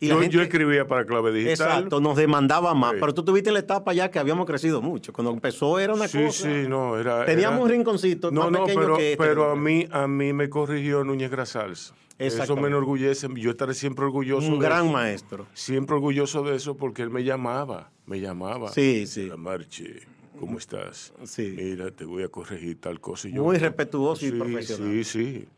Y 0.00 0.08
yo, 0.08 0.20
gente- 0.20 0.34
yo 0.36 0.42
escribía 0.42 0.86
para 0.86 1.04
clave 1.04 1.32
digital. 1.32 1.52
Exacto, 1.78 2.00
nos 2.00 2.16
demandaba 2.16 2.74
más. 2.74 2.92
Sí. 2.92 2.96
Pero 3.00 3.14
tú 3.14 3.24
tuviste 3.24 3.50
la 3.52 3.58
etapa 3.58 3.92
ya 3.92 4.10
que 4.10 4.18
habíamos 4.18 4.46
crecido 4.46 4.80
mucho. 4.80 5.12
Cuando 5.12 5.32
empezó 5.32 5.78
era 5.78 5.94
una 5.94 6.06
Sí, 6.08 6.24
cosa. 6.24 6.42
sí, 6.44 6.68
no, 6.68 6.96
era. 6.98 7.24
Teníamos 7.24 7.56
era- 7.56 7.64
un 7.64 7.70
rinconcito 7.70 8.30
No, 8.30 8.42
más 8.42 8.50
no, 8.52 8.64
pequeño 8.64 8.80
pero, 8.80 8.96
que 8.96 9.12
este. 9.12 9.24
pero 9.24 9.50
a 9.50 9.56
mí, 9.56 9.86
a 9.90 10.06
mí 10.06 10.32
me 10.32 10.48
corrigió 10.48 11.04
Núñez 11.04 11.30
Grasals. 11.30 11.94
Eso 12.18 12.56
me 12.56 12.66
enorgullece. 12.66 13.28
Yo 13.36 13.50
estaré 13.50 13.74
siempre 13.74 14.04
orgulloso 14.04 14.48
un 14.48 14.58
de 14.58 14.64
gran 14.66 14.84
eso. 14.86 14.92
maestro. 14.92 15.46
Siempre 15.54 15.94
orgulloso 15.94 16.42
de 16.42 16.56
eso 16.56 16.76
porque 16.76 17.02
él 17.02 17.10
me 17.10 17.22
llamaba, 17.22 17.90
me 18.06 18.18
llamaba. 18.20 18.72
Sí, 18.72 19.06
sí. 19.06 19.26
La 19.28 19.36
Marche, 19.36 20.00
¿cómo 20.40 20.58
estás? 20.58 21.12
Sí. 21.24 21.54
Mira, 21.56 21.92
te 21.92 22.04
voy 22.04 22.24
a 22.24 22.28
corregir 22.28 22.80
tal 22.80 23.00
cosa. 23.00 23.28
Y 23.28 23.34
yo, 23.34 23.44
Muy 23.44 23.56
respetuoso 23.58 24.26
y 24.26 24.30
Sí, 24.30 24.34
profesional. 24.36 24.92
Sí, 24.92 25.04
sí. 25.04 25.48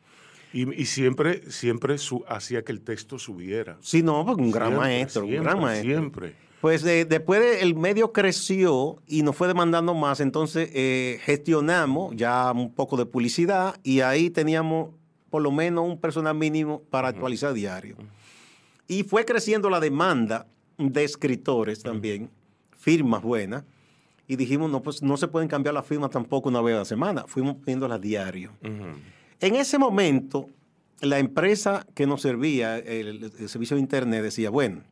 Y, 0.52 0.80
y 0.80 0.86
siempre, 0.86 1.50
siempre 1.50 1.96
su- 1.98 2.24
hacía 2.28 2.62
que 2.62 2.72
el 2.72 2.80
texto 2.80 3.18
subiera. 3.18 3.78
Sí, 3.80 4.02
no, 4.02 4.24
porque 4.26 4.42
un 4.42 4.50
gran 4.50 4.68
Siempre, 4.70 4.88
maestro, 4.88 5.22
un 5.22 5.28
siempre, 5.30 5.50
gran 5.50 5.62
maestro. 5.62 5.90
Siempre. 5.90 6.34
Pues 6.60 6.84
eh, 6.84 7.04
después 7.04 7.40
de- 7.40 7.60
el 7.62 7.74
medio 7.76 8.12
creció 8.12 9.00
y 9.06 9.22
nos 9.22 9.36
fue 9.36 9.48
demandando 9.48 9.94
más, 9.94 10.20
entonces 10.20 10.70
eh, 10.74 11.18
gestionamos 11.22 12.14
ya 12.16 12.50
un 12.52 12.72
poco 12.74 12.96
de 12.96 13.06
publicidad 13.06 13.76
y 13.82 14.00
ahí 14.00 14.28
teníamos 14.28 14.90
por 15.30 15.40
lo 15.42 15.52
menos 15.52 15.86
un 15.88 15.98
personal 16.00 16.34
mínimo 16.34 16.82
para 16.90 17.08
actualizar 17.08 17.52
diario. 17.54 17.96
Y 18.88 19.04
fue 19.04 19.24
creciendo 19.24 19.70
la 19.70 19.78
demanda 19.78 20.48
de 20.76 21.04
escritores 21.04 21.82
también, 21.82 22.28
firmas 22.76 23.22
buenas, 23.22 23.64
y 24.26 24.34
dijimos, 24.36 24.70
no, 24.70 24.82
pues 24.82 25.02
no 25.02 25.16
se 25.16 25.28
pueden 25.28 25.48
cambiar 25.48 25.74
las 25.74 25.86
firmas 25.86 26.10
tampoco 26.10 26.48
una 26.48 26.60
vez 26.60 26.74
a 26.74 26.78
la 26.80 26.84
semana, 26.84 27.24
fuimos 27.28 27.56
viéndolas 27.64 28.00
diario. 28.00 28.50
En 29.40 29.54
ese 29.56 29.78
momento, 29.78 30.48
la 31.00 31.18
empresa 31.18 31.86
que 31.94 32.06
nos 32.06 32.22
servía, 32.22 32.76
el, 32.76 33.32
servicio 33.48 33.76
de 33.76 33.80
Internet, 33.80 34.22
decía, 34.22 34.50
bueno, 34.50 34.82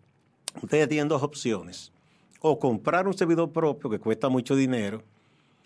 ustedes 0.63 0.89
tienen 0.89 1.09
dos 1.09 1.23
opciones, 1.23 1.93
o 2.41 2.59
comprar 2.59 3.07
un 3.07 3.15
servidor 3.15 3.53
propio 3.53 3.91
que 3.91 3.99
cuesta 3.99 4.29
mucho 4.29 4.57
dinero, 4.57 5.03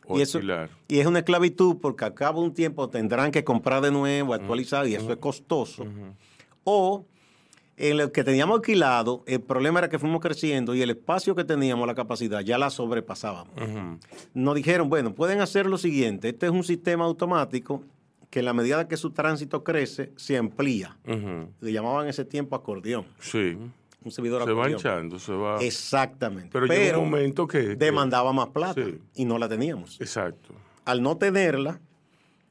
y, 0.08 0.20
eso, 0.20 0.40
y 0.88 0.98
es 0.98 1.06
una 1.06 1.20
esclavitud 1.20 1.76
porque 1.80 2.04
a 2.04 2.12
cabo 2.12 2.40
de 2.40 2.48
un 2.48 2.54
tiempo 2.54 2.88
tendrán 2.88 3.30
que 3.30 3.44
comprar 3.44 3.80
de 3.82 3.92
nuevo, 3.92 4.34
actualizar, 4.34 4.86
y 4.88 4.96
eso 4.96 5.12
es 5.12 5.18
costoso. 5.18 5.84
O 6.64 7.04
en 7.76 7.98
lo 7.98 8.10
que 8.10 8.24
teníamos 8.24 8.56
alquilado, 8.56 9.22
el 9.26 9.40
problema 9.40 9.78
era 9.78 9.88
que 9.88 10.00
fuimos 10.00 10.20
creciendo 10.20 10.74
y 10.74 10.82
el 10.82 10.90
espacio 10.90 11.36
que 11.36 11.44
teníamos, 11.44 11.86
la 11.86 11.94
capacidad, 11.94 12.40
ya 12.40 12.58
la 12.58 12.68
sobrepasábamos. 12.68 13.54
Nos 14.34 14.54
dijeron, 14.56 14.88
bueno, 14.88 15.14
pueden 15.14 15.40
hacer 15.40 15.66
lo 15.66 15.78
siguiente, 15.78 16.30
este 16.30 16.46
es 16.46 16.52
un 16.52 16.64
sistema 16.64 17.04
automático 17.04 17.84
que 18.32 18.38
en 18.38 18.46
la 18.46 18.54
medida 18.54 18.88
que 18.88 18.96
su 18.96 19.10
tránsito 19.10 19.62
crece, 19.62 20.10
se 20.16 20.38
amplía. 20.38 20.96
Le 21.60 21.70
llamaban 21.70 22.08
ese 22.08 22.24
tiempo 22.24 22.56
acordeón. 22.56 23.04
Sí. 23.20 23.58
Un 24.02 24.10
servidor 24.10 24.42
se 24.46 24.52
va 24.52 24.70
hinchando, 24.70 25.18
se 25.18 25.34
va. 25.34 25.62
Exactamente. 25.62 26.48
Pero, 26.50 26.66
Pero 26.66 27.00
un 27.00 27.10
momento 27.10 27.46
que. 27.46 27.76
Demandaba 27.76 28.32
más 28.32 28.48
plata 28.48 28.80
y 29.14 29.26
no 29.26 29.36
la 29.36 29.50
teníamos. 29.50 30.00
Exacto. 30.00 30.54
Al 30.86 31.02
no 31.02 31.18
tenerla, 31.18 31.78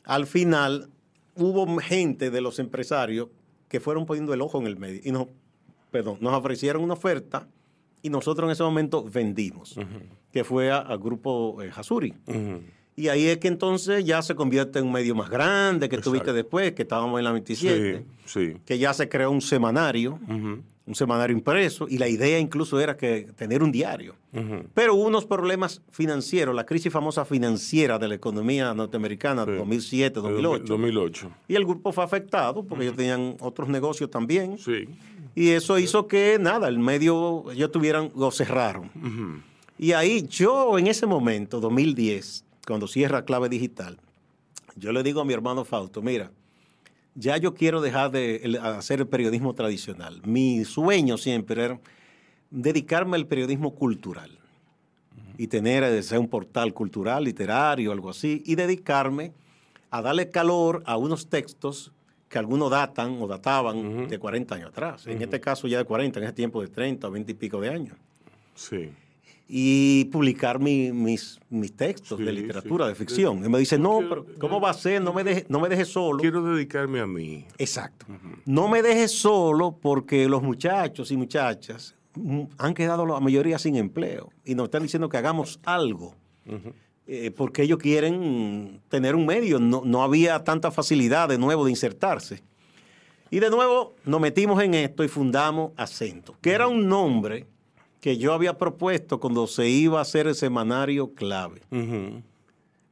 al 0.04 0.28
final 0.28 0.92
hubo 1.36 1.66
gente 1.80 2.30
de 2.30 2.42
los 2.42 2.60
empresarios 2.60 3.30
que 3.68 3.80
fueron 3.80 4.06
poniendo 4.06 4.36
el 4.36 4.42
ojo 4.42 4.60
en 4.60 4.68
el 4.68 4.78
medio 4.78 5.02
y 5.04 5.12
no, 5.12 5.30
perdón, 5.90 6.20
nos 6.22 6.36
ofrecieron 6.36 6.84
una 6.84 6.94
oferta 6.94 7.48
y 8.04 8.12
nosotros 8.12 8.48
en 8.48 8.52
ese 8.52 8.62
momento 8.62 9.04
vendimos, 9.04 9.80
que 10.32 10.44
fue 10.44 10.70
al 10.70 11.00
grupo 11.00 11.60
eh, 11.64 11.72
Hasuri. 11.76 12.14
Y 13.02 13.10
ahí 13.10 13.26
es 13.26 13.40
que 13.40 13.48
entonces 13.48 14.06
ya 14.06 14.22
se 14.22 14.36
convierte 14.36 14.78
en 14.78 14.86
un 14.86 14.92
medio 14.92 15.16
más 15.16 15.28
grande 15.28 15.90
que 15.90 15.98
tuviste 15.98 16.34
después, 16.34 16.74
que 16.74 16.84
estábamos 16.84 17.18
en 17.18 17.24
la 17.24 17.32
27, 17.32 18.06
que 18.64 18.78
ya 18.78 18.94
se 18.94 19.10
creó 19.10 19.32
un 19.32 19.42
semanario, 19.42 20.20
un 20.30 20.94
semanario 20.94 21.36
impreso, 21.36 21.88
y 21.90 21.98
la 21.98 22.08
idea 22.08 22.38
incluso 22.38 22.80
era 22.80 22.96
que 22.96 23.28
tener 23.36 23.64
un 23.64 23.72
diario. 23.72 24.14
Pero 24.76 24.94
hubo 24.94 25.08
unos 25.08 25.26
problemas 25.26 25.82
financieros, 25.90 26.54
la 26.54 26.64
crisis 26.64 26.94
famosa 26.94 27.26
financiera 27.26 27.98
de 27.98 28.08
la 28.08 28.14
economía 28.14 28.72
norteamericana 28.76 29.48
de 29.48 29.58
2007, 29.58 30.20
2008. 30.20 30.64
2008. 30.68 31.32
Y 31.48 31.56
el 31.56 31.66
grupo 31.66 31.92
fue 31.92 32.04
afectado 32.04 32.64
porque 32.64 32.84
ellos 32.84 32.98
tenían 32.98 33.36
otros 33.40 33.68
negocios 33.68 34.12
también. 34.12 34.60
Sí. 34.60 34.88
Y 35.34 35.50
eso 35.50 35.80
hizo 35.80 36.06
que, 36.06 36.38
nada, 36.40 36.68
el 36.68 36.78
medio, 36.78 37.46
ellos 37.52 37.72
tuvieran, 37.72 38.12
lo 38.16 38.30
cerraron. 38.30 38.92
Y 39.80 39.94
ahí 39.94 40.28
yo 40.30 40.78
en 40.78 40.86
ese 40.86 41.08
momento, 41.08 41.60
2010, 41.60 42.46
cuando 42.66 42.88
cierra 42.88 43.26
clave 43.26 43.50
digital, 43.50 43.98
yo 44.76 44.92
le 44.92 45.04
digo 45.04 45.22
a 45.22 45.26
mi 45.26 45.34
hermano 45.34 45.66
Fausto, 45.66 46.02
mira, 46.02 46.32
ya 47.16 47.38
yo 47.38 47.54
quiero 47.54 47.82
dejar 47.82 48.12
de 48.12 48.60
hacer 48.62 49.02
el 49.02 49.08
periodismo 49.08 49.54
tradicional. 49.54 50.22
Mi 50.26 50.64
sueño 50.64 51.18
siempre 51.18 51.64
era 51.64 51.80
dedicarme 52.50 53.18
al 53.18 53.28
periodismo 53.28 53.76
cultural 53.76 54.38
y 55.38 55.48
tener 55.48 55.84
eh, 55.84 56.04
ser 56.04 56.20
un 56.20 56.28
portal 56.28 56.74
cultural, 56.74 57.24
literario, 57.24 57.92
algo 57.92 58.10
así, 58.10 58.44
y 58.46 58.56
dedicarme 58.56 59.34
a 59.90 60.02
darle 60.02 60.30
calor 60.30 60.84
a 60.86 60.98
unos 60.98 61.28
textos 61.28 61.92
que 62.30 62.38
algunos 62.38 62.72
datan 62.72 63.22
o 63.22 63.28
databan 63.28 64.08
de 64.08 64.18
40 64.18 64.56
años 64.56 64.70
atrás. 64.70 65.06
En 65.06 65.22
este 65.22 65.42
caso 65.42 65.68
ya 65.68 65.80
de 65.80 65.84
40, 65.84 66.20
en 66.20 66.26
ese 66.26 66.34
tiempo 66.34 66.62
de 66.62 66.70
30 66.70 67.08
o 67.08 67.12
20 67.12 67.32
y 67.32 67.36
pico 67.36 67.60
de 67.60 67.70
años. 67.70 67.98
Sí 68.56 68.90
y 69.54 70.06
publicar 70.06 70.60
mis, 70.60 71.38
mis 71.50 71.76
textos 71.76 72.18
de 72.18 72.32
literatura, 72.32 72.88
de 72.88 72.96
ficción. 72.96 73.44
Y 73.44 73.50
me 73.50 73.60
dice, 73.60 73.78
no, 73.78 74.00
pero 74.08 74.26
¿cómo 74.40 74.62
va 74.62 74.70
a 74.70 74.74
ser? 74.74 75.02
No 75.02 75.12
me 75.12 75.26
dejes 75.26 75.50
no 75.50 75.60
me 75.60 75.68
deje 75.68 75.84
solo. 75.84 76.20
Quiero 76.20 76.42
dedicarme 76.42 77.02
a 77.02 77.06
mí. 77.06 77.46
Exacto. 77.58 78.06
No 78.46 78.70
me 78.70 78.82
dejes 78.82 79.12
solo 79.12 79.78
porque 79.82 80.30
los 80.30 80.42
muchachos 80.42 81.12
y 81.12 81.18
muchachas 81.18 81.98
mm, 82.16 82.44
han 82.58 82.74
quedado 82.74 83.06
la 83.06 83.20
mayoría 83.20 83.60
sin 83.60 83.76
empleo 83.76 84.32
y 84.46 84.56
nos 84.56 84.68
están 84.68 84.84
diciendo 84.84 85.10
que 85.10 85.18
hagamos 85.18 85.60
algo. 85.66 86.16
Eh, 87.06 87.32
porque 87.32 87.64
ellos 87.64 87.78
quieren 87.78 88.80
tener 88.88 89.18
un 89.18 89.26
medio. 89.26 89.60
No, 89.60 89.82
no 89.84 90.02
había 90.02 90.46
tanta 90.46 90.72
facilidad 90.72 91.28
de 91.28 91.38
nuevo 91.38 91.66
de 91.66 91.72
insertarse. 91.72 92.42
Y 93.30 93.40
de 93.40 93.50
nuevo 93.50 93.96
nos 94.06 94.22
metimos 94.22 94.64
en 94.64 94.76
esto 94.76 95.04
y 95.04 95.10
fundamos 95.10 95.74
Acento, 95.76 96.38
que 96.40 96.52
era 96.52 96.70
un 96.70 96.88
nombre 96.88 97.48
que 98.02 98.18
yo 98.18 98.34
había 98.34 98.58
propuesto 98.58 99.20
cuando 99.20 99.48
se 99.48 99.70
iba 99.70 100.00
a 100.00 100.02
hacer 100.02 100.28
el 100.28 100.36
semanario 100.36 101.14
clave. 101.14 101.62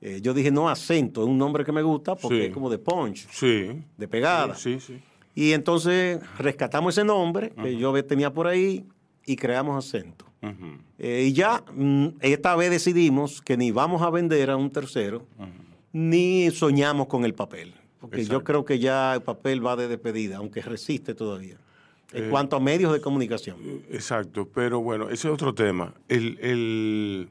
Eh, 0.02 0.20
yo 0.22 0.34
dije, 0.34 0.52
no, 0.52 0.70
acento, 0.70 1.24
es 1.24 1.28
un 1.28 1.38
nombre 1.38 1.66
que 1.66 1.74
me 1.74 1.82
gusta 1.82 2.16
porque 2.16 2.46
es 2.46 2.54
como 2.54 2.70
de 2.70 2.78
punch, 2.78 3.28
sí. 3.32 3.84
de 3.98 4.08
pegada. 4.08 4.56
Sí, 4.56 4.80
sí, 4.80 5.02
y 5.36 5.52
entonces 5.52 6.22
rescatamos 6.38 6.96
ese 6.96 7.04
nombre 7.04 7.52
que 7.62 7.76
yo 7.76 8.06
tenía 8.06 8.32
por 8.32 8.48
ahí 8.48 8.86
y 9.26 9.36
creamos 9.36 9.84
acento. 9.86 10.26
Eh, 11.00 11.26
y 11.28 11.34
ya 11.34 11.64
mm, 11.74 12.08
esta 12.22 12.56
vez 12.56 12.70
decidimos 12.70 13.42
que 13.42 13.58
ni 13.58 13.72
vamos 13.72 14.02
a 14.04 14.10
vender 14.10 14.52
a 14.52 14.56
un 14.58 14.70
tercero, 14.70 15.26
ni 15.92 16.50
soñamos 16.52 17.08
con 17.08 17.26
el 17.26 17.34
papel. 17.34 17.74
Porque 18.00 18.24
yo 18.24 18.44
creo 18.46 18.64
que 18.64 18.80
ya 18.80 19.16
el 19.16 19.22
papel 19.22 19.66
va 19.66 19.76
de 19.76 19.90
despedida, 19.90 20.38
aunque 20.38 20.62
resiste 20.62 21.14
todavía 21.14 21.58
en 22.12 22.26
eh, 22.26 22.30
cuanto 22.30 22.56
a 22.56 22.60
medios 22.60 22.92
de 22.94 23.02
comunicación. 23.02 23.58
Exacto, 23.90 24.48
pero 24.48 24.80
bueno, 24.82 25.10
ese 25.10 25.28
es 25.28 25.34
otro 25.34 25.54
tema. 25.54 25.94
El, 26.08 27.30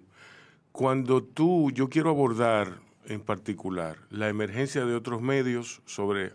cuando 0.72 1.22
tú, 1.22 1.70
yo 1.72 1.88
quiero 1.88 2.10
abordar 2.10 2.80
en 3.06 3.20
particular 3.20 3.96
la 4.10 4.28
emergencia 4.28 4.84
de 4.84 4.94
otros 4.94 5.20
medios 5.20 5.82
sobre 5.84 6.32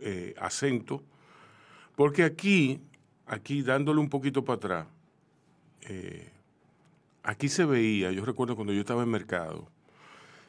eh, 0.00 0.34
acento, 0.38 1.02
porque 1.96 2.24
aquí, 2.24 2.80
aquí 3.26 3.62
dándole 3.62 4.00
un 4.00 4.08
poquito 4.08 4.44
para 4.44 4.56
atrás, 4.56 4.86
eh, 5.88 6.30
aquí 7.22 7.48
se 7.48 7.64
veía, 7.64 8.12
yo 8.12 8.24
recuerdo 8.24 8.56
cuando 8.56 8.72
yo 8.72 8.80
estaba 8.80 9.02
en 9.02 9.10
mercado, 9.10 9.68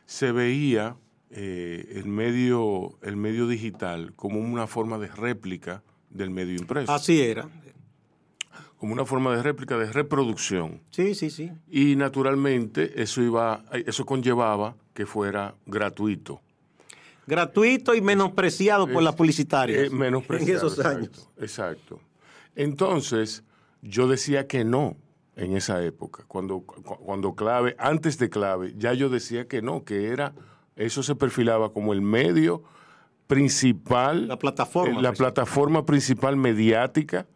se 0.05 0.31
veía 0.31 0.97
el, 1.31 2.05
medio, 2.05 2.99
el 3.01 3.15
medio 3.15 3.47
digital 3.47 4.13
como 4.15 4.39
una 4.39 4.67
forma 4.67 4.99
de 4.99 5.07
réplica 5.07 5.81
del 6.13 6.29
medio 6.29 6.55
impreso. 6.55 6.91
Así 6.91 7.21
era. 7.21 7.49
Como 8.77 8.93
una 8.93 9.05
forma 9.05 9.35
de 9.35 9.41
réplica, 9.41 9.77
de 9.77 9.91
reproducción. 9.91 10.81
Sí, 10.89 11.15
sí, 11.15 11.29
sí. 11.29 11.51
Y 11.69 11.95
naturalmente 11.95 13.01
eso 13.01 13.21
iba, 13.21 13.63
eso 13.71 14.05
conllevaba 14.05 14.75
que 14.93 15.05
fuera 15.05 15.55
gratuito. 15.65 16.41
Gratuito 17.25 17.95
y 17.95 18.01
menospreciado 18.01 18.87
por 18.87 19.01
las 19.01 19.15
publicitarias. 19.15 19.87
Eh, 19.87 19.89
menospreciado. 19.89 20.67
En 20.67 20.73
esos 20.73 20.85
años. 20.85 21.29
Exacto. 21.37 22.01
Entonces, 22.55 23.43
yo 23.81 24.07
decía 24.07 24.47
que 24.47 24.65
no 24.65 24.97
en 25.35 25.55
esa 25.55 25.83
época. 25.83 26.25
Cuando, 26.27 26.61
cuando 26.61 27.35
clave, 27.35 27.75
antes 27.79 28.17
de 28.17 28.29
clave, 28.29 28.73
ya 28.77 28.93
yo 28.93 29.09
decía 29.09 29.47
que 29.47 29.61
no, 29.61 29.83
que 29.83 30.07
era, 30.07 30.33
eso 30.75 31.03
se 31.03 31.15
perfilaba 31.15 31.71
como 31.71 31.93
el 31.93 32.01
medio 32.01 32.63
principal, 33.27 34.27
la 34.27 34.37
plataforma, 34.37 35.01
la 35.01 35.13
plataforma 35.13 35.85
principal 35.85 36.37
mediática 36.37 37.27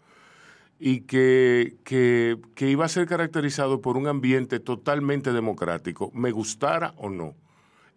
y 0.79 1.01
que, 1.01 1.77
que, 1.83 2.69
iba 2.69 2.85
a 2.85 2.89
ser 2.89 3.07
caracterizado 3.07 3.81
por 3.81 3.97
un 3.97 4.07
ambiente 4.07 4.59
totalmente 4.59 5.33
democrático, 5.33 6.11
me 6.13 6.31
gustara 6.31 6.93
o 6.97 7.09
no. 7.09 7.35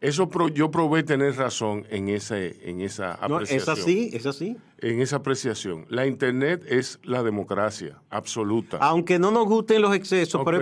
Eso 0.00 0.30
yo 0.54 0.70
probé 0.70 1.02
tener 1.02 1.36
razón 1.36 1.86
en, 1.90 2.08
ese, 2.08 2.56
en 2.68 2.80
esa 2.80 3.12
apreciación. 3.12 3.60
es 3.60 3.68
así, 3.68 4.10
es 4.14 4.26
así. 4.26 4.56
En 4.78 5.02
esa 5.02 5.16
apreciación. 5.16 5.84
La 5.90 6.06
Internet 6.06 6.64
es 6.66 6.98
la 7.02 7.22
democracia 7.22 8.00
absoluta. 8.08 8.78
Aunque 8.78 9.18
no 9.18 9.30
nos 9.30 9.44
gusten 9.44 9.82
los 9.82 9.94
excesos, 9.94 10.40
pero 10.42 10.56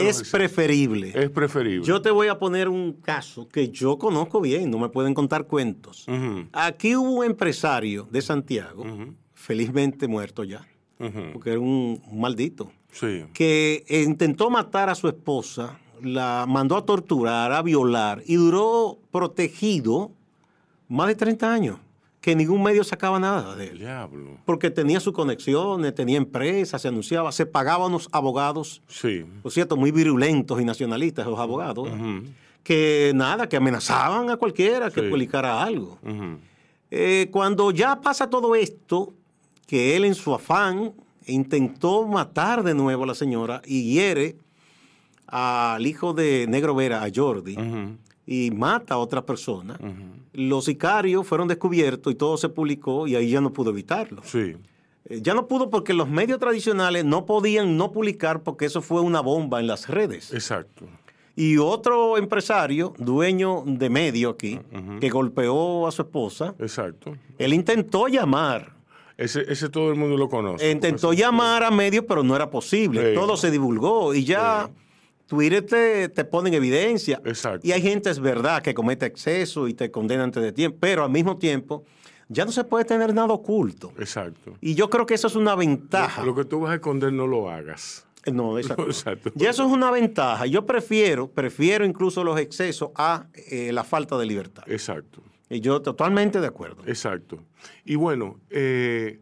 es, 0.00 0.28
preferible. 0.28 1.12
Es 1.14 1.30
preferible. 1.30 1.86
Yo 1.86 2.02
te 2.02 2.10
voy 2.10 2.26
a 2.26 2.40
poner 2.40 2.68
un 2.68 2.94
caso 2.94 3.48
que 3.48 3.68
yo 3.68 3.98
conozco 3.98 4.40
bien, 4.40 4.68
no 4.68 4.78
me 4.78 4.88
pueden 4.88 5.14
contar 5.14 5.46
cuentos. 5.46 6.04
Aquí 6.52 6.96
hubo 6.96 7.20
un 7.20 7.24
empresario 7.24 8.08
de 8.10 8.20
Santiago, 8.20 8.84
felizmente 9.32 10.08
muerto 10.08 10.42
ya, 10.42 10.66
porque 11.32 11.50
era 11.50 11.60
un, 11.60 12.02
maldito, 12.12 12.72
que 13.32 13.84
intentó 13.88 14.50
matar 14.50 14.88
a 14.88 14.96
su 14.96 15.06
esposa 15.06 15.78
la 16.02 16.46
mandó 16.48 16.76
a 16.76 16.84
torturar, 16.84 17.52
a 17.52 17.62
violar 17.62 18.22
y 18.26 18.36
duró 18.36 18.98
protegido 19.10 20.10
más 20.88 21.08
de 21.08 21.14
30 21.14 21.52
años, 21.52 21.78
que 22.20 22.36
ningún 22.36 22.62
medio 22.62 22.84
sacaba 22.84 23.18
nada 23.18 23.56
de 23.56 23.68
él. 23.68 23.78
Diablo. 23.78 24.38
Porque 24.44 24.70
tenía 24.70 25.00
sus 25.00 25.12
conexiones, 25.12 25.94
tenía 25.94 26.18
empresas, 26.18 26.82
se 26.82 26.88
anunciaba, 26.88 27.32
se 27.32 27.46
pagaban 27.46 27.92
los 27.92 28.08
abogados, 28.12 28.82
sí. 28.88 29.24
por 29.42 29.52
cierto, 29.52 29.76
muy 29.76 29.90
virulentos 29.90 30.60
y 30.60 30.64
nacionalistas 30.64 31.26
los 31.26 31.38
abogados, 31.38 31.88
que 32.62 33.12
nada, 33.14 33.48
que 33.48 33.56
amenazaban 33.56 34.30
a 34.30 34.36
cualquiera 34.36 34.90
que 34.90 35.02
publicara 35.02 35.62
algo. 35.62 35.98
Eh, 36.90 37.28
cuando 37.30 37.70
ya 37.70 38.00
pasa 38.00 38.28
todo 38.28 38.54
esto, 38.54 39.14
que 39.66 39.96
él 39.96 40.04
en 40.04 40.14
su 40.14 40.34
afán 40.34 40.92
intentó 41.26 42.06
matar 42.06 42.62
de 42.62 42.74
nuevo 42.74 43.04
a 43.04 43.06
la 43.06 43.14
señora 43.14 43.62
y 43.64 43.94
hiere 43.94 44.36
al 45.34 45.86
hijo 45.86 46.12
de 46.12 46.46
Negro 46.46 46.74
Vera, 46.74 47.02
a 47.02 47.08
Jordi, 47.12 47.56
y 48.26 48.50
mata 48.50 48.94
a 48.94 48.98
otra 48.98 49.24
persona, 49.24 49.78
los 50.34 50.66
sicarios 50.66 51.26
fueron 51.26 51.48
descubiertos 51.48 52.12
y 52.12 52.16
todo 52.16 52.36
se 52.36 52.48
publicó 52.50 53.06
y 53.08 53.16
ahí 53.16 53.30
ya 53.30 53.40
no 53.40 53.52
pudo 53.52 53.70
evitarlo. 53.70 54.22
Sí. 54.24 54.54
Eh, 55.08 55.20
Ya 55.22 55.34
no 55.34 55.46
pudo 55.48 55.68
porque 55.70 55.94
los 55.94 56.08
medios 56.08 56.38
tradicionales 56.38 57.04
no 57.04 57.24
podían 57.26 57.76
no 57.76 57.90
publicar 57.92 58.42
porque 58.42 58.66
eso 58.66 58.80
fue 58.82 59.00
una 59.00 59.20
bomba 59.20 59.58
en 59.60 59.66
las 59.66 59.88
redes. 59.88 60.32
Exacto. 60.32 60.84
Y 61.34 61.56
otro 61.56 62.18
empresario, 62.18 62.92
dueño 62.98 63.62
de 63.66 63.88
medio 63.88 64.28
aquí, 64.30 64.60
que 65.00 65.08
golpeó 65.08 65.86
a 65.86 65.90
su 65.90 66.02
esposa, 66.02 66.54
Exacto. 66.58 67.16
él 67.38 67.54
intentó 67.54 68.06
llamar, 68.06 68.72
Ese, 69.16 69.50
ese 69.50 69.68
todo 69.70 69.90
el 69.90 69.96
mundo 69.98 70.16
lo 70.18 70.28
conoce. 70.28 70.70
intentó 70.70 71.12
llamar 71.14 71.62
a 71.64 71.70
medios, 71.70 72.04
pero 72.06 72.22
no 72.22 72.36
era 72.36 72.50
posible. 72.50 73.10
Sí. 73.10 73.14
Todo 73.14 73.36
se 73.38 73.50
divulgó 73.50 74.12
y 74.14 74.24
ya 74.24 74.68
Twitter 75.26 75.64
te, 75.64 76.08
te 76.08 76.24
pone 76.24 76.48
en 76.48 76.54
evidencia. 76.54 77.20
Exacto. 77.24 77.66
Y 77.66 77.72
hay 77.72 77.82
gente, 77.82 78.10
es 78.10 78.20
verdad, 78.20 78.62
que 78.62 78.74
comete 78.74 79.06
exceso 79.06 79.68
y 79.68 79.74
te 79.74 79.90
condena 79.90 80.24
antes 80.24 80.42
de 80.42 80.52
tiempo, 80.52 80.78
pero 80.80 81.04
al 81.04 81.10
mismo 81.10 81.38
tiempo 81.38 81.84
ya 82.28 82.44
no 82.44 82.52
se 82.52 82.64
puede 82.64 82.84
tener 82.84 83.14
nada 83.14 83.32
oculto. 83.32 83.92
Exacto. 83.98 84.56
Y 84.60 84.74
yo 84.74 84.88
creo 84.90 85.06
que 85.06 85.14
eso 85.14 85.26
es 85.26 85.36
una 85.36 85.54
ventaja. 85.54 86.24
Lo 86.24 86.34
que 86.34 86.44
tú 86.44 86.60
vas 86.60 86.72
a 86.72 86.74
esconder 86.74 87.12
no 87.12 87.26
lo 87.26 87.50
hagas. 87.50 88.06
No, 88.30 88.58
exacto. 88.58 88.84
Exacto. 88.86 89.32
Y 89.34 89.46
eso 89.46 89.66
es 89.66 89.72
una 89.72 89.90
ventaja. 89.90 90.46
Yo 90.46 90.64
prefiero, 90.64 91.28
prefiero 91.28 91.84
incluso 91.84 92.22
los 92.22 92.38
excesos 92.38 92.90
a 92.94 93.26
eh, 93.34 93.72
la 93.72 93.84
falta 93.84 94.16
de 94.16 94.26
libertad. 94.26 94.62
Exacto. 94.66 95.22
Y 95.50 95.60
yo 95.60 95.82
totalmente 95.82 96.40
de 96.40 96.46
acuerdo. 96.46 96.82
Exacto. 96.86 97.40
Y 97.84 97.96
bueno, 97.96 98.38
eh, 98.50 99.20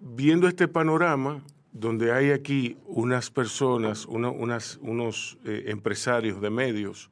viendo 0.00 0.48
este 0.48 0.68
panorama, 0.68 1.42
donde 1.72 2.12
hay 2.12 2.30
aquí 2.30 2.76
unas 2.86 3.30
personas, 3.30 4.06
unos 4.06 5.38
eh, 5.44 5.64
empresarios 5.68 6.40
de 6.40 6.50
medios 6.50 7.10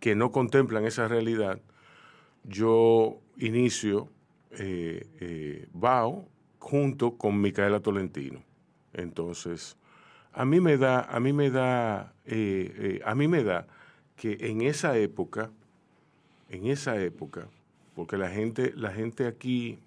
que 0.00 0.14
no 0.14 0.32
contemplan 0.32 0.84
esa 0.84 1.06
realidad, 1.06 1.60
yo 2.44 3.20
inicio 3.36 4.08
eh, 4.52 5.06
eh, 5.20 5.68
BAO 5.72 6.26
junto 6.58 7.16
con 7.16 7.40
Micaela 7.40 7.80
Tolentino. 7.80 8.42
Entonces, 8.92 9.76
a 10.32 10.44
mí 10.44 10.60
me 10.60 10.76
da, 10.76 11.02
a 11.02 11.20
mí 11.20 11.32
me 11.32 11.50
da, 11.50 12.14
eh, 12.24 13.00
a 13.04 13.14
mí 13.14 13.28
me 13.28 13.44
da 13.44 13.66
que 14.16 14.38
en 14.40 14.62
esa 14.62 14.96
época, 14.98 15.50
en 16.48 16.66
esa 16.66 17.00
época, 17.00 17.48
porque 17.94 18.16
la 18.16 18.28
gente, 18.28 18.72
la 18.74 18.90
gente 18.92 19.26
aquí, 19.26 19.78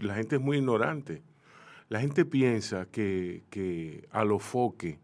la 0.00 0.14
gente 0.14 0.36
es 0.36 0.42
muy 0.42 0.58
ignorante. 0.58 1.22
La 1.88 2.00
gente 2.00 2.24
piensa 2.24 2.86
que, 2.90 3.42
que 3.50 4.06
Alofoque 4.12 4.98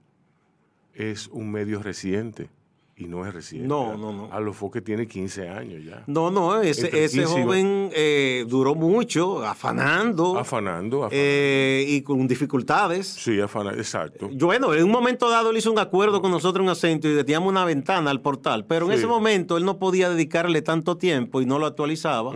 es 0.92 1.28
un 1.28 1.50
medio 1.50 1.82
reciente 1.82 2.50
y 2.96 3.06
no 3.06 3.26
es 3.26 3.34
reciente. 3.34 3.66
No, 3.66 3.96
no, 3.96 4.12
no. 4.12 4.32
Alofoque 4.32 4.80
tiene 4.80 5.08
15 5.08 5.48
años 5.48 5.82
ya. 5.84 6.04
No, 6.06 6.30
no, 6.30 6.60
ese, 6.60 6.86
ese 7.04 7.22
15 7.22 7.40
y 7.40 7.42
joven 7.42 7.90
eh, 7.92 8.44
duró 8.46 8.74
mucho, 8.76 9.44
afanando 9.44 10.38
Afanando, 10.38 11.04
afanando. 11.04 11.08
eh, 11.10 11.84
y 11.88 12.02
con 12.02 12.28
dificultades. 12.28 13.06
sí, 13.08 13.40
afanando, 13.40 13.80
exacto. 13.80 14.28
Yo, 14.30 14.46
Bueno, 14.46 14.72
en 14.74 14.84
un 14.84 14.90
momento 14.92 15.28
dado 15.28 15.50
él 15.50 15.56
hizo 15.56 15.72
un 15.72 15.78
acuerdo 15.80 16.22
con 16.22 16.30
nosotros 16.30 16.62
en 16.64 16.70
acento 16.70 17.08
y 17.08 17.14
le 17.14 17.24
teníamos 17.24 17.48
una 17.50 17.64
ventana 17.64 18.10
al 18.10 18.20
portal, 18.20 18.66
pero 18.66 18.86
en 18.86 18.92
Sí. 18.92 18.98
ese 18.98 19.06
momento 19.08 19.56
él 19.56 19.64
no 19.64 19.78
podía 19.80 20.08
dedicarle 20.10 20.62
tanto 20.62 20.96
tiempo 20.96 21.40
y 21.42 21.46
no 21.46 21.58
lo 21.58 21.66
actualizaba. 21.66 22.32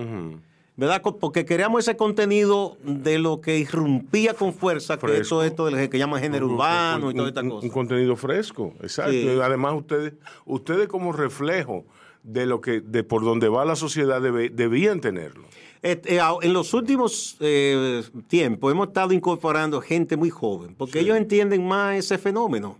¿Verdad? 0.78 1.02
Porque 1.02 1.44
queríamos 1.44 1.80
ese 1.88 1.96
contenido 1.96 2.76
de 2.84 3.18
lo 3.18 3.40
que 3.40 3.58
irrumpía 3.58 4.32
con 4.32 4.54
fuerza, 4.54 4.96
que 4.96 5.08
Fresco. 5.08 5.20
es 5.22 5.28
todo 5.28 5.44
esto 5.44 5.66
de 5.66 5.72
lo 5.84 5.90
que 5.90 5.98
llaman 5.98 6.20
género 6.22 6.46
Un- 6.46 6.52
urbano 6.52 7.10
y 7.10 7.14
toda 7.14 7.28
esta 7.28 7.42
un- 7.42 7.50
cosa. 7.50 7.66
Un 7.66 7.72
contenido 7.72 8.14
fresco, 8.14 8.72
exacto. 8.80 9.10
Sí. 9.10 9.28
Además, 9.42 9.74
ustedes, 9.76 10.12
ustedes 10.46 10.86
como 10.86 11.12
reflejo 11.12 11.84
de 12.22 12.46
lo 12.46 12.60
que, 12.60 12.80
de 12.80 13.02
por 13.02 13.24
donde 13.24 13.48
va 13.48 13.64
la 13.64 13.74
sociedad 13.74 14.22
debe- 14.22 14.50
debían 14.50 15.00
tenerlo. 15.00 15.48
Eh, 15.82 16.00
En 16.42 16.52
los 16.52 16.72
últimos 16.74 17.36
eh, 17.40 18.02
tiempos 18.28 18.70
hemos 18.72 18.86
estado 18.88 19.12
incorporando 19.12 19.80
gente 19.80 20.16
muy 20.16 20.30
joven, 20.30 20.76
porque 20.76 21.00
ellos 21.00 21.16
entienden 21.16 21.66
más 21.66 21.96
ese 21.96 22.18
fenómeno. 22.18 22.76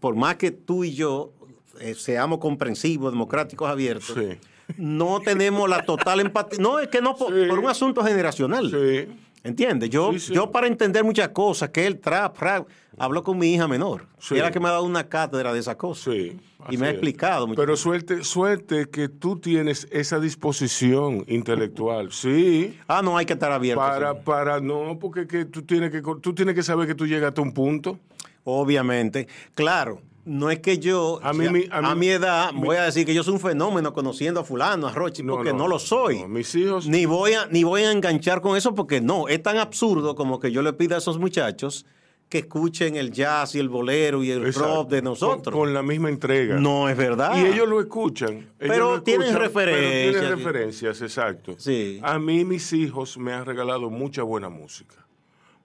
Por 0.00 0.16
más 0.16 0.36
que 0.36 0.50
tú 0.50 0.84
y 0.84 0.92
yo 0.92 1.32
eh, 1.80 1.94
seamos 1.94 2.40
comprensivos, 2.40 3.10
democráticos, 3.12 3.68
abiertos, 3.70 4.14
Sí. 4.14 4.36
No 4.76 5.20
tenemos 5.20 5.68
la 5.68 5.82
total 5.84 6.20
empatía. 6.20 6.58
No, 6.60 6.78
es 6.78 6.88
que 6.88 7.00
no, 7.00 7.16
por, 7.16 7.32
Sí. 7.32 7.48
por 7.48 7.58
un 7.58 7.68
asunto 7.68 8.02
generacional. 8.04 8.70
Sí. 8.70 9.12
¿Entiendes? 9.44 9.88
Yo, 9.90 10.12
Sí, 10.12 10.18
sí. 10.20 10.34
yo 10.34 10.50
para 10.50 10.66
entender 10.66 11.04
muchas 11.04 11.28
cosas, 11.28 11.70
que 11.70 11.86
él 11.86 12.00
trap, 12.00 12.36
rap, 12.38 12.68
hablo 12.98 13.22
con 13.22 13.38
mi 13.38 13.54
hija 13.54 13.68
menor. 13.68 14.06
Sí. 14.18 14.34
Y 14.34 14.38
era 14.38 14.50
que 14.50 14.58
me 14.60 14.68
ha 14.68 14.72
dado 14.72 14.82
una 14.84 15.08
cátedra 15.08 15.52
de 15.52 15.60
esas 15.60 15.76
cosas. 15.76 16.12
Sí, 16.12 16.38
Y 16.70 16.76
me 16.76 16.88
ha 16.88 16.90
explicado 16.90 17.48
Pero 17.54 17.76
suerte, 17.76 18.24
suerte 18.24 18.88
que 18.90 19.08
tú 19.08 19.38
tienes 19.38 19.86
esa 19.92 20.18
disposición 20.18 21.24
intelectual, 21.28 22.10
sí, 22.12 22.76
Ah, 22.88 23.00
no, 23.00 23.16
hay 23.16 23.26
que 23.26 23.34
estar 23.34 23.52
abierto. 23.52 23.80
para, 23.80 24.20
para 24.22 24.60
no, 24.60 24.98
porque 24.98 25.28
que 25.28 25.44
tú 25.44 25.62
tienes 25.62 25.92
que 25.92 26.02
tú 26.20 26.34
tienes 26.34 26.56
que 26.56 26.64
saber 26.64 26.88
que 26.88 26.96
tú 26.96 27.06
llegas 27.06 27.32
a 27.36 27.40
un 27.40 27.52
punto. 27.54 27.98
Obviamente. 28.44 29.28
Claro, 29.54 30.00
no 30.28 30.50
es 30.50 30.60
que 30.60 30.78
yo, 30.78 31.18
A 31.22 31.32
mí 31.32 31.44
ya- 31.46 31.50
mi- 31.52 31.64
a 31.70 31.78
a, 31.78 31.94
mí- 31.94 32.00
mi 32.00 32.08
edad, 32.08 32.50
voy 32.54 32.76
a 32.76 32.84
decir 32.84 33.04
que 33.06 33.14
yo 33.14 33.22
soy 33.24 33.34
un 33.34 33.40
fenómeno 33.40 33.92
conociendo 33.92 34.40
a 34.40 34.44
fulano, 34.44 34.86
a 34.86 34.92
Rochi, 34.92 35.22
No, 35.22 35.34
porque 35.34 35.52
no, 35.52 35.58
no, 35.60 35.68
lo 35.68 35.78
soy. 35.78 36.20
no, 36.20 36.28
mis 36.28 36.54
hijos- 36.54 36.86
Ni 36.86 37.06
voy, 37.06 37.32
a, 37.32 37.46
ni 37.46 37.64
voy 37.64 37.82
a 37.82 37.90
enganchar 37.92 38.40
con 38.40 38.56
eso 38.56 38.74
porque 38.74 39.00
no, 39.00 39.26
es 39.28 39.42
tan 39.42 39.56
absurdo 39.58 40.14
como 40.14 40.38
que 40.38 40.52
yo 40.52 40.62
le 40.62 40.72
pido 40.72 40.94
a 40.94 40.98
esos 40.98 41.18
muchachos 41.18 41.86
que 42.28 42.38
escuchen 42.38 42.96
el 42.96 43.10
jazz 43.10 43.54
y 43.54 43.58
el 43.58 43.70
bolero 43.70 44.22
y 44.22 44.30
el 44.30 44.44
Exacto. 44.44 44.74
rock 44.82 44.90
de 44.90 45.00
nosotros. 45.00 45.44
Con, 45.54 45.64
con 45.64 45.72
la 45.72 45.82
misma 45.82 46.10
entrega. 46.10 46.56
No 46.60 46.86
es 46.90 46.96
verdad. 46.96 47.34
Y 47.42 47.46
ellos 47.46 47.66
lo 47.66 47.80
escuchan. 47.80 48.30
ellos 48.34 48.48
Pero 48.58 48.96
lo 48.96 49.02
tienen 49.02 49.28
escuchan, 49.28 49.42
referencias, 49.46 49.90
Pero 50.12 50.12
tienen 50.20 50.38
referencias, 50.44 51.00
exacto. 51.00 51.54
Sí. 51.56 51.98
A 52.02 52.18
mí 52.18 52.44
mis 52.44 52.70
hijos 52.74 53.16
me 53.16 53.32
han 53.32 53.46
regalado 53.46 53.88
mucha 53.88 54.22
buena 54.24 54.50
música, 54.50 55.06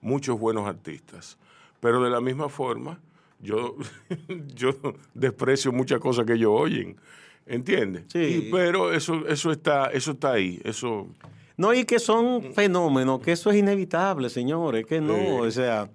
muchos 0.00 0.38
buenos 0.38 0.66
artistas. 0.66 1.36
Pero 1.80 2.02
de 2.02 2.08
la 2.08 2.22
misma 2.22 2.48
forma, 2.48 2.98
yo, 3.44 3.76
yo 4.56 4.74
desprecio 5.14 5.70
muchas 5.72 6.00
cosas 6.00 6.26
que 6.26 6.32
ellos 6.32 6.50
oyen. 6.52 6.96
¿Entiendes? 7.46 8.04
Sí. 8.10 8.18
Y- 8.46 8.50
pero 8.50 8.92
eso, 8.92 9.26
eso 9.28 9.52
está, 9.52 9.86
eso 9.92 10.12
está 10.12 10.32
ahí. 10.32 10.60
Eso, 10.64 11.06
No, 11.56 11.72
y 11.74 11.84
que 11.84 11.98
son 11.98 12.54
fenómenos, 12.54 13.20
que 13.20 13.32
eso 13.32 13.50
es 13.50 13.56
inevitable, 13.58 14.30
señores, 14.30 14.86
que 14.86 15.00
no, 15.00 15.36
o 15.36 15.50
sea... 15.50 15.88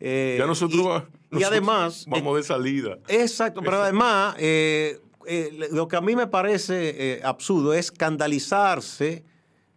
eh, 0.00 0.36
ya 0.38 0.46
nosotros, 0.46 1.02
y- 1.32 1.42
además... 1.44 2.06
vamos 2.08 2.36
de 2.36 2.42
salida. 2.42 2.98
Exacto, 3.08 3.60
pero 3.62 3.82
además, 3.82 4.34
eh, 4.38 4.98
eh, 5.26 5.68
lo 5.70 5.86
que 5.86 5.96
a 5.96 6.00
mí 6.00 6.16
me 6.16 6.26
parece 6.28 7.20
absurdo 7.22 7.74
es 7.74 7.86
escandalizarse 7.86 9.22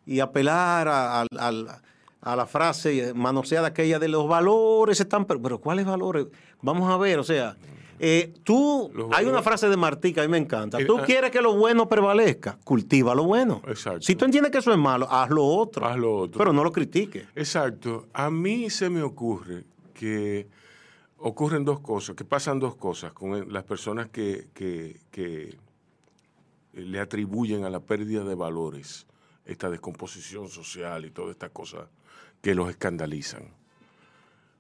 y 0.05 0.21
apelar 0.21 0.88
a, 0.88 1.21
al- 1.21 1.27
al- 1.38 1.67
a 2.21 2.36
la 2.36 2.45
frase 2.45 3.13
manoseada 3.13 3.67
aquella 3.67 3.99
de 3.99 4.08
los 4.10 4.27
valores 4.27 4.99
están... 4.99 5.25
Pero, 5.25 5.41
pero 5.41 5.60
¿cuáles 5.60 5.86
valores? 5.86 6.27
Vamos 6.62 6.89
a 6.91 6.97
ver, 6.97 7.19
o 7.19 7.23
sea, 7.23 7.55
eh, 7.99 8.34
tú... 8.43 8.91
Hay 9.13 9.25
una 9.25 9.41
frase 9.41 9.69
de 9.69 9.77
Martí 9.77 10.13
que 10.13 10.19
a 10.21 10.23
mí 10.23 10.29
me 10.29 10.38
encanta. 10.38 10.79
Eh, 10.79 10.86
Tú 10.86 10.97
ah. 10.97 11.03
quieres 11.05 11.32
que 11.32 11.41
lo 11.41 11.55
bueno 11.55 11.88
prevalezca, 11.88 12.58
cultiva 12.63 13.15
lo 13.15 13.23
bueno. 13.23 13.62
Exacto. 13.67 14.01
Si 14.01 14.15
tú 14.15 14.25
entiendes 14.25 14.51
que 14.51 14.58
eso 14.58 14.71
es 14.71 14.77
malo, 14.77 15.08
haz 15.10 15.29
lo 15.29 15.45
otro. 15.45 15.86
Haz 15.86 15.97
lo 15.97 16.15
otro. 16.17 16.38
Pero 16.38 16.51
no 16.53 16.63
lo 16.63 16.71
critiques. 16.71 17.25
Exacto. 17.36 18.08
A 18.13 18.29
mí 18.29 18.69
se 18.69 18.89
me 18.89 19.01
ocurre 19.01 19.63
que 19.93 20.47
ocurren 21.17 21.65
dos 21.65 21.79
cosas, 21.82 22.15
que 22.15 22.23
pasan 22.25 22.60
dos 22.60 22.75
cosas 22.75 23.12
con 23.13 23.51
las 23.51 23.63
personas 23.63 24.10
que, 24.10 24.47
que- 24.53 24.99
que 25.12 25.58
le 26.73 26.99
atribuyen 26.99 27.65
a 27.65 27.69
la 27.69 27.79
pérdida 27.82 28.23
de 28.23 28.36
valores 28.36 29.08
esta 29.45 29.69
descomposición 29.69 30.47
social 30.47 31.05
y 31.05 31.12
todas 31.12 31.32
estas 31.32 31.49
cosas 31.49 31.88
que 32.41 32.56
los 32.56 32.69
escandalizan. 32.69 33.43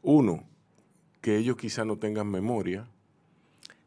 Uno, 0.01 0.43
que 1.21 1.37
ellos 1.37 1.55
quizá 1.57 1.85
no 1.85 1.97
tengan 1.97 2.29
memoria. 2.29 2.87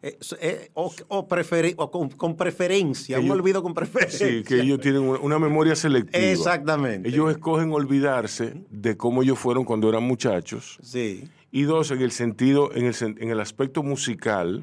Eh, 0.03 0.19
eh, 0.41 0.71
o 0.75 0.93
o 1.09 1.29
preferi- 1.29 1.75
o 1.77 1.91
con, 1.91 2.09
con 2.11 2.37
preferencia, 2.37 3.19
un 3.19 3.27
Ellos- 3.27 3.37
olvido 3.39 3.63
con 3.63 3.73
preferencia. 3.73 4.27
Sí, 4.27 4.43
que 4.43 4.61
ellos 4.61 4.81
tienen 4.81 5.03
una- 5.03 5.21
una 5.21 5.39
memoria 5.39 5.77
selectiva. 5.77 6.19
Exactamente. 6.25 7.09
Ellos 7.09 7.31
escogen 7.31 7.73
olvidarse 7.73 8.55
de 8.71 8.97
cómo 8.97 9.23
ellos 9.23 9.39
fueron 9.39 9.65
cuando 9.65 9.89
eran 9.89 10.03
muchachos 10.03 10.79
Sí. 10.83 11.29
Y 11.53 11.63
dos, 11.63 11.91
en 11.91 12.01
el 12.01 12.11
sentido, 12.13 12.75
en 12.75 12.87
el, 12.87 12.95
en 13.01 13.31
el 13.31 13.39
aspecto 13.39 13.83
musical, 13.83 14.63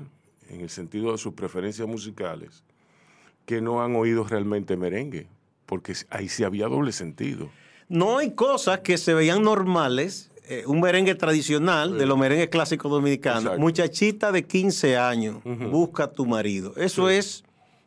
en 0.50 0.62
el 0.62 0.70
sentido 0.70 1.12
de 1.12 1.18
sus 1.20 1.34
preferencias 1.36 1.88
musicales, 1.88 2.64
que 3.46 3.62
no 3.62 3.82
han 3.84 3.96
oído 3.96 4.24
realmente 4.26 4.76
merengue, 4.76 5.28
porque 5.68 5.94
ahí 6.10 6.28
sí 6.28 6.44
había 6.44 6.68
doble 6.68 6.92
sentido. 6.92 7.50
No 7.90 8.20
hay 8.20 8.32
cosas 8.32 8.80
que 8.80 8.98
se 8.98 9.14
veían 9.14 9.42
normales. 9.44 10.28
eh, 10.52 10.64
un 10.66 10.80
merengue 10.80 11.14
tradicional, 11.14 11.96
de 12.00 12.08
los 12.08 12.18
merengues 12.18 12.50
clásicos 12.50 12.90
dominicanos. 12.92 13.44
Exacto. 13.44 13.62
Muchachita 13.62 14.32
de 14.32 14.48
15 14.48 14.98
años, 14.98 15.38
busca 15.44 16.06
a 16.06 16.12
tu 16.12 16.26
marido. 16.26 16.74
Eso 16.76 17.08
es 17.08 17.44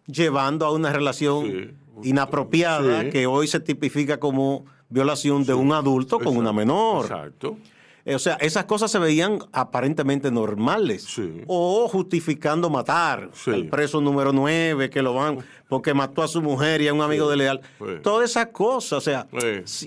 llevando 0.06 0.64
a 0.64 0.70
una 0.72 0.92
relación 0.92 1.44
Sí. 1.50 2.08
inapropiada 2.08 3.10
que 3.10 3.26
hoy 3.26 3.48
se 3.48 3.58
tipifica 3.58 4.20
como 4.20 4.64
violación 4.90 5.44
de 5.44 5.54
un 5.54 5.72
adulto 5.72 6.20
con 6.20 6.36
una 6.36 6.52
menor. 6.52 7.06
Exacto. 7.06 7.56
Eh, 8.04 8.14
O 8.14 8.18
sea, 8.18 8.34
esas 8.34 8.64
cosas 8.64 8.90
se 8.90 8.98
veían 8.98 9.38
aparentemente 9.52 10.30
normales. 10.30 11.04
Sí. 11.04 11.42
O 11.46 11.88
justificando 11.88 12.68
matar. 12.70 13.30
Sí. 13.32 13.50
El 13.50 13.68
preso 13.68 14.00
número 14.00 14.32
9 14.32 14.90
que 14.90 15.02
lo 15.02 15.14
van 15.14 15.38
porque 15.68 15.94
mató 15.94 16.22
a 16.22 16.28
su 16.28 16.42
mujer 16.42 16.80
y 16.82 16.88
a 16.88 16.94
un 16.94 17.00
amigo 17.00 17.28
de 17.30 17.36
leal. 17.36 17.60
Todas 18.02 18.30
esas 18.30 18.46
cosas. 18.48 18.92
O 18.98 19.00
sea, 19.00 19.26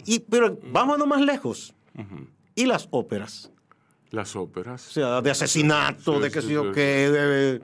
y- 0.05 0.19
pero 0.19 0.57
vámonos 0.71 1.07
más 1.07 1.21
lejos. 1.21 1.73
¿Y 2.55 2.65
las 2.65 2.87
óperas? 2.91 3.51
Las 4.11 4.35
óperas. 4.35 4.87
O 4.87 4.91
sea, 4.91 5.21
de 5.21 5.29
asesinato, 5.31 6.15
Sí, 6.15 6.21
de 6.21 6.31
qué 6.31 6.41
sí, 6.41 6.47
sé 6.47 6.53
yo 6.53 6.63
sí, 6.65 6.69
qué, 6.73 7.09
de- 7.11 7.61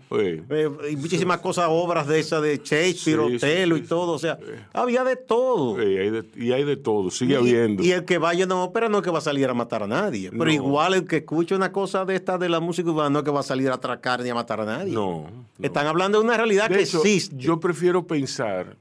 eh, 0.49 0.87
y 0.91 0.95
muchísimas 0.97 1.37
cosas, 1.39 1.67
obras 1.69 2.07
de 2.07 2.19
esas 2.19 2.41
de 2.41 2.57
Shakespeare, 2.61 3.19
Otelo 3.19 3.77
y 3.77 3.81
todo. 3.83 4.13
O 4.13 4.19
sea, 4.19 4.37
había 4.73 5.03
de 5.05 5.15
todo. 5.15 5.75
Sí, 5.77 5.97
hay 5.97 6.09
de- 6.09 6.25
y 6.35 6.51
hay 6.51 6.63
de 6.65 6.75
todo, 6.75 7.09
sigue 7.09 7.33
Y- 7.33 7.37
habiendo. 7.37 7.83
Y, 7.83 7.91
el 7.91 8.03
que 8.05 8.17
vaya 8.17 8.43
a 8.43 8.47
una 8.47 8.55
ópera 8.63 8.89
no 8.89 8.97
es 8.97 9.03
que 9.03 9.11
va 9.11 9.19
a 9.19 9.21
salir 9.21 9.47
a 9.47 9.53
matar 9.53 9.83
a 9.83 9.87
nadie. 9.87 10.29
Pero 10.31 10.43
No. 10.45 10.51
igual 10.51 10.93
el 10.95 11.07
que 11.07 11.17
escucha 11.17 11.55
una 11.55 11.71
cosa 11.71 12.03
de 12.05 12.15
esta 12.15 12.37
de 12.37 12.49
la 12.49 12.59
música 12.59 12.89
urbana 12.89 13.09
no 13.11 13.19
es 13.19 13.25
que 13.25 13.31
va 13.31 13.39
a 13.41 13.43
salir 13.43 13.69
a 13.69 13.75
atracar 13.75 14.21
ni 14.21 14.29
a 14.29 14.35
matar 14.35 14.59
a 14.61 14.65
nadie. 14.65 14.91
no. 14.93 15.29
no. 15.57 15.65
Están 15.65 15.85
hablando 15.87 16.17
de 16.19 16.25
una 16.25 16.35
realidad 16.37 16.67
De 16.69 16.77
que 16.77 16.83
hecho, 16.83 16.97
existe. 16.99 17.35
yo 17.37 17.59
prefiero 17.59 18.05
pensar, 18.07 18.75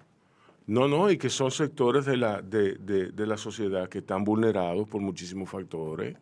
no, 0.66 0.88
no, 0.88 1.10
y 1.10 1.18
que 1.18 1.28
son 1.28 1.50
sectores 1.50 2.06
de 2.06 2.16
la, 2.16 2.40
de, 2.42 2.74
de- 2.76 3.10
de 3.12 3.26
la 3.26 3.36
sociedad 3.36 3.88
que 3.88 3.98
están 3.98 4.24
vulnerados 4.24 4.88
por 4.88 5.00
muchísimos 5.02 5.50
factores, 5.50 6.16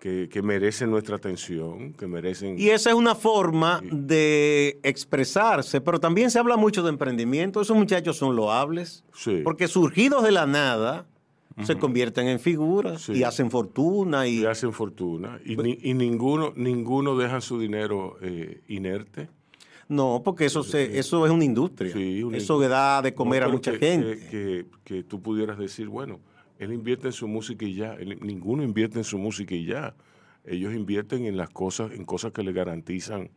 que, 0.00 0.28
que 0.28 0.42
merecen 0.42 0.90
nuestra 0.90 1.16
atención, 1.16 1.92
que 1.92 2.06
merecen... 2.06 2.58
Y 2.58 2.70
esa 2.70 2.90
es 2.90 2.96
una 2.96 3.14
forma 3.14 3.80
de 3.92 4.80
expresarse, 4.82 5.80
pero 5.80 6.00
también 6.00 6.30
se 6.30 6.38
habla 6.38 6.56
mucho 6.56 6.82
de 6.82 6.88
emprendimiento. 6.88 7.60
Esos 7.60 7.76
muchachos 7.76 8.16
son 8.16 8.34
loables, 8.34 9.04
Sí. 9.12 9.42
porque 9.44 9.68
surgidos 9.68 10.24
de 10.24 10.32
la 10.32 10.46
nada 10.46 11.06
se 11.64 11.76
convierten 11.76 12.26
en 12.28 12.40
figuras 12.40 13.02
Sí. 13.02 13.12
y 13.12 13.22
hacen 13.22 13.50
fortuna 13.50 14.26
y 14.26 14.38
y 14.40 14.46
hacen 14.46 14.72
fortuna 14.72 15.38
y, 15.44 15.56
ni- 15.56 15.78
y 15.82 15.92
ninguno 15.92 16.54
ninguno 16.56 17.18
dejan 17.18 17.42
su 17.42 17.58
dinero 17.60 18.16
eh, 18.22 18.62
inerte 18.68 19.28
no, 19.88 20.22
porque 20.24 20.46
eso 20.46 20.62
se, 20.62 20.98
eso 21.00 21.26
es 21.26 21.32
una 21.32 21.44
industria. 21.44 21.92
Sí, 21.92 22.22
una 22.22 22.36
eso 22.38 22.58
da 22.60 23.02
de 23.02 23.12
comer 23.12 23.42
No, 23.42 23.48
a 23.48 23.52
mucha 23.52 23.72
que- 23.72 23.78
gente. 23.78 24.18
que- 24.30 24.66
que 24.84 25.02
tú 25.02 25.20
pudieras 25.20 25.58
decir 25.58 25.88
bueno 25.88 26.20
él 26.60 26.72
invierte 26.72 27.08
en 27.08 27.12
su 27.12 27.26
música 27.26 27.64
y 27.64 27.74
ya 27.74 27.94
Él- 27.94 28.18
ninguno 28.20 28.62
invierte 28.62 28.98
en 28.98 29.04
su 29.04 29.18
música 29.18 29.54
y 29.54 29.64
ya 29.64 29.94
ellos 30.44 30.72
invierten 30.74 31.24
en 31.26 31.36
las 31.36 31.50
cosas 31.50 31.92
en 31.92 32.04
cosas 32.04 32.32
que 32.32 32.42
le 32.42 32.52
garantizan 32.52 33.30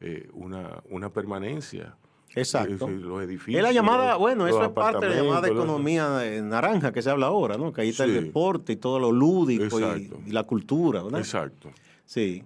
eh, 0.00 0.28
una, 0.32 0.82
una 0.90 1.10
permanencia 1.10 1.96
Exacto. 2.36 2.88
Eh, 2.88 2.98
los 2.98 3.22
edificios 3.22 3.58
Es 3.58 3.62
la 3.62 3.72
llamada, 3.72 4.16
bueno, 4.16 4.48
eso 4.48 4.64
es 4.64 4.70
parte 4.70 5.06
de 5.06 5.14
la 5.14 5.22
llamada 5.22 5.46
economía 5.48 6.26
eh, 6.26 6.42
naranja 6.42 6.92
que 6.92 7.00
se 7.00 7.10
habla 7.10 7.26
ahora, 7.26 7.56
¿no? 7.56 7.72
Que 7.72 7.82
ahí 7.82 7.90
está 7.90 8.04
el 8.04 8.14
deporte 8.14 8.72
y 8.72 8.76
todo 8.76 8.98
lo 8.98 9.12
lúdico 9.12 9.78
y, 9.96 10.32
la 10.32 10.42
cultura, 10.42 11.02
¿verdad? 11.02 11.20
exacto 11.20 11.70
Sí. 12.04 12.42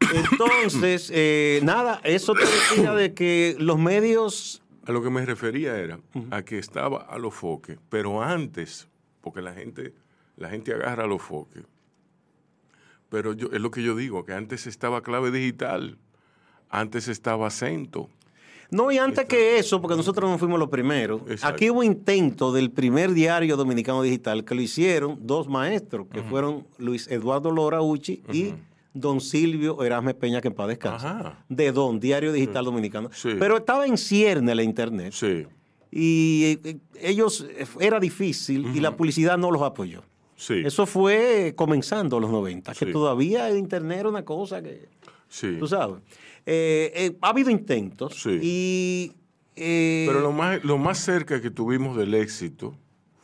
Entonces, 0.00 1.10
eh, 1.14 1.60
nada, 1.62 2.00
eso 2.04 2.32
te 2.32 2.44
decía 2.44 2.94
de 2.94 3.12
que 3.14 3.56
los 3.58 3.78
medios, 3.78 4.62
A 4.86 4.92
lo 4.92 5.02
que 5.02 5.10
me 5.10 5.24
refería 5.26 5.76
era 5.78 6.00
a 6.30 6.42
que 6.42 6.58
estaba 6.58 7.02
a 7.02 7.18
los 7.18 7.34
foques, 7.34 7.78
pero 7.90 8.22
antes, 8.22 8.88
porque 9.28 9.42
la 9.42 9.52
gente, 9.52 9.92
la 10.36 10.48
gente 10.48 10.72
agarra 10.72 11.06
los 11.06 11.20
foques. 11.22 11.62
Pero 13.10 13.32
yo, 13.32 13.48
es 13.52 13.60
lo 13.60 13.70
que 13.70 13.82
yo 13.82 13.94
digo, 13.96 14.24
que 14.24 14.32
antes 14.32 14.66
estaba 14.66 15.02
clave 15.02 15.30
digital, 15.30 15.98
antes 16.68 17.08
estaba 17.08 17.46
acento. 17.46 18.08
no 18.70 18.90
y 18.92 18.98
antes 18.98 19.24
que 19.26 19.58
eso, 19.58 19.80
porque 19.80 19.96
nosotros 19.96 20.30
no 20.30 20.38
fuimos 20.38 20.58
los 20.58 20.68
primeros, 20.68 21.22
Exacto. 21.22 21.54
aquí 21.54 21.70
hubo 21.70 21.82
intento 21.82 22.52
del 22.52 22.70
primer 22.70 23.12
diario 23.12 23.56
dominicano 23.56 24.02
digital 24.02 24.44
que 24.44 24.54
lo 24.54 24.60
hicieron 24.60 25.18
dos 25.22 25.48
maestros, 25.48 26.06
que 26.12 26.22
fueron 26.22 26.66
Luis 26.78 27.08
Eduardo 27.08 27.50
Lora 27.50 27.80
Uchi 27.80 28.22
y 28.32 28.54
don 28.92 29.20
Silvio 29.20 29.82
Erasme 29.82 30.12
Peña, 30.12 30.40
que 30.42 30.48
en 30.48 30.54
paz 30.54 30.68
descanse, 30.68 31.06
Ajá. 31.06 31.44
de 31.48 31.72
Don, 31.72 31.98
Diario 32.00 32.32
Digital 32.32 32.64
Dominicano. 32.64 33.10
Sí. 33.12 33.36
Pero 33.38 33.56
estaba 33.58 33.86
en 33.86 33.96
cierne 33.96 34.54
la 34.54 34.62
internet. 34.62 35.12
Sí, 35.12 35.46
y 35.90 36.58
eh, 36.64 36.76
ellos 37.00 37.46
eh, 37.50 37.66
era 37.80 37.98
difícil 38.00 38.66
y 38.74 38.80
la 38.80 38.96
publicidad 38.96 39.38
no 39.38 39.50
los 39.50 39.62
apoyó. 39.62 40.02
sí, 40.36 40.62
Eso 40.64 40.86
fue 40.86 41.54
comenzando 41.56 42.20
los 42.20 42.30
90, 42.30 42.74
que 42.74 42.86
todavía 42.86 43.48
el 43.48 43.58
internet 43.58 44.00
era 44.00 44.08
una 44.08 44.24
cosa 44.24 44.62
que, 44.62 44.88
sí. 45.28 45.56
tú 45.58 45.66
sabes. 45.66 46.00
Eh, 46.46 46.92
eh, 46.94 47.16
ha 47.20 47.28
habido 47.30 47.50
intentos 47.50 48.14
Sí. 48.14 48.38
y... 48.42 49.12
eh, 49.56 50.04
Pero 50.08 50.20
lo 50.20 50.32
más, 50.32 50.62
lo 50.64 50.78
más 50.78 50.98
cerca 50.98 51.40
que 51.42 51.50
tuvimos 51.50 51.96
del 51.96 52.14
éxito 52.14 52.74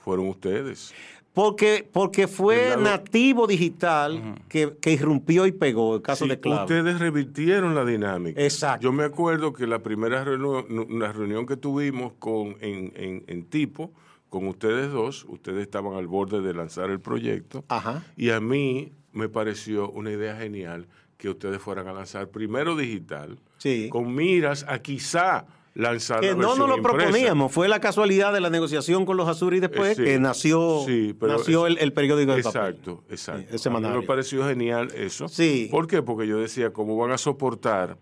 fueron 0.05 0.29
ustedes. 0.29 0.93
Porque, 1.35 1.87
porque 1.93 2.27
fue 2.29 2.71
lado- 2.71 2.83
nativo 2.83 3.47
digital 3.47 4.37
que, 4.49 4.77
que 4.81 4.93
irrumpió 4.93 5.47
y 5.47 5.53
pegó 5.53 5.97
el 5.97 6.03
caso 6.03 6.25
Sí, 6.25 6.31
de 6.31 6.41
Clavo. 6.41 6.63
ustedes 6.63 6.99
revirtieron 7.01 7.75
la 7.75 7.85
dinámica. 7.85 8.41
Exacto. 8.41 8.85
Yo 8.85 8.93
me 8.93 9.05
acuerdo 9.05 9.53
que 9.53 9.67
la 9.67 9.81
primera 9.81 10.25
reunión, 10.25 10.65
la 10.99 11.13
reunión 11.13 11.45
que 11.45 11.57
tuvimos 11.57 12.13
con, 12.19 12.57
en, 12.61 12.93
en- 12.97 13.25
en 13.27 13.45
tipo, 13.47 13.93
con 14.31 14.47
ustedes 14.49 14.91
dos, 14.93 15.25
ustedes 15.29 15.63
estaban 15.63 15.95
al 15.95 16.07
borde 16.07 16.41
de 16.41 16.55
lanzar 16.55 16.89
el 16.91 17.01
proyecto, 17.01 17.65
Ajá. 17.69 18.03
y 18.17 18.31
a 18.31 18.41
mí 18.41 18.93
me 19.13 19.29
pareció 19.29 19.91
una 19.91 20.11
idea 20.13 20.37
genial 20.37 20.87
que 21.19 21.29
ustedes 21.31 21.61
fueran 21.61 21.87
a 21.89 21.93
lanzar 21.93 22.29
primero 22.31 22.77
digital, 22.77 23.39
Sí. 23.59 23.89
con 23.91 24.15
miras 24.15 24.65
a 24.69 24.79
quizá 24.81 25.47
lanzar 25.75 26.21
Que 26.21 26.29
la 26.29 26.35
no 26.35 26.55
nos 26.57 26.69
lo 26.69 26.77
impresa. 26.77 26.99
proponíamos, 26.99 27.51
fue 27.53 27.69
la 27.69 27.81
casualidad 27.81 28.33
de 28.33 28.41
la 28.41 28.49
negociación 28.51 29.05
con 29.05 29.17
los 29.17 29.29
Azuris 29.29 29.61
después 29.61 29.91
Eh, 29.93 29.95
sí. 29.97 30.05
que 30.05 30.19
nació, 30.21 30.83
Sí, 30.87 31.17
pero 31.19 31.33
nació 31.39 31.67
es- 31.67 31.73
el, 31.77 31.79
el 31.83 31.93
periódico 31.93 32.35
de 32.35 32.43
papel. 32.43 32.61
Exacto, 32.63 33.05
exacto. 33.11 33.53
Mí 33.53 33.59
semanario. 33.59 34.01
me 34.01 34.07
pareció 34.07 34.47
genial 34.47 34.89
eso. 34.95 35.29
Sí. 35.29 35.69
¿Por 35.71 35.87
qué? 35.89 36.01
Porque 36.03 36.27
yo 36.29 36.39
decía, 36.39 36.73
¿cómo 36.73 36.97
van 36.97 37.11
a 37.11 37.19
soportar 37.19 37.99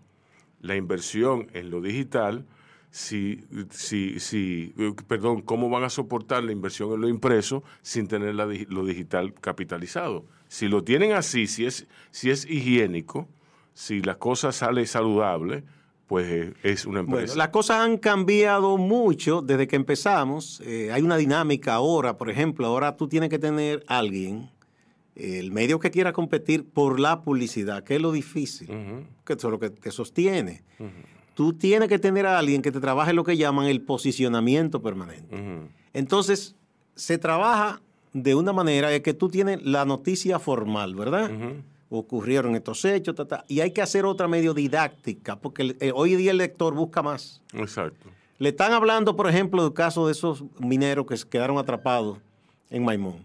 la 0.61 0.75
inversión 0.75 1.47
en 1.53 1.71
lo 1.71 1.81
digital 1.81 2.45
si, 2.91 3.43
si, 3.71 4.19
si, 4.19 4.73
eh, 4.77 4.93
perdón, 5.07 5.41
cómo 5.41 5.67
van 5.69 5.83
a 5.83 5.89
soportar 5.89 6.43
la 6.43 6.51
inversión 6.51 6.91
en 6.93 7.01
lo 7.01 7.09
impreso 7.09 7.63
sin 7.81 8.07
tener 8.07 8.35
la 8.35 8.45
lo 8.45 8.85
digital 8.85 9.33
capitalizado? 9.33 10.25
Si 10.47 10.67
lo 10.67 10.83
tienen 10.83 11.13
así, 11.13 11.47
si 11.47 11.65
es, 11.65 11.87
si 12.11 12.29
es 12.29 12.45
higiénico, 12.45 13.27
si 13.73 14.03
la 14.03 14.19
cosa 14.19 14.51
sale 14.51 14.85
saludable, 14.85 15.63
pues 16.07 16.25
eh, 16.27 16.53
es 16.63 16.85
una 16.85 17.01
Bueno, 17.01 17.17
empresa. 17.19 17.37
las 17.37 17.49
cosas 17.49 17.77
han 17.81 17.97
cambiado 17.97 18.77
mucho 18.77 19.41
desde 19.41 19.67
que 19.67 19.75
empezamos. 19.75 20.61
Eh, 20.65 20.91
hay 20.91 21.01
una 21.01 21.17
dinámica 21.17 21.73
ahora, 21.75 22.17
por 22.17 22.29
ejemplo, 22.29 22.67
ahora 22.67 22.97
tú 22.97 23.07
tienes 23.07 23.29
que 23.29 23.39
tener 23.39 23.83
alguien, 23.87 24.49
el 25.15 25.51
medio 25.51 25.79
que 25.79 25.91
quiera 25.91 26.11
competir 26.13 26.65
por 26.67 26.99
la 26.99 27.21
publicidad, 27.21 27.83
que 27.83 27.95
es 27.95 28.01
lo 28.01 28.11
difícil, 28.11 28.67
que 29.25 29.33
eso 29.33 29.47
es 29.47 29.51
lo 29.51 29.59
que 29.59 29.69
te 29.69 29.91
sostiene. 29.91 30.63
Tú 31.35 31.53
tienes 31.53 31.89
que 31.89 31.97
tener 31.99 32.25
a 32.27 32.37
alguien 32.37 32.61
que 32.61 32.71
te 32.71 32.79
trabaje 32.79 33.13
lo 33.13 33.23
que 33.23 33.37
llaman 33.37 33.65
el 33.67 33.81
posicionamiento 33.81 34.81
permanente. 34.81 35.35
Entonces, 35.93 36.55
se 36.95 37.17
trabaja 37.17 37.81
de 38.13 38.35
una 38.35 38.53
manera 38.53 38.89
de 38.89 39.01
que 39.01 39.13
tú 39.15 39.29
tienes 39.29 39.63
la 39.63 39.85
noticia 39.85 40.37
formal, 40.39 40.93
¿verdad? 40.95 41.31
Ocurrieron 41.97 42.55
estos 42.55 42.83
hechos, 42.85 43.15
ta, 43.15 43.25
ta, 43.25 43.45
y 43.47 43.59
hay 43.59 43.71
que 43.71 43.81
hacer 43.81 44.05
otra 44.05 44.27
medio 44.27 44.53
didáctica, 44.53 45.35
porque 45.35 45.61
el- 45.61 45.77
eh, 45.79 45.91
hoy 45.93 46.15
día 46.15 46.31
el 46.31 46.37
lector 46.37 46.73
busca 46.73 47.01
más. 47.01 47.41
Exacto. 47.53 48.09
Le 48.39 48.49
están 48.49 48.73
hablando, 48.73 49.15
por 49.15 49.27
ejemplo, 49.29 49.63
del 49.63 49.73
caso 49.73 50.05
de 50.07 50.11
esos 50.13 50.43
mineros 50.59 51.05
que 51.05 51.15
quedaron 51.29 51.57
atrapados 51.57 52.17
en 52.69 52.83
Maimón. 52.83 53.23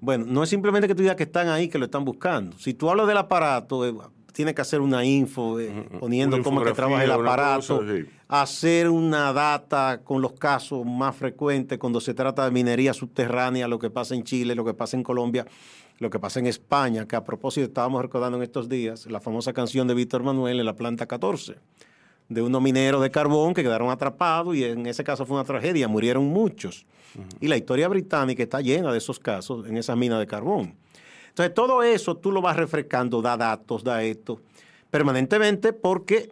Bueno, 0.00 0.24
no 0.26 0.42
es 0.42 0.48
simplemente 0.48 0.88
que 0.88 0.94
tú 0.94 1.02
digas 1.02 1.16
que 1.16 1.24
están 1.24 1.48
ahí, 1.48 1.68
que 1.68 1.78
lo 1.78 1.84
están 1.84 2.04
buscando. 2.04 2.56
Si 2.58 2.72
tú 2.72 2.88
hablas 2.88 3.06
del 3.06 3.18
aparato, 3.18 3.86
eh, 3.86 3.94
tienes 4.32 4.54
que 4.54 4.62
hacer 4.62 4.80
una 4.80 5.04
info 5.04 5.60
eh, 5.60 5.86
poniendo 6.00 6.36
Una 6.36 6.44
cómo 6.44 6.62
que 6.62 6.72
trabaja 6.72 7.04
el 7.04 7.10
una 7.10 7.20
aparato, 7.20 7.78
cosa, 7.80 7.92
sí. 7.94 8.06
hacer 8.28 8.88
una 8.88 9.32
data 9.34 10.00
con 10.02 10.20
los 10.22 10.32
casos 10.32 10.84
más 10.86 11.14
frecuentes 11.14 11.78
cuando 11.78 12.00
se 12.00 12.14
trata 12.14 12.44
de 12.46 12.50
minería 12.50 12.92
subterránea, 12.94 13.68
lo 13.68 13.78
que 13.78 13.90
pasa 13.90 14.14
en 14.14 14.24
Chile, 14.24 14.54
lo 14.54 14.64
que 14.64 14.74
pasa 14.74 14.96
en 14.96 15.02
Colombia, 15.02 15.46
lo 15.98 16.10
que 16.10 16.18
pasa 16.18 16.40
en 16.40 16.46
España, 16.46 17.06
que 17.06 17.16
a 17.16 17.24
propósito 17.24 17.66
estábamos 17.66 18.02
recordando 18.02 18.36
en 18.36 18.42
estos 18.42 18.68
días 18.68 19.06
la 19.06 19.20
famosa 19.20 19.52
canción 19.52 19.88
de 19.88 19.94
Víctor 19.94 20.22
Manuel 20.22 20.60
en 20.60 20.66
la 20.66 20.76
planta 20.76 21.06
14 21.06 21.56
de 22.28 22.42
unos 22.42 22.60
mineros 22.60 23.02
de 23.02 23.10
carbón 23.10 23.54
que 23.54 23.62
quedaron 23.62 23.90
atrapados 23.90 24.56
y 24.56 24.64
en 24.64 24.86
ese 24.86 25.04
caso 25.04 25.24
fue 25.24 25.36
una 25.36 25.44
tragedia, 25.44 25.88
murieron 25.88 26.24
muchos. 26.24 26.84
Y 27.40 27.48
la 27.48 27.56
historia 27.56 27.88
británica 27.88 28.42
está 28.42 28.60
llena 28.60 28.92
de 28.92 28.98
esos 28.98 29.18
casos 29.18 29.66
en 29.66 29.76
esas 29.76 29.96
minas 29.96 30.18
de 30.18 30.26
carbón. 30.26 30.74
Entonces 31.28 31.54
todo 31.54 31.82
eso 31.82 32.16
tú 32.16 32.32
lo 32.32 32.42
vas 32.42 32.56
refrescando, 32.56 33.22
da 33.22 33.36
datos, 33.36 33.84
da 33.84 34.02
esto, 34.02 34.40
permanentemente 34.90 35.72
porque 35.72 36.30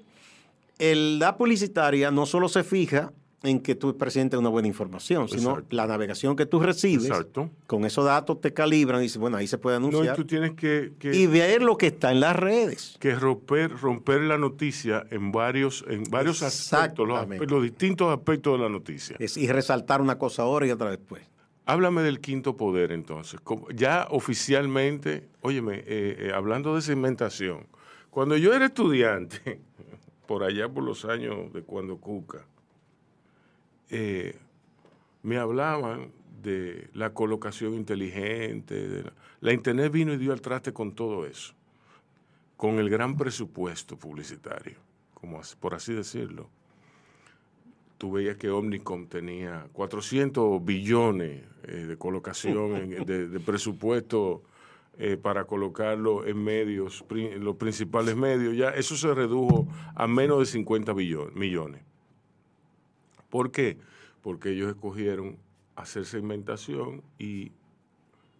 el, 0.78 1.18
la 1.18 1.36
publicitaria 1.36 2.10
no 2.10 2.26
solo 2.26 2.48
se 2.48 2.64
fija 2.64 3.12
en 3.44 3.60
que 3.60 3.74
tú 3.74 3.96
presentes 3.96 4.38
una 4.40 4.48
buena 4.48 4.66
información, 4.68 5.28
sino 5.28 5.50
Exacto. 5.50 5.76
la 5.76 5.86
navegación 5.86 6.34
que 6.34 6.46
tú 6.46 6.60
recibes, 6.60 7.06
Exacto. 7.06 7.50
con 7.66 7.84
esos 7.84 8.04
datos 8.04 8.40
te 8.40 8.52
calibran 8.52 9.00
y 9.00 9.04
dices, 9.04 9.18
bueno, 9.18 9.36
ahí 9.36 9.46
se 9.46 9.58
puede 9.58 9.78
No, 9.78 9.88
anunciar. 9.88 10.16
tú 10.16 10.24
tienes 10.24 10.52
que, 10.52 10.92
que- 10.98 11.14
y 11.14 11.26
ver 11.26 11.62
lo 11.62 11.76
que 11.76 11.88
está 11.88 12.10
en 12.10 12.20
las 12.20 12.34
redes. 12.36 12.96
que 12.98 13.14
romper, 13.14 13.70
romper 13.70 14.22
la 14.22 14.38
noticia 14.38 15.06
en 15.10 15.30
varios, 15.30 15.84
en 15.88 16.04
varios 16.04 16.42
aspectos, 16.42 17.06
los, 17.06 17.62
distintos 17.62 18.16
aspectos 18.16 18.54
de 18.58 18.62
la 18.64 18.68
noticia. 18.70 19.16
Es- 19.18 19.36
y 19.36 19.46
resaltar 19.46 20.00
una 20.00 20.18
cosa 20.18 20.42
ahora 20.42 20.66
y 20.66 20.70
otra 20.70 20.90
después. 20.90 21.22
Háblame 21.66 22.02
del 22.02 22.20
quinto 22.20 22.56
poder 22.56 22.92
entonces. 22.92 23.40
Ya 23.74 24.06
oficialmente, 24.10 25.28
óyeme, 25.40 25.78
eh, 25.78 25.84
eh, 25.86 26.32
hablando 26.34 26.74
de 26.74 26.82
segmentación, 26.82 27.66
cuando 28.10 28.36
yo 28.36 28.52
era 28.54 28.66
estudiante, 28.66 29.60
por 30.26 30.42
allá 30.44 30.68
por 30.68 30.84
los 30.84 31.04
años 31.04 31.52
de 31.52 31.62
cuando 31.62 31.96
Cuca, 31.98 32.46
eh, 33.90 34.36
me 35.22 35.38
hablaban 35.38 36.12
de 36.42 36.88
la 36.92 37.12
colocación 37.14 37.74
inteligente. 37.74 39.04
la, 39.40 39.52
Internet 39.52 39.90
vino 39.92 40.12
y 40.12 40.18
dio 40.18 40.32
al 40.32 40.40
traste 40.40 40.72
con 40.72 40.92
todo 40.94 41.26
eso, 41.26 41.54
con 42.56 42.78
el 42.78 42.90
gran 42.90 43.16
presupuesto 43.16 43.98
publicitario, 43.98 44.76
como 45.14 45.40
por 45.58 45.74
así 45.74 45.92
decirlo. 45.92 46.48
Tú 47.98 48.12
veías 48.12 48.36
que 48.36 48.50
Omnicom 48.50 49.06
tenía 49.06 49.66
400 49.72 50.62
billones 50.64 51.42
eh, 51.62 51.86
de 51.86 51.96
colocación 51.96 52.90
de, 53.06 53.40
presupuesto 53.40 54.42
eh, 54.98 55.16
para 55.16 55.46
colocarlo 55.46 56.26
en 56.26 56.42
medios, 56.42 57.04
en 57.10 57.42
los 57.44 57.56
principales 57.56 58.16
medios. 58.16 58.56
Ya 58.56 58.70
eso 58.70 58.96
se 58.96 59.14
redujo 59.14 59.66
a 59.94 60.06
menos 60.06 60.40
de 60.40 60.46
50 60.46 60.92
millones. 60.92 61.82
¿Por 63.34 63.50
qué? 63.50 63.78
Porque 64.22 64.50
ellos 64.50 64.68
escogieron 64.68 65.38
hacer 65.74 66.04
segmentación 66.04 67.02
y 67.18 67.50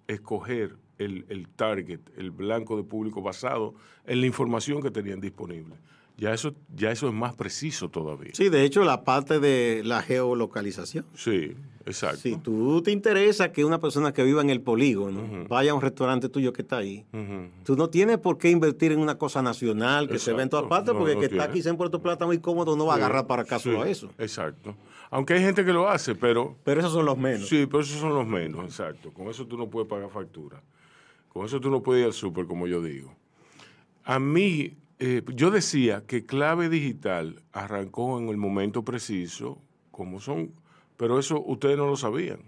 escoger 0.06 0.76
el, 0.98 1.26
el, 1.30 1.48
target, 1.48 1.98
el 2.16 2.30
blanco 2.30 2.76
de 2.76 2.84
público 2.84 3.20
basado 3.20 3.74
en 4.06 4.20
la 4.20 4.28
información 4.28 4.80
que 4.80 4.92
tenían 4.92 5.20
disponible. 5.20 5.74
Ya 6.16 6.32
eso, 6.32 6.54
ya 6.76 6.92
eso 6.92 7.08
es 7.08 7.12
más 7.12 7.34
preciso 7.34 7.88
todavía. 7.88 8.30
Sí, 8.34 8.50
de 8.50 8.62
hecho, 8.62 8.84
la 8.84 9.02
parte 9.02 9.40
de 9.40 9.82
la 9.84 10.00
geolocalización. 10.00 11.06
Sí, 11.16 11.56
exacto. 11.86 12.20
Si 12.20 12.36
tú 12.36 12.82
te 12.82 12.90
interesa 12.90 13.52
que 13.52 13.64
una 13.64 13.80
persona 13.80 14.12
que 14.12 14.22
viva 14.22 14.40
en 14.42 14.50
el 14.50 14.60
polígono 14.60 15.46
vaya 15.48 15.72
a 15.72 15.74
un 15.74 15.80
restaurante 15.80 16.28
tuyo 16.28 16.52
que 16.52 16.62
está 16.62 16.78
ahí, 16.78 17.04
tú 17.64 17.76
no 17.76 17.90
tienes 17.90 18.18
por 18.18 18.38
qué 18.38 18.50
invertir 18.50 18.92
en 18.92 19.00
una 19.00 19.16
cosa 19.16 19.42
nacional 19.42 20.08
que 20.08 20.18
se 20.18 20.32
ve 20.32 20.42
en 20.42 20.48
todas 20.48 20.66
partes, 20.66 20.94
porque 20.94 21.12
el 21.12 21.18
que 21.18 21.26
está 21.26 21.44
aquí 21.44 21.62
en 21.66 21.76
Puerto 21.76 22.00
Plata 22.00 22.26
muy 22.26 22.38
cómodo 22.38 22.76
no 22.76 22.86
va 22.86 22.94
a 22.94 22.96
agarrar 22.96 23.26
para 23.26 23.42
acá 23.42 23.58
solo 23.58 23.82
a 23.82 23.88
eso. 23.88 24.10
Exacto. 24.18 24.74
Aunque 25.10 25.34
hay 25.34 25.40
gente 25.40 25.64
que 25.64 25.72
lo 25.72 25.88
hace, 25.88 26.14
pero... 26.14 26.56
Pero 26.64 26.80
esos 26.80 26.92
son 26.92 27.04
los 27.04 27.16
menos. 27.16 27.48
Sí, 27.48 27.66
pero 27.66 27.80
esos 27.80 28.00
son 28.00 28.14
los 28.14 28.26
menos, 28.26 28.64
exacto. 28.64 29.12
Con 29.12 29.28
eso 29.28 29.46
tú 29.46 29.56
no 29.56 29.68
puedes 29.68 29.88
pagar 29.88 30.10
factura. 30.10 30.60
Con 31.28 31.44
eso 31.46 31.60
tú 31.60 31.70
no 31.70 31.82
puedes 31.82 32.00
ir 32.00 32.06
al 32.06 32.12
súper, 32.12 32.46
como 32.46 32.66
yo 32.66 32.82
digo. 32.82 33.14
A 34.04 34.18
mí, 34.18 34.76
eh, 34.98 35.22
yo 35.34 35.50
decía 35.50 36.04
que 36.06 36.24
clave 36.24 36.68
digital 36.68 37.42
arrancó 37.52 38.18
en 38.18 38.28
el 38.28 38.36
momento 38.36 38.84
preciso, 38.84 39.58
como 39.90 40.20
son, 40.20 40.52
pero 40.96 41.18
eso 41.18 41.42
ustedes 41.46 41.76
no 41.76 41.86
lo 41.86 41.96
sabían. 41.96 42.40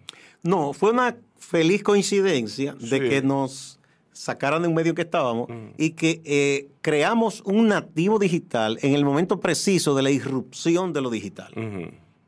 No, 0.42 0.72
fue 0.72 0.90
una 0.90 1.16
feliz 1.38 1.82
coincidencia 1.82 2.74
de 2.74 3.08
que 3.08 3.22
nos 3.22 3.78
sacaran 4.12 4.62
de 4.62 4.68
un 4.68 4.74
medio 4.74 4.94
que 4.94 5.02
estábamos 5.02 5.48
y 5.76 5.90
que 5.90 6.22
eh, 6.24 6.68
creamos 6.80 7.42
un 7.44 7.68
nativo 7.68 8.18
digital 8.18 8.78
en 8.82 8.94
el 8.94 9.04
momento 9.04 9.40
preciso 9.40 9.94
de 9.94 10.02
la 10.02 10.10
irrupción 10.10 10.92
de 10.92 11.00
lo 11.00 11.10
digital. 11.10 11.52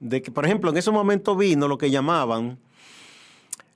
De 0.00 0.22
que, 0.22 0.30
por 0.30 0.44
ejemplo, 0.44 0.70
en 0.70 0.76
ese 0.76 0.90
momento 0.90 1.36
vino 1.36 1.66
lo 1.66 1.78
que 1.78 1.90
llamaban 1.90 2.58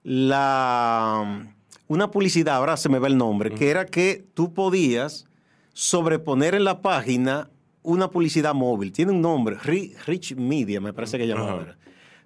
la 0.05 1.49
una 1.89 2.11
publicidad, 2.11 2.57
ahora 2.57 2.77
se 2.77 2.89
me 2.89 2.99
va 2.99 3.07
el 3.07 3.19
nombre, 3.19 3.51
que 3.51 3.69
era 3.69 3.85
que 3.85 4.25
tú 4.35 4.55
podías 4.55 5.27
sobreponer 5.75 6.55
en 6.55 6.65
la 6.65 6.81
página 6.81 7.51
una 7.83 8.09
publicidad 8.11 8.55
móvil. 8.55 8.93
Tiene 8.93 9.13
un 9.13 9.21
nombre, 9.21 9.57
Rich 9.59 10.37
Media, 10.37 10.81
me 10.81 10.93
parece 10.93 11.19
que 11.19 11.27
llamaba. 11.27 11.77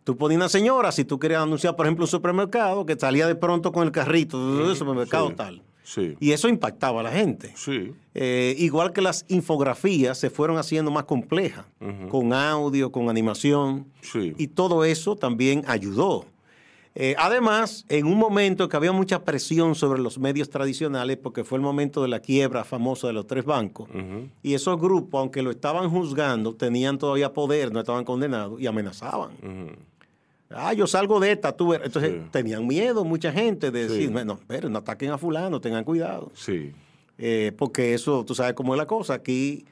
Tú 0.06 0.16
ponías 0.16 0.36
una 0.36 0.48
señora, 0.48 0.92
si 0.92 1.04
tú 1.04 1.18
querías 1.18 1.42
anunciar, 1.42 1.74
por 1.74 1.84
ejemplo, 1.84 2.04
un 2.04 2.08
supermercado, 2.08 2.86
que 2.86 2.96
salía 2.96 3.26
de 3.26 3.34
pronto 3.34 3.72
con 3.72 3.82
el 3.82 3.90
carrito, 3.90 4.64
del 4.64 4.76
supermercado 4.76 5.34
tal. 5.34 5.64
Sí. 5.82 6.14
Y 6.20 6.30
eso 6.30 6.48
impactaba 6.48 7.00
a 7.00 7.02
la 7.02 7.10
gente. 7.10 7.52
Sí. 7.56 7.92
Eh, 8.14 8.54
igual 8.56 8.92
que 8.92 9.02
las 9.02 9.24
infografías 9.26 10.16
se 10.16 10.30
fueron 10.30 10.58
haciendo 10.58 10.92
más 10.92 11.06
complejas, 11.06 11.66
con 12.08 12.32
audio, 12.32 12.92
con 12.92 13.10
animación. 13.10 13.86
Sí. 14.00 14.32
Y 14.38 14.46
todo 14.46 14.84
eso 14.84 15.16
también 15.16 15.64
ayudó. 15.66 16.24
Eh, 16.94 17.16
además, 17.18 17.84
en 17.88 18.06
un 18.06 18.16
momento 18.16 18.68
que 18.68 18.76
había 18.76 18.92
mucha 18.92 19.24
presión 19.24 19.74
sobre 19.74 20.00
los 20.00 20.20
medios 20.20 20.50
tradicionales, 20.50 21.16
porque 21.16 21.42
fue 21.42 21.58
el 21.58 21.62
momento 21.62 22.00
de 22.00 22.06
la 22.06 22.20
quiebra 22.20 22.62
famosa 22.62 23.08
de 23.08 23.12
los 23.12 23.26
tres 23.26 23.44
bancos, 23.44 23.88
y 24.40 24.54
esos 24.54 24.80
grupos, 24.80 25.18
aunque 25.18 25.42
lo 25.42 25.50
estaban 25.50 25.90
juzgando, 25.90 26.54
tenían 26.54 26.96
todavía 26.96 27.32
poder, 27.32 27.72
no 27.72 27.80
estaban 27.80 28.04
condenados 28.04 28.60
y 28.60 28.68
amenazaban. 28.68 29.32
Ah, 30.50 30.72
yo 30.72 30.86
salgo 30.86 31.18
de 31.20 31.32
esta, 31.32 31.56
tú. 31.56 31.74
Entonces 31.74 32.30
tenían 32.30 32.66
miedo 32.66 33.04
mucha 33.04 33.32
gente 33.32 33.70
de 33.70 33.88
decir, 33.88 34.10
bueno, 34.10 34.38
pero 34.46 34.68
no 34.68 34.78
ataquen 34.78 35.10
a 35.10 35.18
fulano, 35.18 35.60
tengan 35.60 35.84
cuidado. 35.84 36.30
Sí. 36.34 36.72
Eh, 37.18 37.52
porque 37.56 37.94
eso, 37.94 38.24
tú 38.24 38.34
sabes 38.34 38.54
cómo 38.54 38.74
es 38.74 38.78
la 38.78 38.86
cosa. 38.86 39.14
Aquí 39.14 39.64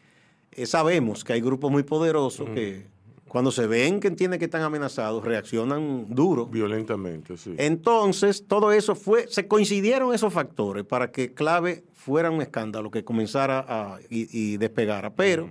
eh, 0.52 0.66
sabemos 0.66 1.24
que 1.24 1.34
hay 1.34 1.40
grupos 1.40 1.70
muy 1.70 1.82
poderosos 1.82 2.48
que 2.50 2.86
cuando 3.34 3.50
se 3.50 3.66
ven 3.66 3.98
que 3.98 4.06
entienden 4.06 4.38
que 4.38 4.44
están 4.44 4.62
amenazados, 4.62 5.24
reaccionan 5.24 6.06
duro. 6.08 6.46
Violentamente, 6.46 7.36
sí. 7.36 7.52
Entonces, 7.58 8.44
todo 8.46 8.70
eso 8.70 8.94
fue, 8.94 9.26
se 9.28 9.48
coincidieron 9.48 10.14
esos 10.14 10.32
factores 10.32 10.84
para 10.84 11.10
que 11.10 11.34
Clave 11.34 11.82
fuera 11.92 12.30
un 12.30 12.42
escándalo, 12.42 12.92
que 12.92 13.02
comenzara 13.02 13.64
a, 13.66 13.98
y, 14.08 14.56
despegara. 14.58 15.14
Pero, 15.14 15.48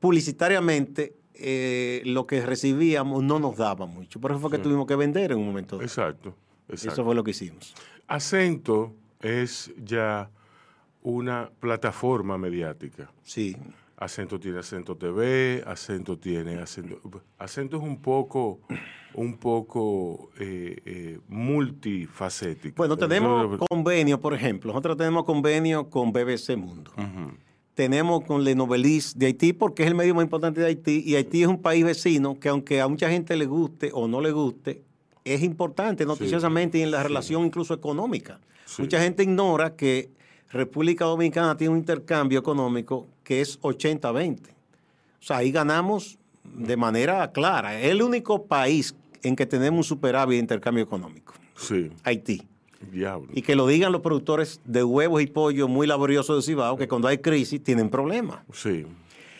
publicitariamente, 0.00 1.14
eh, 1.34 2.02
lo 2.04 2.26
que 2.26 2.44
recibíamos 2.44 3.22
no 3.22 3.38
nos 3.38 3.56
daba 3.56 3.86
mucho. 3.86 4.20
Por 4.20 4.30
eso 4.30 4.40
fue 4.40 4.50
que 4.50 4.58
tuvimos 4.58 4.86
que 4.86 4.96
vender 4.96 5.32
en 5.32 5.38
un 5.38 5.46
momento. 5.46 5.80
Exacto, 5.82 6.34
exacto. 6.68 6.92
Eso 6.92 7.04
fue 7.04 7.14
lo 7.14 7.24
que 7.24 7.32
hicimos. 7.32 7.74
Acento 8.06 8.94
es 9.20 9.72
ya 9.82 10.30
una 11.02 11.50
plataforma 11.60 12.38
mediática. 12.38 13.10
Sí. 13.22 13.56
Acento 13.96 14.40
tiene 14.40 14.58
Acento 14.58 14.96
TV, 14.96 15.62
Acento 15.66 16.18
tiene 16.18 16.58
Acento. 16.58 17.00
Acento 17.38 17.76
es 17.76 17.82
un 17.82 18.00
poco, 18.00 18.60
un 19.14 19.36
poco 19.36 20.30
eh, 20.38 20.76
eh, 20.84 21.18
multifacético. 21.28 22.76
Bueno, 22.76 22.96
tenemos 22.96 23.58
convenio, 23.68 24.20
por 24.20 24.34
ejemplo. 24.34 24.72
Nosotros 24.72 24.96
tenemos 24.96 25.24
convenio 25.24 25.88
con 25.88 26.12
BBC 26.12 26.56
Mundo. 26.56 26.92
Tenemos 27.74 28.24
con 28.24 28.44
Lenovelis 28.44 29.18
de 29.18 29.26
Haití 29.26 29.52
porque 29.52 29.82
es 29.82 29.88
el 29.88 29.94
medio 29.94 30.14
más 30.14 30.24
importante 30.24 30.60
de 30.60 30.68
Haití 30.68 31.02
y 31.04 31.16
Haití 31.16 31.42
es 31.42 31.48
un 31.48 31.60
país 31.60 31.84
vecino 31.84 32.38
que 32.38 32.48
aunque 32.48 32.80
a 32.80 32.86
mucha 32.86 33.10
gente 33.10 33.36
le 33.36 33.46
guste 33.46 33.90
o 33.92 34.06
no 34.06 34.20
le 34.20 34.30
guste, 34.30 34.82
es 35.24 35.42
importante 35.42 36.06
noticiosamente 36.06 36.78
y 36.78 36.82
en 36.82 36.90
la 36.90 37.02
relación 37.02 37.44
incluso 37.44 37.74
económica. 37.74 38.40
Mucha 38.78 39.00
gente 39.00 39.22
ignora 39.22 39.74
que 39.74 40.10
República 40.50 41.04
Dominicana 41.04 41.56
tiene 41.56 41.72
un 41.72 41.78
intercambio 41.78 42.38
económico 42.38 43.08
que 43.24 43.40
es 43.40 43.60
80-20. 43.60 44.40
O 44.40 45.26
sea, 45.26 45.38
ahí 45.38 45.50
ganamos 45.50 46.18
de 46.44 46.76
manera 46.76 47.32
clara. 47.32 47.80
Es 47.80 47.90
el 47.90 48.02
único 48.02 48.44
país 48.44 48.94
en 49.22 49.34
que 49.34 49.46
tenemos 49.46 49.78
un 49.78 49.84
superávit 49.84 50.36
de 50.36 50.40
intercambio 50.40 50.84
económico. 50.84 51.34
Sí. 51.56 51.90
Haití. 52.04 52.42
Diablo. 52.92 53.28
Y 53.32 53.42
que 53.42 53.56
lo 53.56 53.66
digan 53.66 53.92
los 53.92 54.00
productores 54.00 54.60
de 54.64 54.84
huevos 54.84 55.22
y 55.22 55.26
pollo 55.26 55.68
muy 55.68 55.86
laboriosos 55.86 56.36
de 56.36 56.52
Cibao, 56.52 56.76
que 56.76 56.88
cuando 56.88 57.08
hay 57.08 57.18
crisis 57.18 57.62
tienen 57.62 57.88
problemas. 57.88 58.40
Sí. 58.52 58.86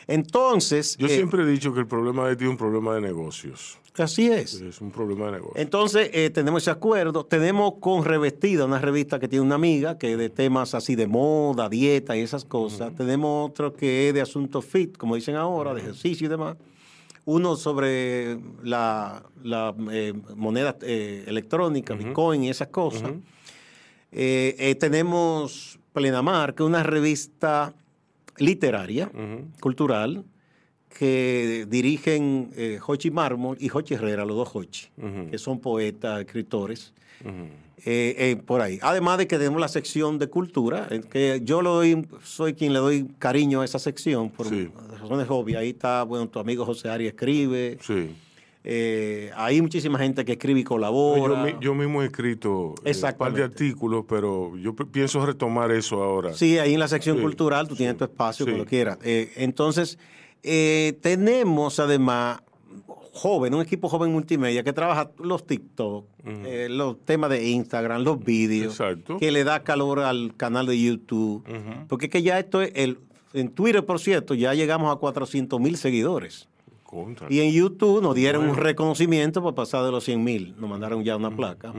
Entonces. 0.07 0.97
Yo 0.97 1.09
siempre 1.09 1.43
he 1.43 1.47
dicho 1.47 1.73
que 1.73 1.81
el 1.81 1.87
problema 1.87 2.25
de 2.25 2.31
Haití 2.31 2.45
es 2.45 2.51
un 2.51 2.57
problema 2.57 2.95
de 2.95 3.01
negocios. 3.01 3.79
Así 3.97 4.29
es. 4.29 4.55
Es 4.55 4.81
un 4.81 4.91
problema 4.91 5.27
de 5.27 5.33
negocio. 5.33 5.61
Entonces, 5.61 6.11
eh, 6.13 6.31
tenemos 6.31 6.63
ese 6.63 6.71
acuerdo. 6.73 7.25
Tenemos 7.25 7.75
con 7.79 8.05
Revestida, 8.05 8.65
una 8.65 8.81
revista 8.81 9.21
que 9.21 9.29
tiene 9.29 9.45
una 9.45 9.55
amiga, 9.55 9.99
que 9.99 10.13
es 10.13 10.19
de 10.19 10.31
temas 10.31 10.75
así 10.75 10.97
de 10.97 11.07
moda, 11.07 11.69
dieta 11.69 12.17
y 12.17 12.21
esas 12.21 12.45
cosas. 12.45 12.93
Tenemos 12.97 13.51
otro 13.51 13.73
que 13.73 14.09
es 14.09 14.15
de 14.15 14.21
asuntos 14.21 14.65
fit, 14.65 14.97
como 14.97 15.15
dicen 15.15 15.37
ahora, 15.37 15.73
de 15.75 15.81
ejercicio 15.81 16.27
y 16.27 16.29
demás. 16.29 16.57
Uno 17.27 17.57
sobre 17.57 18.39
la, 18.63 19.25
eh, 19.91 20.13
moneda 20.37 20.77
eh, 20.83 21.25
electrónica, 21.27 21.95
Bitcoin 21.95 22.45
y 22.45 22.51
esas 22.51 22.69
cosas. 22.69 23.13
tenemos 24.11 25.79
Plenamar, 25.93 26.55
que 26.55 26.63
es 26.63 26.67
una 26.67 26.83
revista 26.83 27.73
literaria, 28.39 29.11
cultural, 29.61 30.25
que 30.97 31.67
dirigen 31.69 32.51
eh, 32.57 32.79
Jochi 32.81 33.11
Mármol 33.11 33.57
y 33.61 33.69
Jochi 33.69 33.95
Herrera, 33.95 34.25
los 34.25 34.37
dos 34.37 34.49
Jochi, 34.49 34.89
que 35.31 35.39
son 35.39 35.61
poetas, 35.61 36.21
escritores, 36.21 36.95
eh, 37.85 38.15
eh, 38.19 38.37
por 38.37 38.61
ahí. 38.61 38.79
Además 38.83 39.19
de 39.19 39.27
que 39.27 39.37
tenemos 39.37 39.61
la 39.61 39.69
sección 39.69 40.19
de 40.19 40.29
cultura, 40.29 40.89
que 41.11 41.41
yo 41.45 41.63
lo 41.63 41.75
doy, 41.75 42.07
soy 42.23 42.55
quien 42.55 42.73
le 42.73 42.79
doy 42.79 43.07
cariño 43.19 43.61
a 43.61 43.65
esa 43.65 43.79
sección, 43.79 44.31
por 44.31 44.47
razones 44.47 45.27
obvias. 45.29 45.61
Ahí 45.61 45.71
está, 45.71 46.03
bueno, 46.03 46.29
tu 46.29 46.39
amigo 46.39 46.65
José 46.65 46.89
Ari 46.89 47.07
escribe. 47.07 47.79
Sí. 47.81 48.15
hay 49.37 49.61
muchísima 49.61 49.99
gente 49.99 50.25
que 50.25 50.33
escribe 50.33 50.61
y 50.61 50.65
colabora. 50.65 51.59
Yo, 51.61 51.75
mismo 51.75 52.03
he 52.03 52.07
escrito 52.07 52.75
un 52.85 53.15
par 53.19 53.33
de 53.33 53.45
artículos, 53.45 54.05
pero 54.09 54.57
yo 54.57 54.75
pienso 54.75 55.25
retomar 55.25 55.71
eso 55.71 56.03
ahora. 56.03 56.33
Sí, 56.35 56.59
ahí 56.59 56.75
en 56.75 56.81
la 56.81 56.89
sección 56.89 57.21
cultural 57.21 57.69
tú 57.69 57.77
tienes 57.77 57.97
tu 57.97 58.05
espacio, 58.05 58.47
cuando 58.47 58.65
quieras. 58.65 58.99
entonces, 59.03 59.99
eh, 60.47 60.99
tenemos 61.01 61.81
además 61.81 62.43
joven, 63.15 63.55
un 63.55 63.63
equipo 63.63 63.89
joven 63.89 64.13
multimedia 64.13 64.65
que 64.65 64.73
trabaja 64.73 65.11
los 65.19 65.47
TikTok, 65.47 66.05
eh, 66.27 66.67
los 66.69 67.01
temas 67.05 67.31
de 67.31 67.49
Instagram, 67.49 68.03
los 68.03 68.23
vídeos, 68.23 68.79
que 69.21 69.31
le 69.31 69.45
da 69.45 69.63
calor 69.63 70.01
al 70.01 70.35
canal 70.37 70.67
de 70.67 70.81
YouTube. 70.81 71.45
Porque 71.89 72.07
es 72.07 72.13
que 72.13 72.23
ya 72.23 72.39
esto 72.39 72.61
es, 72.61 72.73
el, 72.75 72.99
en 73.33 73.51
Twitter, 73.51 73.87
por 73.87 74.01
cierto, 74.01 74.35
ya 74.35 74.53
llegamos 74.53 74.95
a 74.95 74.99
400 74.99 75.61
mil 75.61 75.77
seguidores. 75.77 76.49
Contra. 76.83 77.27
Y 77.31 77.41
en 77.41 77.53
YouTube 77.53 78.03
nos 78.03 78.15
dieron 78.15 78.49
un 78.49 78.57
reconocimiento 78.57 79.43
por 79.43 79.55
pasar 79.55 79.85
de 79.85 79.91
los 79.91 80.05
100 80.05 80.23
mil, 80.23 80.55
nos 80.59 80.69
mandaron 80.69 81.03
ya 81.03 81.17
una 81.17 81.35
placa. 81.35 81.73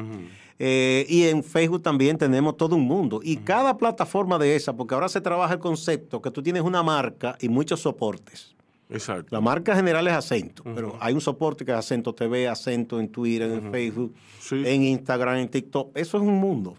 Eh, 0.58 1.06
y 1.10 1.24
en 1.24 1.44
Facebook 1.44 1.82
también 1.82 2.18
tenemos 2.18 2.56
todo 2.56 2.76
un 2.78 2.84
mundo. 2.84 3.20
Y 3.22 3.38
cada 3.38 3.78
plataforma 3.78 4.38
de 4.38 4.56
esa, 4.56 4.74
porque 4.74 4.94
ahora 4.94 5.10
se 5.10 5.20
trabaja 5.20 5.54
el 5.54 5.60
concepto 5.60 6.22
que 6.22 6.32
tú 6.32 6.42
tienes 6.42 6.64
una 6.64 6.82
marca 6.82 7.38
y 7.42 7.50
muchos 7.50 7.82
soportes. 7.82 8.55
Exacto. 8.90 9.28
La 9.32 9.42
marca 9.42 9.76
general 9.76 10.08
es 10.08 10.14
Acento, 10.14 10.64
pero 10.64 10.96
hay 11.00 11.14
un 11.14 11.22
soporte 11.22 11.66
que 11.66 11.72
es 11.72 11.78
Acento 11.78 12.14
TV, 12.14 12.48
Acento 12.48 13.00
en 13.00 13.10
Twitter, 13.10 13.50
en 13.52 13.72
Facebook, 13.72 14.14
Sí. 14.40 14.62
en 14.66 14.84
Instagram, 14.84 15.38
en 15.38 15.50
TikTok. 15.50 15.98
Eso 15.98 16.18
es 16.18 16.24
un 16.24 16.36
mundo, 16.36 16.76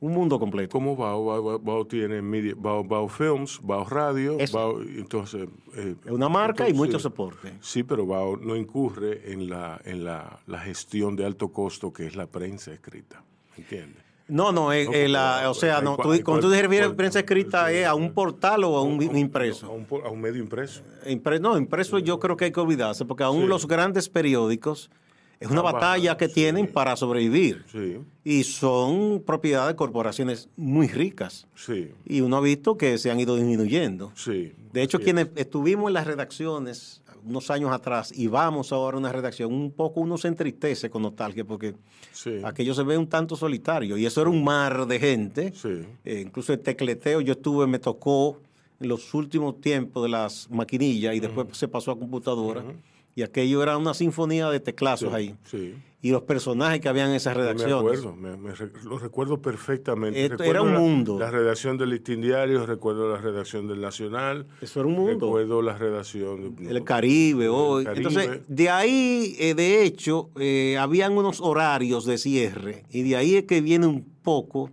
un 0.00 0.12
mundo 0.14 0.38
completo. 0.38 0.72
¿Cómo 0.72 0.96
Bao? 0.96 1.58
Bao, 1.58 1.86
tiene 1.86 2.22
media, 2.22 2.54
Bao, 2.56 2.82
Bao 2.82 3.08
Films, 3.08 3.60
Bao 3.62 3.84
Radio. 3.84 4.38
Bao, 4.52 4.80
entonces... 4.80 5.46
eh, 5.76 5.94
Es 6.04 6.10
una 6.10 6.30
marca 6.30 6.66
y 6.66 6.72
muchos 6.72 7.02
soportes. 7.02 7.52
Sí, 7.60 7.82
pero 7.82 8.06
Bao 8.06 8.36
no 8.38 8.56
incurre 8.56 9.30
en 9.32 9.50
la, 9.50 9.78
en 9.84 10.02
la, 10.04 10.40
la 10.46 10.58
gestión 10.60 11.14
de 11.14 11.26
alto 11.26 11.52
costo 11.52 11.92
que 11.92 12.06
es 12.06 12.16
la 12.16 12.26
prensa 12.26 12.72
escrita. 12.72 13.22
¿Entiendes? 13.58 14.02
No, 14.30 14.52
no, 14.52 14.72
es, 14.72 14.86
No, 14.88 14.92
la- 15.08 15.32
porque 15.34 15.46
o 15.48 15.54
sea, 15.54 15.80
no, 15.80 15.96
tú- 15.96 16.02
cuando 16.24 16.46
tú 16.46 16.50
te 16.52 16.62
refieres 16.62 16.88
a 16.90 16.94
prensa 16.94 17.18
escrita 17.20 17.70
es 17.72 17.86
a 17.86 17.94
un 17.94 18.12
portal 18.12 18.64
o 18.64 18.76
a 18.76 18.82
un, 18.82 19.02
un 19.02 19.16
A 19.16 19.18
impreso. 19.18 19.70
un, 19.70 19.86
a 20.04 20.08
un 20.08 20.20
medio 20.20 20.40
impreso. 20.42 20.82
Impre- 21.06 21.40
no, 21.40 21.56
impreso 21.58 21.98
yo 21.98 22.18
creo 22.18 22.36
que 22.36 22.46
hay 22.46 22.52
que 22.52 22.60
olvidarse, 22.60 23.04
porque 23.04 23.24
aún 23.24 23.42
Sí. 23.42 23.46
los 23.48 23.66
grandes 23.66 24.08
periódicos 24.08 24.90
es 25.40 25.48
una 25.48 25.62
Trabajan, 25.62 25.80
batalla 25.80 26.16
que 26.18 26.28
sí. 26.28 26.34
tienen 26.34 26.66
para 26.66 26.96
sobrevivir. 26.96 27.64
Sí, 27.72 27.98
Y 28.24 28.44
son 28.44 29.22
propiedad 29.26 29.66
de 29.66 29.74
corporaciones 29.74 30.48
muy 30.56 30.86
ricas. 30.88 31.46
sí, 31.54 31.90
Y 32.04 32.20
uno 32.20 32.36
ha 32.36 32.40
visto 32.42 32.76
que 32.76 32.98
se 32.98 33.10
han 33.10 33.18
ido 33.20 33.36
disminuyendo. 33.36 34.12
sí. 34.14 34.52
De 34.72 34.82
hecho, 34.82 35.00
quienes 35.00 35.26
estuvimos 35.34 35.88
en 35.88 35.94
las 35.94 36.06
redacciones 36.06 36.99
unos 37.24 37.50
años 37.50 37.70
atrás 37.72 38.12
y 38.14 38.26
vamos 38.26 38.72
ahora 38.72 38.96
a 38.96 39.00
una 39.00 39.12
redacción, 39.12 39.52
un 39.52 39.70
poco 39.70 40.00
uno 40.00 40.16
se 40.18 40.28
entristece 40.28 40.90
con 40.90 41.02
nostalgia 41.02 41.44
porque 41.44 41.74
Sí, 42.12 42.40
aquello 42.44 42.74
se 42.74 42.82
ve 42.82 42.98
un 42.98 43.06
tanto 43.06 43.36
solitario. 43.36 43.96
Y 43.96 44.04
eso 44.06 44.20
era 44.20 44.30
un 44.30 44.42
mar 44.44 44.86
de 44.86 44.98
gente. 44.98 45.52
sí. 45.54 45.86
Eh, 46.04 46.22
incluso 46.26 46.52
el 46.52 46.60
tecleteo, 46.60 47.20
yo 47.20 47.32
estuve, 47.32 47.66
me 47.66 47.78
tocó 47.78 48.38
en 48.80 48.88
los 48.88 49.14
últimos 49.14 49.60
tiempos 49.60 50.02
de 50.02 50.08
las 50.08 50.50
maquinillas 50.50 51.14
y 51.14 51.20
después 51.20 51.48
se 51.52 51.68
pasó 51.68 51.92
a 51.92 51.98
computadora. 51.98 52.64
Y 53.14 53.22
aquello 53.22 53.62
era 53.62 53.76
una 53.76 53.92
sinfonía 53.94 54.48
de 54.50 54.60
teclazos 54.60 55.10
sí, 55.10 55.14
ahí. 55.14 55.74
Y 56.02 56.10
los 56.12 56.22
personajes 56.22 56.80
que 56.80 56.88
habían 56.88 57.10
en 57.10 57.16
esas 57.16 57.36
redacciones. 57.36 58.02
Me 58.02 58.08
acuerdo, 58.08 58.16
me, 58.16 58.52
lo 58.84 58.98
recuerdo 58.98 59.42
perfectamente. 59.42 60.22
Esto 60.24 60.38
Recuerdo 60.38 60.50
era 60.50 60.62
un 60.62 60.82
mundo. 60.82 61.18
La 61.18 61.30
redacción 61.30 61.76
del 61.76 61.90
Listín 61.90 62.22
Diario, 62.22 62.64
recuerdo 62.64 63.12
la 63.12 63.18
redacción 63.18 63.68
del 63.68 63.82
Nacional. 63.82 64.46
Eso 64.62 64.80
era 64.80 64.88
un 64.88 64.94
mundo. 64.94 65.26
Recuerdo 65.26 65.60
la 65.60 65.76
redacción 65.76 66.56
de- 66.56 66.70
El 66.70 66.84
Caribe 66.84 67.48
hoy. 67.50 67.84
Caribe. 67.84 68.08
Entonces, 68.08 68.40
de 68.48 68.70
ahí, 68.70 69.36
eh, 69.38 69.54
de 69.54 69.84
hecho, 69.84 70.30
eh, 70.38 70.78
habían 70.78 71.18
unos 71.18 71.40
horarios 71.42 72.06
de 72.06 72.16
cierre. 72.16 72.84
Y 72.90 73.02
de 73.02 73.16
ahí 73.16 73.36
es 73.36 73.44
que 73.44 73.60
viene 73.60 73.86
un 73.86 74.02
poco 74.22 74.70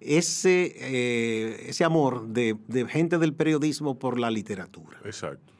ese, 0.00 0.74
eh, 0.76 1.66
ese 1.68 1.84
amor 1.84 2.26
de, 2.26 2.56
de 2.66 2.86
gente 2.88 3.18
del 3.18 3.32
periodismo 3.34 3.96
por 3.98 4.18
la 4.18 4.30
literatura. 4.30 4.98
Exacto. 5.04 5.52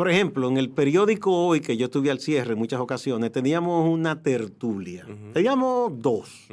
Por 0.00 0.08
ejemplo, 0.08 0.48
en 0.48 0.56
el 0.56 0.70
periódico 0.70 1.30
hoy, 1.30 1.60
que 1.60 1.76
yo 1.76 1.84
estuve 1.84 2.10
al 2.10 2.20
cierre 2.20 2.54
en 2.54 2.58
muchas 2.58 2.80
ocasiones, 2.80 3.32
teníamos 3.32 3.86
una 3.86 4.22
tertulia. 4.22 5.06
Teníamos 5.34 5.92
dos. 6.00 6.48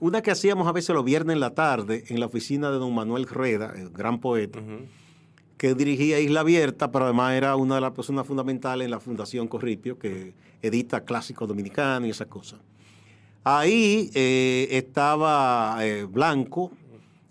Una 0.00 0.22
que 0.22 0.32
hacíamos 0.32 0.66
a 0.66 0.72
veces 0.72 0.92
los 0.92 1.04
viernes 1.04 1.34
en 1.34 1.38
la 1.38 1.54
tarde 1.54 2.02
en 2.08 2.18
la 2.18 2.26
oficina 2.26 2.68
de 2.72 2.78
don 2.78 2.92
Manuel 2.92 3.28
Rueda, 3.28 3.72
el 3.76 3.90
gran 3.90 4.18
poeta, 4.18 4.58
que 5.56 5.74
dirigía 5.76 6.18
Isla 6.18 6.40
Abierta, 6.40 6.90
pero 6.90 7.04
además 7.04 7.34
era 7.34 7.54
una 7.54 7.76
de 7.76 7.80
las 7.80 7.92
personas 7.92 8.26
fundamentales 8.26 8.86
en 8.86 8.90
la 8.90 8.98
Fundación 8.98 9.46
Corripio, 9.46 9.96
que 9.96 10.34
edita 10.60 11.04
clásicos 11.04 11.46
dominicanos 11.46 12.08
y 12.08 12.10
esas 12.10 12.26
cosas. 12.26 12.58
Ahí 13.44 14.10
eh, 14.14 14.66
estaba 14.72 15.76
eh, 15.82 16.06
Blanco, 16.10 16.72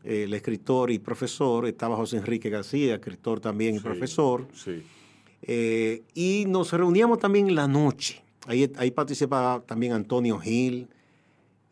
el 0.05 0.33
escritor 0.33 0.89
y 0.89 0.99
profesor, 0.99 1.67
estaba 1.67 1.97
José 1.97 2.15
Enrique 2.15 2.49
García, 2.49 2.95
escritor 2.95 3.41
también 3.41 3.75
y 3.75 3.79
Sí, 3.79 3.83
profesor. 3.83 4.47
Sí. 4.53 4.83
Eh, 5.41 6.03
y 6.13 6.45
nos 6.47 6.71
reuníamos 6.73 7.19
también 7.19 7.49
en 7.49 7.55
la 7.55 7.67
noche. 7.67 8.21
Ahí, 8.47 8.71
ahí 8.77 8.91
participaba 8.91 9.61
también 9.61 9.93
Antonio 9.93 10.39
Gil. 10.39 10.87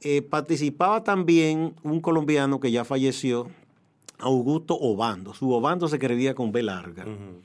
Eh, 0.02 0.22
participaba 0.22 1.04
también 1.04 1.74
un 1.84 2.00
colombiano 2.02 2.60
que 2.60 2.72
ya 2.72 2.86
falleció, 2.86 3.48
Augusto 4.20 4.76
Obando. 4.76 5.34
Su 5.34 5.52
Obando 5.52 5.88
se 5.88 5.96
escribía 5.96 6.34
con 6.36 6.52
B 6.52 6.64
larga. 6.64 7.04
Ujú. 7.04 7.42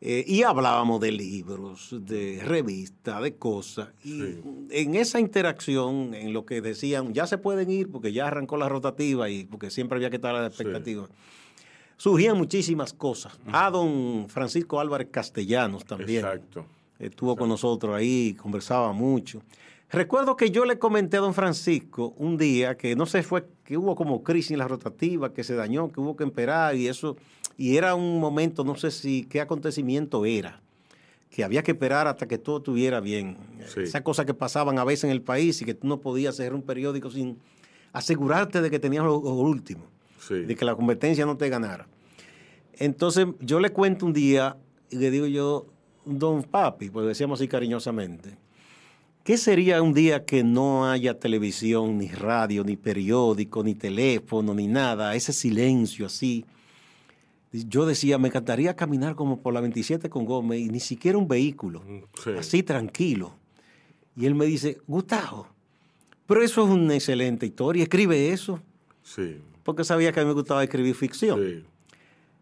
Eh, 0.00 0.22
y 0.26 0.42
hablábamos 0.42 1.00
de 1.00 1.12
libros, 1.12 1.94
de 1.98 2.40
revistas, 2.44 3.22
de 3.22 3.36
cosas. 3.36 3.88
Y 4.04 4.10
Sí. 4.20 4.40
en 4.70 4.94
esa 4.96 5.18
interacción, 5.18 6.12
en 6.12 6.34
lo 6.34 6.44
que 6.44 6.60
decían, 6.60 7.14
ya 7.14 7.26
se 7.26 7.38
pueden 7.38 7.70
ir 7.70 7.90
porque 7.90 8.12
ya 8.12 8.26
arrancó 8.26 8.58
la 8.58 8.68
rotativa 8.68 9.30
y 9.30 9.44
porque 9.44 9.70
siempre 9.70 9.96
había 9.96 10.10
que 10.10 10.16
estar 10.16 10.34
a 10.34 10.40
la 10.42 10.46
expectativa. 10.48 11.08
Surgían 11.96 12.36
muchísimas 12.36 12.92
cosas. 12.92 13.38
A 13.52 13.70
don 13.70 14.28
Francisco 14.28 14.80
Álvarez 14.80 15.08
Castellanos 15.10 15.84
también. 15.84 16.24
Exacto. 16.24 16.66
Estuvo 16.98 17.36
con 17.36 17.48
nosotros 17.48 17.94
ahí, 17.94 18.34
conversaba 18.34 18.92
mucho. 18.92 19.42
Recuerdo 19.90 20.36
que 20.36 20.50
yo 20.50 20.64
le 20.64 20.78
comenté 20.78 21.18
a 21.18 21.20
don 21.20 21.34
Francisco 21.34 22.14
un 22.18 22.36
día 22.36 22.76
que 22.76 22.96
no 22.96 23.06
sé, 23.06 23.22
fue 23.22 23.46
que 23.64 23.76
hubo 23.76 23.94
como 23.94 24.22
crisis 24.24 24.52
en 24.52 24.58
la 24.58 24.68
rotativa, 24.68 25.32
que 25.32 25.44
se 25.44 25.54
dañó, 25.54 25.90
que 25.90 26.00
hubo 26.00 26.16
que 26.16 26.24
esperar 26.24 26.74
y 26.74 26.88
eso. 26.88 27.16
Y 27.56 27.76
era 27.76 27.94
un 27.94 28.18
momento, 28.18 28.64
no 28.64 28.74
sé 28.74 28.90
si 28.90 29.24
qué 29.24 29.40
acontecimiento 29.40 30.24
era, 30.24 30.60
que 31.30 31.44
había 31.44 31.62
que 31.62 31.72
esperar 31.72 32.08
hasta 32.08 32.26
que 32.26 32.38
todo 32.38 32.58
estuviera 32.58 33.00
bien. 33.00 33.36
Sí. 33.72 33.80
Esas 33.80 34.02
cosas 34.02 34.26
que 34.26 34.34
pasaban 34.34 34.78
a 34.78 34.84
veces 34.84 35.04
en 35.04 35.10
el 35.10 35.22
país 35.22 35.62
y 35.62 35.64
que 35.64 35.74
tú 35.74 35.86
no 35.86 36.00
podías 36.00 36.34
hacer 36.34 36.54
un 36.54 36.62
periódico 36.62 37.10
sin 37.10 37.38
asegurarte 37.92 38.60
de 38.62 38.70
que 38.70 38.80
tenías 38.80 39.04
lo, 39.04 39.20
lo 39.22 39.34
último 39.34 39.93
Sí. 40.26 40.34
de 40.40 40.54
que 40.56 40.64
la 40.64 40.74
competencia 40.74 41.26
no 41.26 41.36
te 41.36 41.48
ganara. 41.48 41.86
Entonces 42.74 43.26
yo 43.40 43.60
le 43.60 43.70
cuento 43.70 44.06
un 44.06 44.12
día 44.12 44.56
y 44.90 44.96
le 44.96 45.10
digo 45.10 45.26
yo, 45.26 45.66
don 46.04 46.42
papi, 46.42 46.90
pues 46.90 47.06
decíamos 47.06 47.40
así 47.40 47.48
cariñosamente, 47.48 48.36
¿qué 49.22 49.36
sería 49.38 49.80
un 49.82 49.92
día 49.94 50.24
que 50.24 50.42
no 50.44 50.90
haya 50.90 51.18
televisión, 51.18 51.98
ni 51.98 52.08
radio, 52.08 52.64
ni 52.64 52.76
periódico, 52.76 53.62
ni 53.62 53.74
teléfono, 53.74 54.54
ni 54.54 54.66
nada? 54.66 55.14
Ese 55.14 55.32
silencio 55.32 56.06
así. 56.06 56.44
Yo 57.52 57.86
decía, 57.86 58.18
me 58.18 58.28
encantaría 58.28 58.74
caminar 58.74 59.14
como 59.14 59.40
por 59.40 59.54
la 59.54 59.60
27 59.60 60.10
con 60.10 60.24
Gómez 60.24 60.58
y 60.60 60.68
ni 60.68 60.80
siquiera 60.80 61.16
un 61.18 61.28
vehículo, 61.28 61.82
Sí. 62.22 62.30
así 62.36 62.62
tranquilo. 62.64 63.34
Y 64.16 64.26
él 64.26 64.34
me 64.34 64.44
dice, 64.46 64.78
Gustavo, 64.88 65.46
pero 66.26 66.42
eso 66.42 66.64
es 66.64 66.70
una 66.70 66.94
excelente 66.94 67.46
historia, 67.46 67.84
escribe 67.84 68.32
eso 68.32 68.60
Sí. 69.02 69.36
Porque 69.64 69.82
sabía 69.84 70.12
que 70.12 70.20
a 70.20 70.22
mí 70.22 70.28
me 70.28 70.34
gustaba 70.34 70.62
escribir 70.62 70.94
ficción. 70.94 71.40
Sí. 71.42 71.64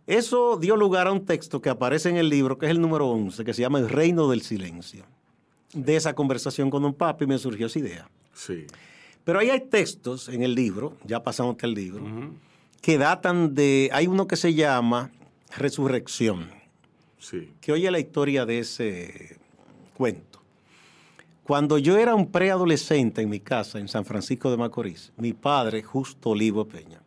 Eso 0.07 0.57
dio 0.57 0.77
lugar 0.77 1.07
a 1.07 1.13
un 1.13 1.25
texto 1.25 1.63
que 1.63 1.71
aparece 1.71 2.11
en 2.11 2.17
el 2.17 2.29
libro, 2.29 2.59
que 2.59 2.67
es 2.67 2.73
el 2.73 2.81
número 2.81 3.09
11, 3.09 3.45
que 3.45 3.55
se 3.55 3.63
llama 3.63 3.79
El 3.79 3.89
Reino 3.89 4.29
del 4.29 4.43
Silencio. 4.43 5.05
De 5.73 5.97
esa 5.97 6.15
conversación 6.15 6.69
con 6.71 6.85
un 6.85 6.93
papi 6.93 7.27
me 7.27 7.39
surgió 7.39 7.67
esa 7.67 7.79
idea. 7.79 8.11
Sí. 8.35 8.67
Pero 9.25 9.39
ahí 9.39 9.51
hay 9.51 9.61
textos 9.61 10.29
en 10.29 10.43
el 10.43 10.55
libro, 10.55 10.97
ya 11.05 11.23
pasamos 11.23 11.57
el 11.63 11.73
libro, 11.75 12.05
que 12.81 12.99
datan 12.99 13.55
de... 13.55 13.89
Hay 13.93 14.09
uno 14.09 14.27
que 14.27 14.37
se 14.37 14.53
llama 14.55 15.13
Resurrección, 15.57 16.51
Sí. 17.19 17.53
que 17.61 17.71
oye 17.71 17.89
la 17.93 18.01
historia 18.01 18.45
de 18.45 18.59
ese 18.59 19.39
cuento. 19.95 20.43
Cuando 21.45 21.79
yo 21.79 21.97
era 21.97 22.15
un 22.17 22.31
preadolescente 22.33 23.23
en 23.23 23.29
mi 23.29 23.39
casa 23.39 23.79
en 23.79 23.87
San 23.87 24.05
Francisco 24.05 24.51
de 24.51 24.57
Macorís, 24.57 25.13
mi 25.17 25.33
padre, 25.33 25.83
Justo 25.83 26.31
Olivo 26.31 26.67
Peña, 26.67 27.02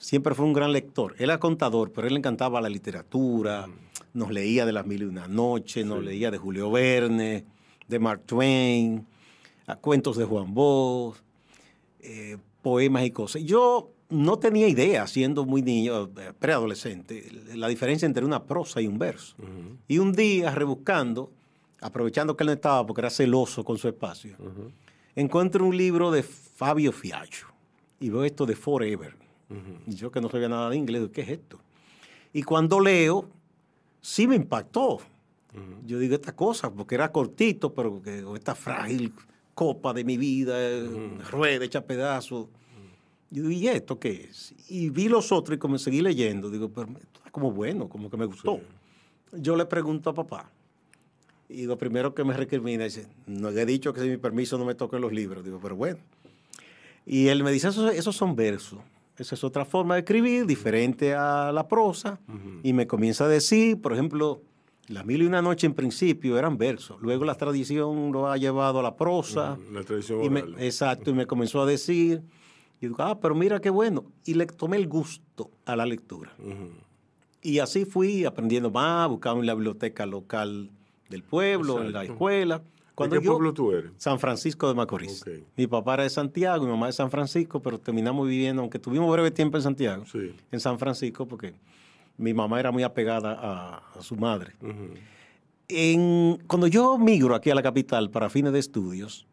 siempre 0.00 0.34
fue 0.34 0.46
un 0.46 0.52
gran 0.52 0.72
lector. 0.72 1.14
Él 1.18 1.24
era 1.24 1.38
contador, 1.38 1.92
pero 1.92 2.06
él 2.08 2.14
le 2.14 2.18
encantaba 2.18 2.60
la 2.60 2.68
literatura, 2.68 3.68
nos 4.14 4.30
leía 4.32 4.66
de 4.66 4.72
las 4.72 4.86
mil 4.86 5.02
y 5.02 5.04
una 5.04 5.28
noches, 5.28 5.86
nos 5.86 6.02
leía 6.02 6.30
de 6.30 6.38
Julio 6.38 6.70
Verne, 6.70 7.44
de 7.86 7.98
Mark 7.98 8.22
Twain, 8.26 9.06
a 9.66 9.76
cuentos 9.76 10.16
de 10.16 10.24
Juan 10.24 10.52
Bosch, 10.54 11.16
eh, 12.00 12.38
poemas 12.62 13.04
y 13.04 13.10
cosas. 13.10 13.42
Yo 13.44 13.90
no 14.08 14.38
tenía 14.38 14.66
idea, 14.66 15.06
siendo 15.06 15.44
muy 15.44 15.62
niño, 15.62 16.04
eh, 16.18 16.32
preadolescente, 16.38 17.30
la 17.54 17.68
diferencia 17.68 18.06
entre 18.06 18.24
una 18.24 18.42
prosa 18.44 18.80
y 18.80 18.86
un 18.88 18.98
verso. 18.98 19.36
Y 19.86 19.98
un 19.98 20.12
día, 20.12 20.50
rebuscando, 20.54 21.30
aprovechando 21.80 22.36
que 22.36 22.42
él 22.44 22.48
no 22.48 22.52
estaba 22.54 22.86
porque 22.86 23.02
era 23.02 23.10
celoso 23.10 23.64
con 23.64 23.78
su 23.78 23.86
espacio, 23.86 24.34
Ujú. 24.38 24.72
encuentro 25.14 25.64
un 25.64 25.76
libro 25.76 26.10
de 26.10 26.22
Fabio 26.22 26.90
Fiallo 26.90 27.46
y 28.00 28.08
veo 28.10 28.24
esto 28.24 28.46
de 28.46 28.56
Forever. 28.56 29.14
Y 29.86 29.94
yo 29.94 30.10
que 30.10 30.20
no 30.20 30.28
sabía 30.28 30.48
nada 30.48 30.70
de 30.70 30.76
inglés, 30.76 31.08
¿qué 31.12 31.22
es 31.22 31.28
esto? 31.30 31.58
Y 32.32 32.42
cuando 32.42 32.78
leo, 32.80 33.28
sí 34.00 34.26
me 34.26 34.36
impactó. 34.36 34.98
Yo 35.84 35.98
digo 35.98 36.14
esta 36.14 36.34
cosa, 36.34 36.70
porque 36.72 36.94
era 36.94 37.10
cortito, 37.10 37.74
pero 37.74 38.00
que 38.00 38.24
esta 38.36 38.54
frágil 38.54 39.12
copa 39.54 39.92
de 39.92 40.04
mi 40.04 40.16
vida, 40.16 40.54
eh, 40.56 41.18
rueda, 41.30 41.64
hecha 41.64 41.84
pedazos. 41.84 42.46
Yo 43.30 43.42
digo, 43.42 43.50
¿y 43.50 43.68
esto 43.68 43.98
qué 43.98 44.28
es? 44.30 44.54
Y 44.68 44.90
vi 44.90 45.08
los 45.08 45.32
otros 45.32 45.56
y 45.56 45.58
como 45.58 45.78
seguí 45.78 46.00
leyendo. 46.00 46.50
Digo, 46.50 46.68
pero 46.68 46.88
está 46.98 47.30
como 47.30 47.50
bueno, 47.50 47.88
como 47.88 48.10
que 48.10 48.16
me 48.16 48.26
gustó. 48.26 48.60
Yo 49.32 49.56
le 49.56 49.66
pregunto 49.66 50.10
a 50.10 50.14
papá. 50.14 50.50
Y 51.48 51.64
lo 51.64 51.76
primero 51.76 52.14
que 52.14 52.22
me 52.22 52.32
recrimina 52.32 52.84
dice, 52.84 53.08
no 53.26 53.48
he 53.50 53.66
dicho 53.66 53.92
que 53.92 54.00
si 54.00 54.08
mi 54.08 54.16
permiso 54.16 54.56
no 54.56 54.64
me 54.64 54.74
toquen 54.74 55.00
los 55.00 55.12
libros. 55.12 55.44
Digo, 55.44 55.58
pero 55.60 55.76
bueno. 55.76 55.98
Y 57.04 57.28
él 57.28 57.42
me 57.42 57.50
dice, 57.50 57.68
esos, 57.68 58.16
son 58.16 58.36
versos. 58.36 58.78
Esa 59.20 59.34
es 59.34 59.44
otra 59.44 59.66
forma 59.66 59.96
de 59.96 60.00
escribir, 60.00 60.46
diferente 60.46 61.14
a 61.14 61.52
la 61.52 61.68
prosa. 61.68 62.18
Y 62.62 62.72
me 62.72 62.86
comienza 62.86 63.26
a 63.26 63.28
decir, 63.28 63.78
por 63.78 63.92
ejemplo, 63.92 64.40
La 64.88 65.04
mil 65.04 65.20
y 65.22 65.26
una 65.26 65.42
noche 65.42 65.66
en 65.66 65.74
principio 65.74 66.38
eran 66.38 66.56
versos. 66.56 66.96
Luego 67.02 67.26
la 67.26 67.34
tradición 67.34 68.12
lo 68.12 68.28
ha 68.28 68.38
llevado 68.38 68.80
a 68.80 68.82
la 68.82 68.96
prosa. 68.96 69.58
La 69.72 69.84
tradición 69.84 70.24
y 70.58 70.64
Exacto, 70.64 71.10
y 71.10 71.12
me 71.12 71.26
comenzó 71.26 71.60
a 71.60 71.66
decir, 71.66 72.22
y 72.80 72.86
digo, 72.86 72.96
ah, 73.00 73.20
pero 73.20 73.34
mira 73.34 73.60
qué 73.60 73.68
bueno. 73.68 74.10
Y 74.24 74.34
le 74.34 74.46
tomé 74.46 74.78
el 74.78 74.88
gusto 74.88 75.50
a 75.66 75.76
la 75.76 75.84
lectura. 75.84 76.34
Y 77.42 77.58
así 77.58 77.84
fui 77.84 78.24
aprendiendo 78.24 78.70
más, 78.70 79.06
buscaba 79.08 79.38
en 79.38 79.44
la 79.44 79.54
biblioteca 79.54 80.06
local 80.06 80.70
del 81.10 81.22
pueblo, 81.22 81.82
en 81.82 81.92
la 81.92 82.04
escuela. 82.04 82.62
Cuando 82.94 83.16
¿De 83.16 83.22
qué 83.22 83.28
pueblo 83.28 83.54
tú 83.54 83.72
eres? 83.72 83.92
San 83.96 84.18
Francisco 84.18 84.68
de 84.68 84.74
Macorís. 84.74 85.24
Mi 85.56 85.66
papá 85.66 85.94
era 85.94 86.02
de 86.02 86.10
Santiago, 86.10 86.64
mi 86.64 86.70
mamá 86.70 86.86
de 86.86 86.92
San 86.92 87.10
Francisco, 87.10 87.60
pero 87.60 87.78
terminamos 87.78 88.28
viviendo, 88.28 88.62
aunque 88.62 88.78
tuvimos 88.78 89.10
breve 89.10 89.30
tiempo 89.30 89.56
en 89.56 89.62
Santiago, 89.62 90.04
en 90.50 90.60
San 90.60 90.78
Francisco, 90.78 91.26
porque 91.26 91.54
mi 92.18 92.34
mamá 92.34 92.60
era 92.60 92.70
muy 92.70 92.82
apegada 92.82 93.38
a, 93.40 94.02
su 94.02 94.16
madre. 94.16 94.52
en, 95.68 96.42
cuando 96.46 96.66
yo 96.66 96.98
migro 96.98 97.34
aquí 97.34 97.50
a 97.50 97.54
la 97.54 97.62
capital 97.62 98.10
para 98.10 98.28
fines 98.28 98.52
de 98.52 98.58
estudios, 98.58 99.26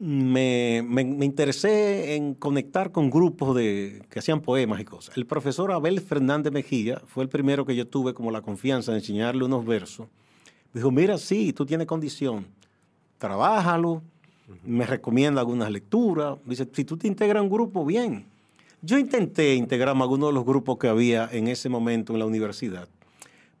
me, 0.00 0.82
me, 0.82 1.02
interesé 1.26 2.14
en 2.14 2.32
conectar 2.32 2.90
con 2.90 3.10
grupos 3.10 3.54
de, 3.54 4.02
que 4.08 4.18
hacían 4.18 4.40
poemas 4.40 4.80
y 4.80 4.84
cosas. 4.86 5.14
El 5.16 5.26
profesor 5.26 5.72
Abel 5.72 6.00
Fernández 6.00 6.52
Mejía 6.52 7.02
fue 7.04 7.22
el 7.22 7.28
primero 7.28 7.66
que 7.66 7.76
yo 7.76 7.86
tuve 7.86 8.14
como 8.14 8.30
la 8.30 8.40
confianza 8.40 8.92
de 8.92 8.98
enseñarle 8.98 9.44
unos 9.44 9.66
versos. 9.66 10.08
Dijo, 10.72 10.90
mira, 10.90 11.18
sí, 11.18 11.52
tú 11.52 11.66
tienes 11.66 11.86
condición, 11.86 12.46
trabájalo, 13.18 14.02
me 14.64 14.86
recomienda 14.86 15.40
algunas 15.40 15.70
lecturas. 15.70 16.38
Dice, 16.44 16.68
si 16.72 16.84
tú 16.84 16.96
te 16.96 17.06
integras 17.06 17.40
a 17.40 17.42
un 17.42 17.50
grupo, 17.50 17.84
bien. 17.84 18.26
Yo 18.82 18.98
intenté 18.98 19.54
integrarme 19.54 20.00
a 20.00 20.04
algunos 20.04 20.30
de 20.30 20.34
los 20.34 20.44
grupos 20.44 20.78
que 20.78 20.88
había 20.88 21.28
en 21.30 21.48
ese 21.48 21.68
momento 21.68 22.12
en 22.12 22.18
la 22.18 22.26
universidad, 22.26 22.88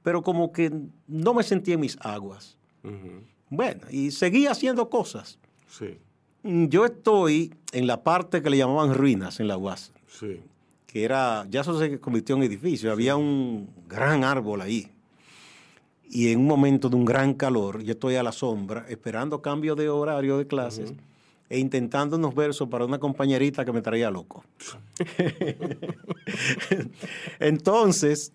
pero 0.02 0.22
como 0.22 0.50
que 0.50 0.72
no 1.06 1.34
me 1.34 1.42
sentía 1.42 1.74
en 1.74 1.80
mis 1.80 1.98
aguas. 2.00 2.56
Bueno, 3.50 3.82
y 3.90 4.12
seguí 4.12 4.46
haciendo 4.46 4.88
cosas. 4.88 5.38
Sí. 5.68 5.98
Mm, 6.42 6.66
yo 6.66 6.86
estoy 6.86 7.52
en 7.72 7.86
la 7.86 8.02
parte 8.02 8.42
que 8.42 8.48
le 8.48 8.56
llamaban 8.56 8.94
ruinas 8.94 9.40
en 9.40 9.48
la 9.48 9.58
UAS. 9.58 9.92
Sí. 10.06 10.40
Que 10.86 11.04
era, 11.04 11.46
ya 11.50 11.60
eso 11.60 11.78
se 11.78 12.00
convirtió 12.00 12.36
en 12.36 12.44
edificio. 12.44 12.90
Había 12.90 13.16
un 13.16 13.68
gran 13.86 14.24
árbol 14.24 14.62
ahí. 14.62 14.88
Y 16.12 16.32
en 16.32 16.40
un 16.40 16.46
momento 16.46 16.88
de 16.88 16.96
un 16.96 17.04
gran 17.04 17.34
calor, 17.34 17.82
yo 17.82 17.92
estoy 17.92 18.16
a 18.16 18.22
la 18.24 18.32
sombra, 18.32 18.84
esperando 18.88 19.40
cambio 19.40 19.76
de 19.76 19.88
horario 19.88 20.38
de 20.38 20.46
clases 20.46 20.92
e 21.48 21.58
intentando 21.58 22.16
unos 22.16 22.34
versos 22.34 22.68
para 22.68 22.84
una 22.84 22.98
compañerita 22.98 23.64
que 23.64 23.72
me 23.72 23.80
traía 23.80 24.10
loco. 24.10 24.44
Entonces, 27.38 28.32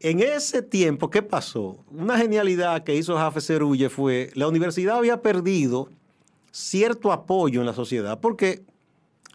en 0.00 0.20
ese 0.20 0.62
tiempo, 0.62 1.10
¿qué 1.10 1.22
pasó? 1.22 1.84
Una 1.90 2.16
genialidad 2.16 2.82
que 2.82 2.96
hizo 2.96 3.14
Jafe 3.14 3.42
Cerulle 3.42 3.90
fue, 3.90 4.30
la 4.34 4.48
universidad 4.48 4.96
había 4.96 5.20
perdido 5.20 5.90
cierto 6.50 7.12
apoyo 7.12 7.60
en 7.60 7.66
la 7.66 7.74
sociedad, 7.74 8.20
porque 8.20 8.62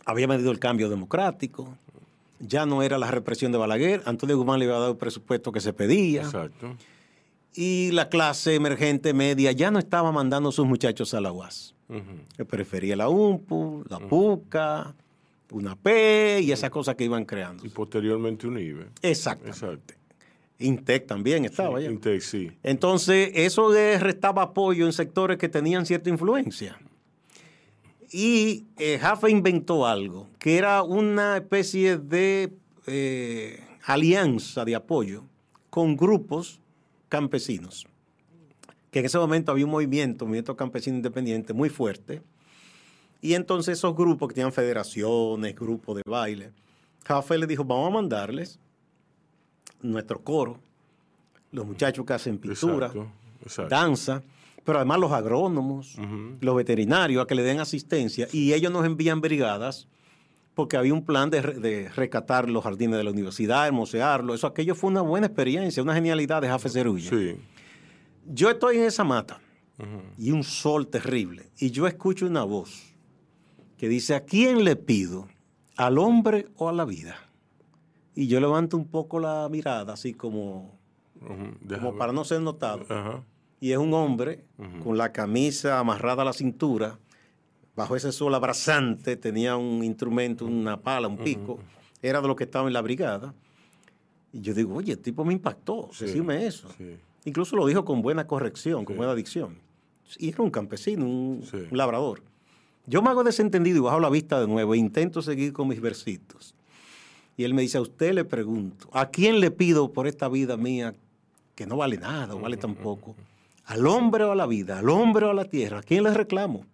había 0.03 0.27
medido 0.27 0.51
el 0.51 0.57
cambio 0.57 0.89
democrático, 0.89 1.77
ya 2.39 2.65
no 2.65 2.81
era 2.81 2.97
la 2.97 3.11
represión 3.11 3.51
de 3.51 3.59
Balaguer, 3.59 4.01
Antonio 4.05 4.35
Guzmán 4.35 4.57
le 4.57 4.65
había 4.65 4.79
dado 4.79 4.91
el 4.91 4.97
presupuesto 4.97 5.51
que 5.51 5.61
se 5.61 5.73
pedía. 5.73 6.23
Exacto. 6.23 6.75
Y 7.55 7.91
la 7.91 8.09
clase 8.09 8.55
emergente 8.55 9.13
media 9.13 9.51
ya 9.53 9.71
no 9.71 9.79
estaba 9.79 10.11
mandando 10.11 10.49
a 10.49 10.51
sus 10.51 10.65
muchachos 10.65 11.13
a 11.13 11.21
la 11.21 11.31
UAS. 11.31 11.73
que 12.35 12.45
prefería 12.45 12.95
la 12.95 13.09
UMPU, 13.09 13.85
la 13.87 13.99
PUCA, 13.99 14.95
una 15.51 15.75
P 15.75 16.41
y 16.41 16.51
esas 16.51 16.69
cosas 16.69 16.95
que 16.95 17.05
iban 17.05 17.25
creando. 17.25 17.65
Y 17.65 17.69
posteriormente 17.69 18.47
un 18.47 18.59
IBE. 18.59 18.87
Exacto. 19.01 19.51
Intec 20.57 21.05
también 21.05 21.45
estaba 21.45 21.79
sí, 21.79 21.85
Intec, 21.85 22.21
sí. 22.21 22.51
Entonces, 22.63 23.31
eso 23.33 23.71
restaba 23.71 24.43
apoyo 24.43 24.85
en 24.85 24.93
sectores 24.93 25.37
que 25.37 25.49
tenían 25.49 25.85
cierta 25.85 26.09
influencia. 26.09 26.79
Y 28.11 28.65
eh, 28.77 28.97
Jaffe 28.99 29.29
inventó 29.29 29.85
algo, 29.85 30.27
que 30.39 30.57
era 30.57 30.83
una 30.83 31.37
especie 31.37 31.97
de 31.97 32.53
eh, 32.87 33.59
alianza 33.83 34.63
de 34.63 34.75
apoyo 34.75 35.23
con 35.69 35.97
grupos 35.97 36.61
campesinos. 37.09 37.87
Que 38.91 38.99
en 38.99 39.05
ese 39.05 39.17
momento 39.17 39.51
había 39.51 39.65
un 39.65 39.71
movimiento, 39.71 40.25
un 40.25 40.29
movimiento 40.29 40.55
campesino 40.55 40.97
independiente 40.97 41.53
muy 41.53 41.69
fuerte. 41.69 42.21
Y 43.21 43.33
entonces 43.33 43.77
esos 43.77 43.95
grupos 43.95 44.29
que 44.29 44.35
tenían 44.35 44.53
federaciones, 44.53 45.55
grupos 45.55 45.97
de 45.97 46.03
baile, 46.05 46.51
Jaffe 47.05 47.37
le 47.37 47.47
dijo, 47.47 47.63
vamos 47.63 47.87
a 47.87 47.93
mandarles 47.93 48.59
nuestro 49.81 50.21
coro, 50.21 50.59
los 51.51 51.65
muchachos 51.65 52.05
que 52.05 52.13
hacen 52.13 52.37
pintura, 52.37 52.91
danza, 53.69 54.23
pero 54.63 54.79
además 54.79 54.99
los 54.99 55.11
agrónomos, 55.11 55.95
los 56.41 56.55
veterinarios, 56.55 57.23
a 57.23 57.27
que 57.27 57.35
le 57.35 57.43
den 57.43 57.59
asistencia 57.59 58.27
y 58.31 58.53
ellos 58.53 58.71
nos 58.71 58.85
envían 58.85 59.21
brigadas 59.21 59.87
porque 60.55 60.77
había 60.77 60.93
un 60.93 61.05
plan 61.05 61.29
de, 61.29 61.89
rescatar 61.95 62.49
los 62.49 62.63
jardines 62.63 62.97
de 62.97 63.03
la 63.03 63.11
universidad, 63.11 63.67
hermosearlo. 63.67 64.33
Eso, 64.33 64.47
aquello 64.47 64.73
fue 64.73 64.89
una 64.89 65.01
buena 65.01 65.27
experiencia, 65.27 65.83
una 65.83 65.93
genialidad 65.93 66.41
de 66.41 66.47
Jafe 66.47 66.69
Cerulla. 66.69 67.09
Sí. 67.09 67.35
Yo 68.25 68.49
estoy 68.49 68.77
en 68.77 68.85
esa 68.85 69.03
mata 69.03 69.39
y 70.17 70.31
un 70.31 70.43
sol 70.43 70.87
terrible 70.87 71.51
y 71.59 71.69
yo 71.69 71.85
escucho 71.85 72.25
una 72.25 72.43
voz 72.43 72.95
que 73.77 73.89
dice, 73.89 74.15
¿a 74.15 74.21
quién 74.21 74.63
le 74.63 74.77
pido? 74.77 75.27
¿Al 75.75 75.97
hombre 75.97 76.47
o 76.55 76.69
a 76.69 76.73
la 76.73 76.85
vida? 76.85 77.17
Y 78.15 78.27
yo 78.27 78.39
levanto 78.39 78.77
un 78.77 78.87
poco 78.87 79.19
la 79.19 79.47
mirada, 79.51 79.93
así 79.93 80.13
como, 80.13 80.79
como 81.67 81.97
para 81.97 82.13
no 82.13 82.23
ser 82.23 82.39
notado 82.39 82.85
y 83.59 83.71
es 83.71 83.77
un 83.77 83.93
hombre 83.93 84.45
con 84.83 84.97
la 84.97 85.11
camisa 85.11 85.79
amarrada 85.79 86.21
a 86.21 86.25
la 86.25 86.33
cintura, 86.33 86.99
bajo 87.75 87.95
ese 87.95 88.11
sol 88.11 88.33
abrasante, 88.33 89.17
tenía 89.17 89.55
un 89.57 89.83
instrumento, 89.83 90.45
una 90.45 90.79
pala, 90.79 91.07
un 91.07 91.17
pico, 91.17 91.59
era 92.01 92.21
de 92.21 92.27
lo 92.27 92.35
que 92.35 92.45
estaba 92.45 92.67
en 92.67 92.73
la 92.73 92.81
brigada. 92.81 93.33
Y 94.31 94.41
yo 94.41 94.53
digo, 94.53 94.75
oye, 94.75 94.93
el 94.93 94.99
tipo 94.99 95.23
me 95.25 95.33
impactó, 95.33 95.89
decime 95.99 96.45
eso. 96.45 96.67
Incluso 97.25 97.55
lo 97.55 97.65
dijo 97.65 97.85
con 97.85 98.01
buena 98.01 98.27
corrección, 98.27 98.85
con 98.85 98.97
buena 98.97 99.15
dicción. 99.15 99.57
Y 100.17 100.29
era 100.29 100.43
un 100.43 100.51
campesino, 100.51 101.05
un, 101.05 101.43
labrador. 101.71 102.21
Yo 102.85 103.01
me 103.01 103.09
hago 103.09 103.23
desentendido 103.23 103.77
y 103.77 103.81
bajo 103.81 103.99
la 103.99 104.09
vista 104.09 104.39
de 104.39 104.47
nuevo 104.47 104.75
e 104.75 104.77
intento 104.77 105.21
seguir 105.21 105.53
con 105.53 105.67
mis 105.67 105.81
versitos. 105.81 106.53
Y 107.37 107.43
él 107.43 107.53
me 107.53 107.61
dice, 107.63 107.77
a 107.77 107.81
usted 107.81 108.13
le 108.13 108.23
pregunto, 108.23 108.87
¿a 108.93 109.09
quién 109.09 109.39
le 109.39 109.51
pido 109.51 109.91
por 109.91 110.07
esta 110.07 110.29
vida 110.29 110.55
mía 110.55 110.93
que 111.55 111.65
no 111.65 111.77
vale 111.77 111.97
nada 111.97 112.35
o 112.35 112.39
vale 112.39 112.57
tan 112.57 112.75
poco? 112.75 113.15
al 113.65 113.87
hombre 113.87 114.23
o 114.23 114.31
a 114.31 114.35
la 114.35 114.45
vida, 114.45 114.79
al 114.79 114.89
hombre 114.89 115.25
o 115.25 115.31
a 115.31 115.33
la 115.33 115.45
tierra, 115.45 115.79
¿a 115.79 115.83
quién 115.83 116.03
le 116.03 116.13
reclamo? 116.13 116.65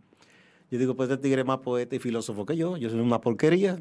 Yo 0.72 0.80
digo, 0.80 0.96
pues 0.96 1.10
este 1.10 1.22
tigre 1.22 1.42
es 1.42 1.48
más 1.48 1.60
poeta 1.60 1.98
y 1.98 2.00
filósofo 2.00 2.46
que 2.46 2.56
yo. 2.56 2.78
Yo 2.78 2.90
soy 2.90 3.02
una 3.02 3.20
porquería. 3.20 3.78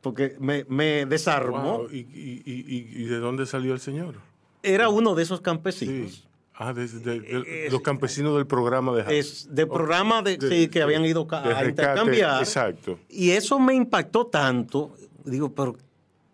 Porque 0.00 0.36
me, 0.40 0.64
me 0.70 1.04
desarmó. 1.04 1.82
¿Y, 1.92 3.04
de 3.04 3.18
dónde 3.18 3.44
salió 3.44 3.74
el 3.74 3.80
señor? 3.80 4.14
Era 4.62 4.88
uno 4.88 5.14
de 5.14 5.22
esos 5.22 5.42
campesinos. 5.42 6.26
Ah, 6.54 6.72
de, 6.72 7.68
los 7.70 7.82
campesinos 7.82 8.36
del 8.36 8.46
programa 8.46 8.94
de 8.94 9.18
Es 9.18 9.52
del 9.52 9.68
programa 9.68 10.22
de, 10.22 10.38
sí, 10.40 10.68
que 10.68 10.80
habían 10.80 11.04
ido 11.04 11.26
a 11.30 11.64
intercambiar. 11.64 12.42
Exacto. 12.42 12.98
Y 13.10 13.30
eso 13.30 13.58
me 13.58 13.74
impactó 13.74 14.26
tanto. 14.26 14.94
Digo, 15.24 15.52
pero 15.52 15.76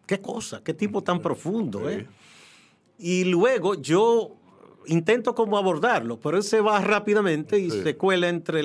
qué 0.07 0.21
cosa, 0.21 0.63
qué 0.63 0.73
tipo 0.73 1.03
tan 1.03 1.21
profundo, 1.21 1.91
¿eh? 1.91 2.07
Y 2.97 3.25
luego 3.25 3.75
yo 3.75 4.37
intento 4.87 5.35
como 5.35 5.59
abordarlo, 5.59 6.19
pero 6.19 6.37
él 6.37 6.43
se 6.43 6.61
va 6.61 6.81
rápidamente 6.81 7.59
y 7.59 7.71
se 7.71 7.97
cuela 7.97 8.29
entre 8.29 8.63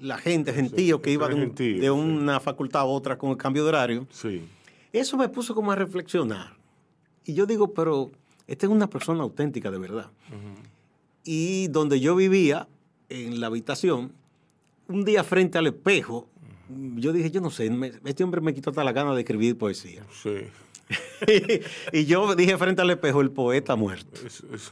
la 0.00 0.18
gente, 0.18 0.52
gentío, 0.52 1.00
que 1.00 1.10
iba 1.12 1.28
de, 1.28 1.90
una 1.90 2.40
facultad 2.40 2.82
a 2.82 2.84
otra 2.84 3.16
con 3.18 3.30
el 3.30 3.36
cambio 3.36 3.62
de 3.62 3.68
horario. 3.70 4.06
Sí. 4.10 4.42
Eso 4.92 5.16
me 5.16 5.28
puso 5.28 5.54
como 5.54 5.72
a 5.72 5.76
reflexionar. 5.76 6.56
Y 7.24 7.34
yo 7.34 7.46
digo, 7.46 7.72
pero 7.72 8.10
esta 8.46 8.66
es 8.66 8.72
una 8.72 8.88
persona 8.88 9.22
auténtica 9.22 9.70
de 9.70 9.78
verdad. 9.78 10.10
Y 11.24 11.68
donde 11.68 12.00
yo 12.00 12.14
vivía, 12.16 12.68
en 13.08 13.40
la 13.40 13.46
habitación, 13.46 14.12
un 14.88 15.04
día 15.04 15.24
frente 15.24 15.56
al 15.58 15.66
espejo, 15.66 16.28
yo 16.96 17.12
dije, 17.12 17.30
yo 17.30 17.40
no 17.40 17.50
sé, 17.50 17.70
me- 17.70 17.92
este 18.04 18.24
hombre 18.24 18.40
me 18.40 18.52
quitó 18.54 18.70
hasta 18.70 18.84
la 18.84 18.92
gana 18.92 19.14
de 19.14 19.20
escribir 19.22 19.56
poesía. 19.56 20.04
Sí. 20.22 20.34
y 21.92 22.04
yo 22.04 22.34
dije 22.34 22.56
frente 22.58 22.82
al 22.82 22.90
espejo, 22.90 23.20
el 23.20 23.30
poeta 23.30 23.76
muerto. 23.76 24.20
Es- 24.26 24.42
es- 24.52 24.70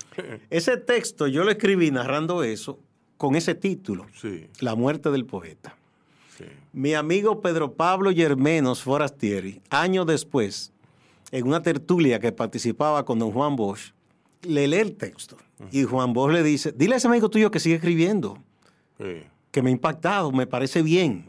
Ese 0.50 0.76
texto 0.76 1.26
yo 1.26 1.44
lo 1.44 1.50
escribí 1.50 1.90
narrando 1.90 2.42
eso 2.42 2.78
con 3.16 3.36
ese 3.36 3.54
título, 3.54 4.06
sí, 4.20 4.48
La 4.60 4.74
muerte 4.74 5.10
del 5.10 5.24
poeta. 5.24 5.76
sí. 6.36 6.44
Mi 6.72 6.94
amigo 6.94 7.40
Pedro 7.40 7.72
Pablo 7.74 8.10
Yermenos 8.10 8.82
Forastieri, 8.82 9.60
años 9.70 10.06
después, 10.06 10.72
en 11.30 11.46
una 11.46 11.62
tertulia 11.62 12.18
que 12.20 12.32
participaba 12.32 13.04
con 13.04 13.18
don 13.18 13.30
Juan 13.30 13.56
Bosch, 13.56 13.92
le 14.42 14.66
lee 14.66 14.78
el 14.78 14.96
texto. 14.96 15.36
Y 15.70 15.84
Juan 15.84 16.12
Bosch 16.12 16.32
le 16.32 16.42
dice, 16.42 16.72
dile 16.72 16.94
a 16.94 16.96
ese 16.98 17.06
amigo 17.06 17.30
tuyo 17.30 17.50
que 17.50 17.60
sigue 17.60 17.76
escribiendo, 17.76 18.38
Sí, 18.98 19.22
que 19.50 19.62
me 19.62 19.70
ha 19.70 19.72
impactado, 19.72 20.32
me 20.32 20.46
parece 20.46 20.82
bien, 20.82 21.26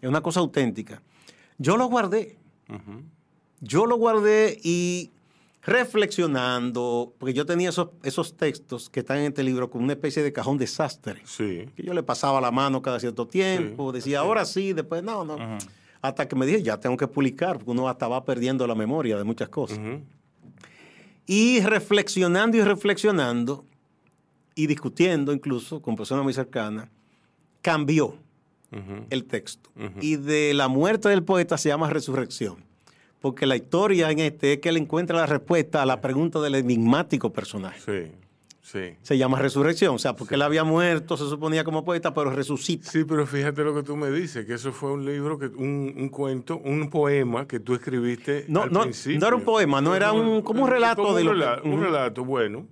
es 0.00 0.08
una 0.08 0.20
cosa 0.20 0.40
auténtica. 0.40 1.02
Yo 1.58 1.76
lo 1.76 1.86
guardé. 1.86 2.36
Yo 3.64 3.86
lo 3.86 3.96
guardé 3.96 4.58
y 4.62 5.10
reflexionando, 5.62 7.14
porque 7.18 7.32
yo 7.32 7.46
tenía 7.46 7.70
esos, 7.70 7.88
esos 8.02 8.36
textos 8.36 8.90
que 8.90 9.00
están 9.00 9.18
en 9.18 9.24
este 9.24 9.42
libro 9.42 9.70
como 9.70 9.84
una 9.84 9.94
especie 9.94 10.22
de 10.22 10.32
cajón 10.32 10.58
desastre. 10.58 11.22
Sí, 11.24 11.68
que 11.74 11.82
yo 11.82 11.94
le 11.94 12.02
pasaba 12.02 12.40
la 12.40 12.50
mano 12.50 12.82
cada 12.82 13.00
cierto 13.00 13.26
tiempo, 13.26 13.90
Sí, 13.90 13.96
decía, 13.96 14.20
ahora 14.20 14.44
sí, 14.44 14.72
después 14.72 15.02
no, 15.02 15.24
no. 15.24 15.38
Hasta 16.02 16.28
que 16.28 16.36
me 16.36 16.44
dije, 16.44 16.62
ya 16.62 16.78
tengo 16.78 16.96
que 16.98 17.08
publicar, 17.08 17.56
porque 17.56 17.70
uno 17.70 17.88
hasta 17.88 18.06
va 18.08 18.24
perdiendo 18.24 18.66
la 18.66 18.74
memoria 18.74 19.16
de 19.16 19.24
muchas 19.24 19.48
cosas. 19.48 19.80
Y 21.26 21.60
reflexionando 21.60 22.58
y 22.58 22.60
reflexionando, 22.60 23.64
y 24.54 24.66
discutiendo 24.66 25.32
incluso 25.32 25.80
con 25.80 25.96
personas 25.96 26.24
muy 26.24 26.34
cercanas, 26.34 26.88
cambió 27.62 28.18
el 29.08 29.24
texto. 29.24 29.70
Y 30.00 30.16
de 30.16 30.52
la 30.52 30.68
muerte 30.68 31.08
del 31.08 31.22
poeta 31.22 31.56
se 31.56 31.70
llama 31.70 31.88
resurrección. 31.88 32.56
Porque 33.24 33.46
la 33.46 33.56
historia 33.56 34.10
en 34.10 34.18
este 34.18 34.52
es 34.52 34.58
que 34.58 34.68
él 34.68 34.76
encuentra 34.76 35.16
la 35.16 35.24
respuesta 35.24 35.80
a 35.80 35.86
la 35.86 35.98
pregunta 36.02 36.42
del 36.42 36.56
enigmático 36.56 37.32
personaje. 37.32 37.80
Sí, 37.80 38.12
sí. 38.60 38.96
Se 39.00 39.16
llama 39.16 39.38
resurrección, 39.38 39.94
o 39.94 39.98
sea, 39.98 40.14
porque 40.14 40.34
él 40.34 40.42
había 40.42 40.62
muerto, 40.62 41.16
se 41.16 41.26
suponía 41.26 41.64
como 41.64 41.86
poeta, 41.86 42.12
pero 42.12 42.28
resucita. 42.28 42.90
Sí, 42.90 43.04
pero 43.04 43.26
fíjate 43.26 43.64
lo 43.64 43.74
que 43.74 43.82
tú 43.82 43.96
me 43.96 44.10
dices, 44.10 44.44
que 44.44 44.52
eso 44.52 44.72
fue 44.72 44.92
un 44.92 45.06
libro, 45.06 45.38
que 45.38 45.46
un, 45.46 45.94
un 45.96 46.10
cuento, 46.10 46.58
un 46.58 46.90
poema 46.90 47.48
que 47.48 47.60
tú 47.60 47.72
escribiste 47.72 48.44
No, 48.48 48.64
al 48.64 48.72
no, 48.74 48.82
principio. 48.82 49.18
no 49.20 49.26
era 49.28 49.36
un 49.36 49.42
poema, 49.42 49.80
no 49.80 49.96
era 49.96 50.12
un- 50.12 50.42
como 50.42 50.64
un 50.64 50.68
relato 50.68 51.02
Como 51.02 51.14
de 51.16 51.22
un, 51.22 51.28
lo 51.28 51.32
que- 51.34 51.40
rela- 51.62 51.62
un 51.64 51.80
relato, 51.82 52.24
bueno. 52.26 52.66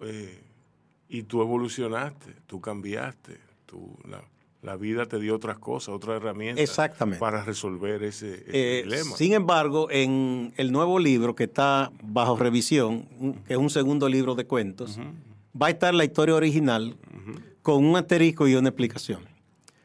eh, 0.00 0.40
y 1.10 1.24
tú 1.24 1.42
evolucionaste, 1.42 2.36
tú 2.46 2.58
cambiaste, 2.58 3.36
tú, 3.66 3.98
la, 4.08 4.22
la 4.62 4.76
vida 4.76 5.06
te 5.06 5.18
dio 5.18 5.34
otras 5.36 5.58
cosas, 5.58 5.94
otras 5.94 6.16
herramientas. 6.16 6.62
Exactamente. 6.62 7.18
Para 7.18 7.42
resolver 7.44 8.02
ese, 8.02 8.34
ese 8.34 8.44
Eh, 8.52 8.82
dilema. 8.84 9.16
sin 9.16 9.32
embargo, 9.32 9.88
en 9.90 10.52
el 10.56 10.70
nuevo 10.72 10.98
libro 10.98 11.34
que 11.34 11.44
está 11.44 11.90
bajo 12.02 12.36
revisión, 12.36 13.06
que 13.46 13.54
es 13.54 13.58
un 13.58 13.70
segundo 13.70 14.08
libro 14.08 14.34
de 14.34 14.44
cuentos, 14.46 14.98
va 15.60 15.68
a 15.68 15.70
estar 15.70 15.94
la 15.94 16.04
historia 16.04 16.34
original 16.34 16.96
con 17.62 17.84
un 17.84 17.96
asterisco 17.96 18.46
y 18.48 18.54
una 18.54 18.68
explicación. 18.68 19.20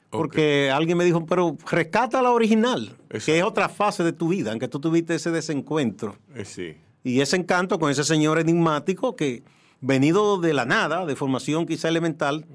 Porque 0.10 0.72
alguien 0.72 0.98
me 0.98 1.04
dijo, 1.04 1.26
pero 1.26 1.58
rescata 1.70 2.22
la 2.22 2.32
original, 2.32 2.96
que 3.26 3.38
es 3.38 3.44
otra 3.44 3.68
fase 3.68 4.04
de 4.04 4.14
tu 4.14 4.30
vida, 4.30 4.52
en 4.54 4.60
que 4.60 4.68
tú 4.70 4.80
tuviste 4.80 5.16
ese 5.16 5.30
desencuentro 5.32 6.16
Eh, 6.36 6.46
sí, 6.46 6.76
y 7.04 7.20
ese 7.20 7.36
encanto 7.36 7.80
con 7.80 7.92
ese 7.92 8.04
señor 8.06 8.40
enigmático 8.40 9.16
que, 9.18 9.44
venido 9.82 10.40
de 10.40 10.54
la 10.54 10.66
nada, 10.66 11.06
de 11.06 11.16
formación 11.18 11.66
quizá 11.66 11.90
elemental, 11.90 12.46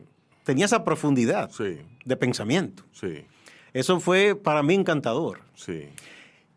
tenía 0.45 0.65
esa 0.65 0.85
profundidad 0.85 1.51
sí, 1.53 1.79
de 2.05 2.17
pensamiento. 2.17 2.85
sí, 2.93 3.25
Eso 3.73 4.01
fue 4.01 4.35
para 4.35 4.63
mí 4.63 4.75
encantador. 4.75 5.41
sí. 5.55 5.85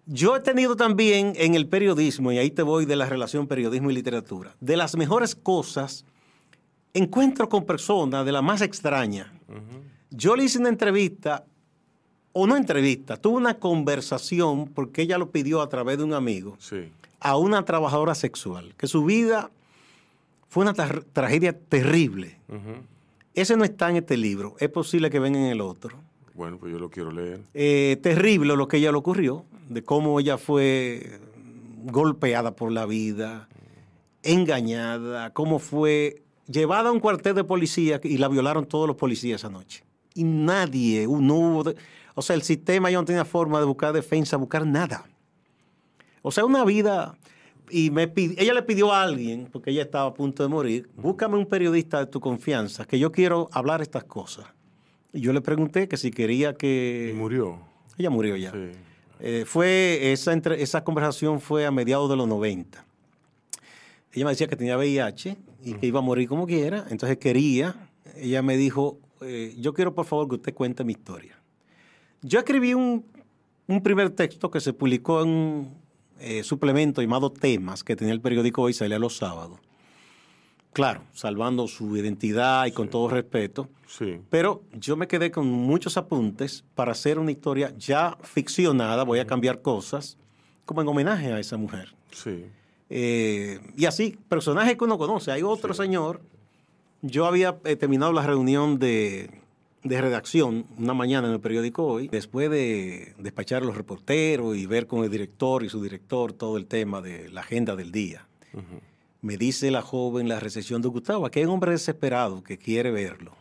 Yo 0.06 0.36
he 0.36 0.42
tenido 0.42 0.76
también 0.76 1.32
en 1.38 1.56
el 1.56 1.66
periodismo, 1.66 2.34
y 2.34 2.38
ahí 2.38 2.52
te 2.52 2.62
voy 2.62 2.86
de 2.86 2.98
la 2.98 3.06
relación 3.06 3.48
periodismo 3.48 3.90
y 3.90 3.94
literatura, 3.94 4.54
de 4.60 4.76
las 4.76 4.98
mejores 4.98 5.34
cosas, 5.34 6.04
encuentro 6.94 7.48
con 7.48 7.66
personas 7.66 8.26
de 8.26 8.34
la 8.34 8.42
más 8.42 8.62
extraña. 8.62 9.32
Yo 10.10 10.36
le 10.36 10.44
hice 10.44 10.60
una 10.60 10.68
entrevista, 10.68 11.46
o 12.34 12.46
no 12.46 12.58
entrevista, 12.58 13.16
tuve 13.16 13.38
una 13.38 13.54
conversación, 13.60 14.68
porque 14.68 15.04
ella 15.04 15.18
lo 15.18 15.32
pidió 15.32 15.62
a 15.62 15.70
través 15.70 15.98
de 15.98 16.04
un 16.04 16.14
amigo, 16.14 16.58
Sí, 16.60 16.90
a 17.22 17.38
una 17.38 17.64
trabajadora 17.64 18.14
sexual, 18.14 18.74
que 18.78 18.88
su 18.88 19.06
vida 19.06 19.52
fue 20.50 20.64
una 20.64 20.74
tra- 20.74 21.06
tragedia 21.14 21.58
terrible. 21.58 22.38
Ese 23.34 23.58
no 23.58 23.64
está 23.64 23.90
en 23.90 23.98
este 23.98 24.18
libro, 24.18 24.56
es 24.60 24.70
posible 24.70 25.10
que 25.10 25.20
venga 25.20 25.40
en 25.40 25.46
el 25.46 25.62
otro. 25.62 25.98
Bueno, 26.36 26.58
pues 26.60 26.72
yo 26.72 26.80
lo 26.80 26.90
quiero 26.90 27.12
leer. 27.12 27.42
Eh, 27.54 27.98
terrible 28.02 28.56
lo 28.56 28.68
que 28.68 28.78
ella 28.78 28.92
le 28.92 28.98
ocurrió, 28.98 29.46
de 29.70 29.84
cómo 29.84 30.20
ella 30.20 30.38
fue 30.38 31.20
golpeada 31.86 32.56
por 32.56 32.72
la 32.72 32.86
vida, 32.86 33.48
engañada, 34.24 35.32
cómo 35.34 35.60
fue 35.60 36.24
llevada 36.48 36.90
a 36.90 36.92
un 36.92 37.00
cuartel 37.00 37.36
de 37.36 37.44
policía 37.44 38.00
y 38.04 38.18
la 38.18 38.28
violaron 38.28 38.66
todos 38.66 38.88
los 38.88 38.96
policías 38.96 39.42
esa 39.42 39.50
noche. 39.50 39.84
Y 40.16 40.24
nadie, 40.24 41.08
no 41.08 41.36
hubo, 41.36 41.64
de- 41.64 41.76
o 42.16 42.22
sea, 42.22 42.36
el 42.36 42.44
sistema 42.44 42.92
ya 42.92 42.98
no 43.00 43.06
tenía 43.06 43.26
forma 43.26 43.60
de 43.60 43.66
buscar 43.66 43.94
defensa, 43.94 44.38
buscar 44.38 44.66
nada. 44.66 45.06
O 46.22 46.32
sea, 46.32 46.46
una 46.46 46.64
vida, 46.64 47.18
y 47.70 47.90
me 47.92 48.08
pid- 48.14 48.36
ella 48.38 48.54
le 48.54 48.64
pidió 48.64 48.92
a 48.92 49.04
alguien, 49.04 49.48
porque 49.52 49.72
ella 49.72 49.82
estaba 49.84 50.10
a 50.10 50.14
punto 50.14 50.44
de 50.44 50.50
morir, 50.50 50.90
búscame 50.96 51.38
un 51.38 51.46
periodista 51.46 52.00
de 52.00 52.06
tu 52.08 52.20
confianza, 52.20 52.86
que 52.86 53.00
yo 53.00 53.12
quiero 53.12 53.50
hablar 53.52 53.82
estas 53.82 54.04
cosas. 54.04 54.46
Y 55.12 55.22
yo 55.22 55.32
le 55.34 55.42
pregunté 55.42 55.88
que 55.88 55.98
si 55.98 56.12
quería 56.12 56.54
que... 56.56 57.12
Y 57.14 57.18
murió. 57.18 57.60
Ella 57.98 58.10
murió 58.10 58.36
ya. 58.36 58.52
Sí. 58.52 58.72
Eh, 59.20 59.44
fue 59.46 60.12
esa, 60.12 60.34
entre- 60.34 60.62
esa 60.62 60.84
conversación 60.84 61.40
fue 61.40 61.66
a 61.66 61.72
mediados 61.72 62.10
de 62.10 62.16
los 62.16 62.28
90. 62.28 62.84
Ella 64.12 64.26
me 64.26 64.32
decía 64.32 64.48
que 64.48 64.56
tenía 64.56 64.78
VIH 64.78 65.38
y 65.64 65.74
que 65.76 65.88
iba 65.88 66.00
a 66.00 66.02
morir 66.04 66.28
como 66.28 66.46
quiera, 66.46 66.86
entonces 66.90 67.18
quería. 67.18 67.76
Ella 68.18 68.42
me 68.42 68.58
dijo, 68.58 69.00
eh, 69.22 69.56
yo 69.60 69.74
quiero 69.74 69.94
por 69.96 70.06
favor 70.06 70.28
que 70.28 70.36
usted 70.36 70.54
cuente 70.54 70.84
mi 70.84 70.92
historia. 70.94 71.40
Yo 72.22 72.40
escribí 72.40 72.74
un, 72.74 73.06
un 73.68 73.82
primer 73.82 74.10
texto 74.12 74.52
que 74.52 74.60
se 74.60 74.74
publicó 74.74 75.24
en 75.24 75.70
eh, 76.24 76.44
suplemento 76.44 77.02
llamado 77.02 77.32
Temas, 77.32 77.84
que 77.84 77.96
tenía 77.96 78.14
el 78.14 78.22
periódico 78.22 78.64
Hoy, 78.64 78.74
salía 78.74 78.98
los 78.98 79.18
sábados. 79.18 79.60
Claro, 80.72 81.04
salvando 81.14 81.68
su 81.68 81.96
identidad 81.96 82.66
y 82.66 82.72
con 82.72 82.90
todo 82.90 83.08
respeto. 83.10 83.70
Sí. 83.88 84.20
Pero 84.30 84.64
yo 84.74 84.96
me 84.96 85.08
quedé 85.08 85.30
con 85.30 85.48
muchos 85.48 85.98
apuntes 85.98 86.64
para 86.74 86.94
hacer 86.94 87.20
una 87.20 87.32
historia 87.32 87.74
ya 87.78 88.18
ficcionada, 88.24 89.04
voy 89.04 89.20
a 89.20 89.28
cambiar 89.28 89.62
cosas, 89.62 90.18
como 90.66 90.82
en 90.82 90.88
homenaje 90.88 91.32
a 91.32 91.40
esa 91.40 91.58
mujer. 91.58 91.94
Sí. 92.12 92.46
Eh, 92.90 93.60
y 93.76 93.86
así, 93.86 94.18
personajes 94.30 94.78
que 94.78 94.84
uno 94.84 94.98
conoce. 94.98 95.32
Hay 95.32 95.44
otro 95.44 95.74
señor, 95.74 96.22
yo 97.02 97.26
había 97.26 97.58
eh, 97.66 97.76
terminado 97.76 98.14
la 98.14 98.26
reunión 98.26 98.80
de, 98.80 99.43
de 99.84 100.02
redacción 100.02 100.66
una 100.78 100.94
mañana 100.94 101.28
en 101.28 101.34
el 101.34 101.40
periódico 101.40 101.86
Hoy, 101.86 102.08
después 102.08 102.50
de 102.50 103.14
despachar 103.18 103.64
a 103.64 103.66
los 103.66 103.76
reporteros 103.76 104.56
y 104.56 104.66
ver 104.66 104.88
con 104.88 105.04
el 105.04 105.12
director 105.12 105.64
y 105.64 105.70
su 105.70 105.82
director 105.82 106.34
todo 106.34 106.58
el 106.58 106.66
tema 106.66 107.02
de 107.02 107.30
la 107.30 107.42
agenda 107.42 107.76
del 107.76 107.92
día. 107.92 108.28
Me 109.22 109.38
dice 109.38 109.72
la 109.72 109.82
joven 109.82 110.28
la 110.28 110.40
recepción 110.40 110.82
de 110.82 110.90
Gustavo, 110.90 111.30
que 111.30 111.40
hay 111.40 111.46
un 111.46 111.52
hombre 111.52 111.72
desesperado 111.72 112.44
que 112.44 112.58
quiere 112.58 112.92
verlo. 112.92 113.36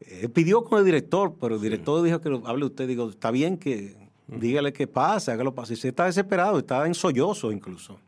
Eh, 0.00 0.28
pidió 0.28 0.64
con 0.64 0.78
el 0.78 0.84
director, 0.84 1.34
pero 1.40 1.56
el 1.56 1.60
director 1.60 2.02
dijo 2.02 2.20
que 2.20 2.30
lo 2.30 2.46
hable 2.46 2.64
usted. 2.64 2.86
Digo, 2.86 3.10
está 3.10 3.30
bien 3.30 3.58
que 3.58 3.96
dígale 4.26 4.72
qué 4.72 4.86
pasa, 4.86 5.32
hágalo 5.32 5.54
pasar. 5.54 5.76
Si 5.76 5.88
está 5.88 6.06
desesperado, 6.06 6.58
está 6.58 6.86
en 6.86 6.94
sollozo 6.94 7.52
incluso. 7.52 7.98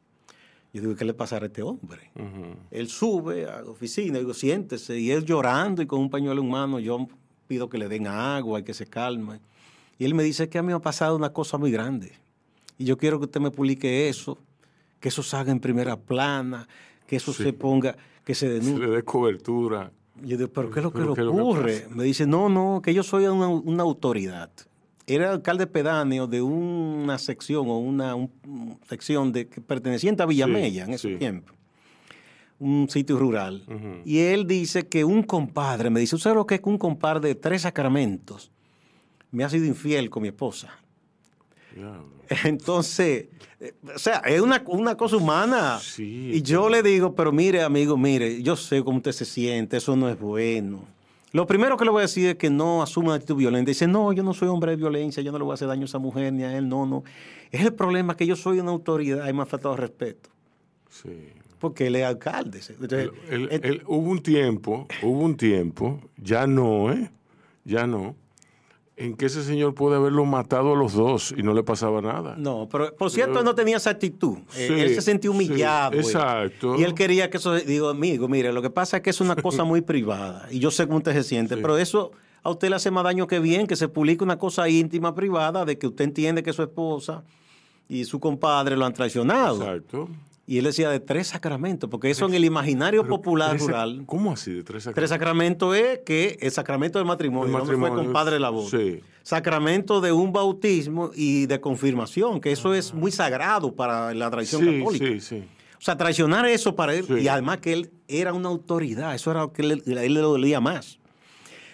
Yo 0.73 0.81
digo, 0.83 0.95
¿qué 0.95 1.05
le 1.05 1.14
pasará 1.14 1.45
a 1.45 1.49
este 1.49 1.62
hombre? 1.62 2.11
Ujú. 2.14 2.55
Él 2.71 2.89
sube 2.89 3.47
a 3.47 3.62
la 3.62 3.71
oficina, 3.71 4.18
digo, 4.18 4.33
siéntese, 4.35 4.99
y 4.99 5.11
él 5.11 5.25
llorando 5.25 5.83
y 5.83 5.87
con 5.87 6.01
un 6.01 6.11
pañuelo 6.11 6.43
en 6.43 6.49
mano, 6.51 6.79
yo 6.79 7.09
pido 7.49 7.68
que 7.68 7.77
le 7.79 7.89
den 7.89 8.07
agua 8.07 8.61
y 8.61 8.62
que 8.62 8.73
se 8.75 8.87
calme. 8.87 9.41
Y 9.99 10.05
él 10.05 10.14
me 10.14 10.23
dice 10.23 10.49
que 10.49 10.59
a 10.59 10.62
mí 10.62 10.68
me 10.68 10.75
ha 10.75 10.79
pasado 10.79 11.16
una 11.16 11.33
cosa 11.33 11.59
muy 11.59 11.73
grande. 11.73 12.12
Y 12.79 12.85
yo 12.85 12.97
quiero 12.97 13.18
que 13.18 13.25
usted 13.25 13.41
me 13.41 13.51
publique 13.51 14.09
eso, 14.09 14.39
que 15.01 15.09
eso 15.09 15.23
salga 15.25 15.51
en 15.51 15.59
primera 15.61 15.97
plana, 15.97 16.68
que 17.07 17.16
eso 17.16 17.33
Sí. 17.33 17.43
se 17.43 17.53
ponga, 17.53 17.97
que 18.25 18.35
se 18.37 18.47
Se 18.47 18.53
denuncie. 18.55 18.87
le 18.87 18.93
dé 18.95 19.03
cobertura. 19.03 19.91
Yo 20.23 20.37
digo, 20.37 20.51
¿pero 20.51 20.71
qué 20.71 20.79
es 20.81 20.85
lo 20.85 20.93
que 20.93 20.99
¿Pero 20.99 21.09
le 21.11 21.14
que 21.16 21.23
ocurre? 21.23 21.81
pasa? 21.81 21.95
me 21.97 22.05
dice, 22.05 22.27
no, 22.27 22.49
no, 22.49 22.81
que 22.83 22.95
yo 22.95 23.03
soy 23.03 23.27
una, 23.27 23.49
una 23.49 23.83
autoridad. 23.83 24.51
Era 25.15 25.33
alcalde 25.33 25.67
pedáneo 25.67 26.27
de 26.27 26.41
una 26.41 27.19
sección 27.19 27.69
o 27.69 27.79
una 27.79 28.15
un- 28.15 28.79
sección 28.89 29.33
de, 29.33 29.49
que 29.49 29.61
perteneciente 29.61 30.23
a 30.23 30.27
Villamella 30.27 30.85
en 30.85 30.93
ese 30.95 31.09
sí. 31.13 31.17
tiempo. 31.17 31.53
Un 32.59 32.89
sitio 32.91 33.19
rural. 33.19 33.65
Y 34.05 34.19
él 34.19 34.47
dice 34.47 34.87
que 34.87 35.03
un 35.05 35.23
compadre, 35.23 35.89
me 35.91 35.99
dice, 36.01 36.15
¿usted 36.17 36.35
lo 36.35 36.47
que 36.47 36.57
es 36.57 36.61
que 36.61 36.69
un 36.69 36.79
compadre 36.79 37.29
de 37.29 37.35
tres 37.35 37.63
sacramentos 37.63 38.51
me 39.31 39.45
ha 39.45 39.49
sido 39.49 39.65
infiel 39.65 40.11
con 40.11 40.23
mi 40.23 40.29
esposa? 40.29 40.69
Diablo. 41.75 42.11
Entonces, 42.45 43.29
eh, 43.61 43.75
o 43.95 43.99
sea, 43.99 44.19
es 44.27 44.41
una, 44.41 44.63
una 44.67 44.95
cosa 44.97 45.17
humana. 45.17 45.79
Sí, 45.81 46.31
y 46.35 46.43
yo 46.43 46.69
le 46.69 46.83
digo, 46.83 47.15
pero 47.15 47.33
mire, 47.33 47.63
amigo, 47.63 47.97
mire, 47.97 48.43
yo 48.43 48.55
sé 48.57 48.85
cómo 48.85 48.99
usted 48.99 49.13
se 49.13 49.25
siente, 49.25 49.79
eso 49.79 49.97
no 49.97 50.09
es 50.09 50.19
bueno. 50.21 50.85
Lo 51.33 51.47
primero 51.47 51.76
que 51.76 51.85
le 51.85 51.91
voy 51.91 52.01
a 52.01 52.03
decir 52.03 52.26
es 52.31 52.35
que 52.37 52.51
no 52.51 52.83
asuma 52.83 53.09
una 53.09 53.14
actitud 53.16 53.37
violenta. 53.37 53.68
Dice, 53.70 53.87
no, 53.87 54.12
yo 54.12 54.22
no 54.22 54.35
soy 54.35 54.49
hombre 54.49 54.72
de 54.72 54.76
violencia, 54.76 55.22
yo 55.22 55.31
no 55.31 55.39
le 55.39 55.45
voy 55.45 55.53
a 55.53 55.55
hacer 55.55 55.68
daño 55.68 55.83
a 55.83 55.85
esa 55.85 55.99
mujer 55.99 56.33
ni 56.33 56.43
a 56.43 56.57
él, 56.57 56.68
no, 56.68 56.87
no. 56.87 57.05
Es 57.53 57.61
el 57.64 57.72
problema 57.72 58.16
que 58.16 58.26
yo 58.26 58.35
soy 58.37 58.59
una 58.59 58.70
autoridad 58.72 59.28
y 59.28 59.33
me 59.33 59.43
ha 59.43 59.47
faltado 59.47 59.76
respeto. 59.76 60.28
Sí. 60.89 61.28
Porque 61.61 61.87
él 61.87 61.97
es 61.97 62.05
alcalde. 62.05 62.61
Entonces, 62.68 63.11
El- 63.28 63.49
el- 63.53 63.83
hubo 63.87 64.11
un 64.11 64.22
tiempo, 64.22 64.87
hubo 65.03 65.20
un 65.20 65.37
tiempo, 65.37 66.01
ya 66.16 66.47
no, 66.47 66.91
¿eh? 66.93 67.11
Ya 67.64 67.87
no, 67.87 68.16
en 69.01 69.16
que 69.16 69.26
ese 69.26 69.42
señor 69.42 69.74
puede 69.74 69.96
haberlo 69.96 70.24
matado 70.26 70.74
a 70.74 70.76
los 70.76 70.92
dos 70.92 71.34
y 71.36 71.42
no 71.42 71.55
le 71.55 71.62
pasaba 71.62 72.01
nada. 72.03 72.34
No, 72.36 72.68
pero 72.70 72.94
por 72.94 73.11
cierto, 73.11 73.38
él 73.38 73.44
no 73.44 73.55
tenía 73.55 73.78
esa 73.78 73.90
actitud. 73.90 74.38
Eh, 74.57 74.66
Sí, 74.68 74.80
él 74.80 74.94
se 74.94 75.01
sentía 75.01 75.30
humillado. 75.30 75.94
exacto. 75.96 76.76
Y 76.78 76.84
él 76.84 76.94
quería 76.94 77.30
que 77.30 77.38
eso. 77.38 77.55
Digo, 77.55 77.88
amigo, 77.88 78.28
mire, 78.28 78.53
lo 78.53 78.61
que 78.62 78.70
pasa 78.70 78.98
es 78.98 79.03
que 79.03 79.11
es 79.11 79.20
una 79.20 79.34
cosa 79.36 79.64
muy 79.64 79.80
privada. 79.80 80.46
Y 80.51 80.59
yo 80.59 80.70
sé 80.70 80.86
cómo 80.86 80.98
usted 80.98 81.14
se 81.14 81.22
siente, 81.24 81.55
Sí. 81.55 81.61
pero 81.62 81.78
eso 81.78 82.12
a 82.42 82.51
usted 82.51 82.68
le 82.68 82.76
hace 82.76 82.90
más 82.90 83.05
daño 83.05 83.26
que 83.26 83.38
bien 83.40 83.66
que 83.66 83.76
se 83.76 83.88
publique 83.88 84.22
una 84.22 84.38
cosa 84.38 84.68
íntima, 84.68 85.14
privada, 85.14 85.64
de 85.64 85.78
que 85.78 85.86
usted 85.86 86.05
entiende 86.05 86.42
que 86.42 86.53
su 86.53 86.62
esposa 86.62 87.22
y 87.88 88.05
su 88.05 88.20
compadre 88.20 88.76
lo 88.76 88.84
han 88.84 88.92
traicionado. 88.92 89.62
Exacto. 89.62 90.09
Y 90.51 90.59
él 90.59 90.64
decía 90.64 90.90
de 90.90 90.98
tres 90.98 91.28
sacramentos, 91.28 91.88
porque 91.88 92.11
eso 92.11 92.26
en 92.26 92.34
el 92.34 92.44
imaginario 92.44 93.07
popular 93.07 93.51
Tres- 93.51 93.62
rural. 93.62 94.03
¿Cómo 94.05 94.32
así 94.32 94.53
de 94.53 94.64
tres 94.64 94.88
Tres 94.92 95.11
sacramentos 95.11 95.76
es 95.76 96.01
que 96.01 96.38
el 96.40 96.51
sacramento 96.51 96.98
del 96.98 97.07
matrimonio, 97.07 97.55
El 97.55 97.61
hombre 97.61 97.76
fue 97.76 97.82
matrimonio, 97.82 98.05
compadre 98.12 98.32
de 98.34 98.40
la 98.40 98.51
boda. 98.51 98.68
sí. 98.68 99.01
Sacramento 99.22 100.01
de 100.01 100.11
un 100.11 100.32
bautismo 100.32 101.12
y 101.14 101.46
de 101.46 101.61
confirmación, 101.61 102.40
que 102.40 102.51
eso 102.51 102.74
es 102.74 102.92
muy 102.92 103.12
sagrado 103.12 103.72
para 103.76 104.12
la 104.12 104.28
tradición 104.28 104.62
Sí, 104.64 104.78
católica. 104.80 105.05
sí, 105.07 105.20
sí. 105.20 105.44
O 105.78 105.82
sea, 105.82 105.96
traicionar 105.96 106.44
eso 106.46 106.74
para 106.74 106.94
él, 106.96 107.05
Sí. 107.07 107.14
y 107.20 107.28
además 107.28 107.59
que 107.59 107.72
él 107.72 107.90
era 108.09 108.32
una 108.32 108.48
autoridad, 108.48 109.14
eso 109.14 109.30
era 109.30 109.42
lo 109.42 109.53
que 109.53 109.62
a 109.62 110.03
él 110.05 110.14
le 110.14 110.20
dolía 110.20 110.59
más. 110.61 110.98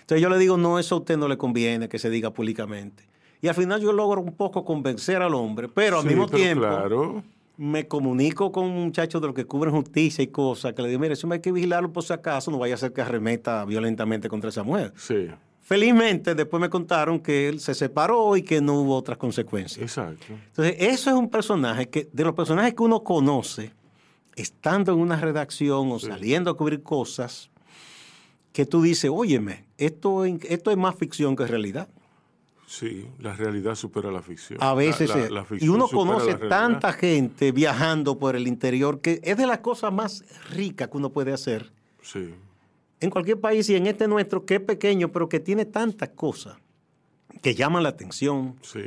Entonces 0.02 0.20
yo 0.20 0.28
le 0.28 0.36
digo, 0.38 0.58
no, 0.58 0.78
eso 0.78 0.96
a 0.96 0.98
usted 0.98 1.16
no 1.16 1.28
le 1.28 1.38
conviene 1.38 1.88
que 1.88 1.98
se 1.98 2.10
diga 2.10 2.30
públicamente. 2.30 3.04
Y 3.40 3.48
al 3.48 3.54
final 3.54 3.80
yo 3.80 3.92
logro 3.92 4.20
un 4.20 4.34
poco 4.36 4.66
convencer 4.66 5.22
al 5.22 5.32
hombre, 5.34 5.66
pero 5.68 5.96
al 5.96 6.02
Sí, 6.02 6.08
mismo 6.08 6.26
pero 6.26 6.36
tiempo 6.38 6.66
Claro. 6.66 7.24
Me 7.56 7.88
comunico 7.88 8.52
con 8.52 8.68
muchachos 8.68 9.20
de 9.20 9.28
los 9.28 9.34
que 9.34 9.44
cubren 9.44 9.74
justicia 9.74 10.22
y 10.22 10.28
cosas, 10.28 10.74
que 10.74 10.82
le 10.82 10.88
digo, 10.88 11.00
mire, 11.00 11.14
eso 11.14 11.30
hay 11.32 11.40
que 11.40 11.52
vigilarlo 11.52 11.92
por 11.92 12.04
si 12.04 12.12
acaso, 12.12 12.50
no 12.50 12.58
vaya 12.58 12.74
a 12.74 12.78
ser 12.78 12.92
que 12.92 13.00
arremeta 13.00 13.64
violentamente 13.64 14.28
contra 14.28 14.50
esa 14.50 14.62
mujer. 14.62 14.92
Sí, 14.96 15.28
Felizmente, 15.66 16.36
después 16.36 16.60
me 16.60 16.70
contaron 16.70 17.18
que 17.18 17.48
él 17.48 17.58
se 17.58 17.74
separó 17.74 18.36
y 18.36 18.42
que 18.42 18.60
no 18.60 18.74
hubo 18.74 18.94
otras 18.94 19.18
consecuencias. 19.18 19.82
exacto. 19.82 20.26
Entonces, 20.28 20.76
eso 20.78 21.10
es 21.10 21.16
un 21.16 21.28
personaje 21.28 21.88
que, 21.88 22.08
de 22.12 22.22
los 22.22 22.34
personajes 22.34 22.72
que 22.72 22.84
uno 22.84 23.02
conoce, 23.02 23.72
estando 24.36 24.92
en 24.92 25.00
una 25.00 25.16
redacción 25.16 25.90
o 25.90 25.98
saliendo 25.98 26.52
a 26.52 26.56
cubrir 26.56 26.84
cosas, 26.84 27.50
que 28.52 28.64
tú 28.64 28.80
dices, 28.80 29.10
óyeme, 29.12 29.64
esto, 29.76 30.24
esto 30.24 30.70
es 30.70 30.76
más 30.76 30.94
ficción 30.94 31.34
que 31.34 31.48
realidad. 31.48 31.88
Sí, 32.66 33.06
la 33.20 33.32
realidad 33.34 33.76
supera 33.76 34.10
la 34.10 34.22
ficción. 34.22 34.58
A 34.60 34.74
veces, 34.74 35.08
La- 35.08 35.16
la- 35.16 35.30
la 35.30 35.40
y 35.42 35.44
ficción 35.44 35.70
uno 35.74 35.88
conoce 35.88 36.34
tanta 36.34 36.92
gente 36.92 37.52
viajando 37.52 38.18
por 38.18 38.34
el 38.34 38.48
interior 38.48 39.00
que 39.00 39.20
es 39.22 39.36
de 39.36 39.46
las 39.46 39.58
cosas 39.58 39.92
más 39.92 40.24
ricas 40.50 40.88
que 40.88 40.96
uno 40.96 41.10
puede 41.10 41.32
hacer 41.32 41.70
Sí, 42.02 42.34
en 43.00 43.10
cualquier 43.10 43.40
país 43.40 43.68
y 43.70 43.76
en 43.76 43.86
este 43.86 44.08
nuestro 44.08 44.44
que 44.44 44.56
es 44.56 44.60
pequeño, 44.60 45.12
pero 45.12 45.28
que 45.28 45.38
tiene 45.40 45.64
tantas 45.64 46.08
cosas 46.10 46.56
que 47.42 47.54
llaman 47.54 47.82
la 47.82 47.90
atención. 47.90 48.56
sí. 48.62 48.80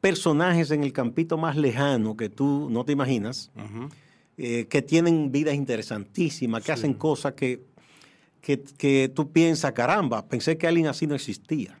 Personajes 0.00 0.70
en 0.70 0.84
el 0.84 0.92
campito 0.92 1.36
más 1.36 1.56
lejano 1.56 2.16
que 2.16 2.28
tú 2.28 2.68
no 2.70 2.84
te 2.84 2.92
imaginas, 2.92 3.50
eh, 4.36 4.66
que 4.68 4.80
tienen 4.80 5.32
vidas 5.32 5.54
interesantísimas, 5.56 6.62
que 6.62 6.70
hacen 6.70 6.94
cosas 6.94 7.32
que, 7.32 7.62
que, 8.40 8.60
que 8.78 9.10
tú 9.12 9.32
piensas, 9.32 9.72
caramba, 9.72 10.24
pensé 10.28 10.56
que 10.56 10.68
alguien 10.68 10.86
así 10.86 11.06
no 11.08 11.16
existía. 11.16 11.80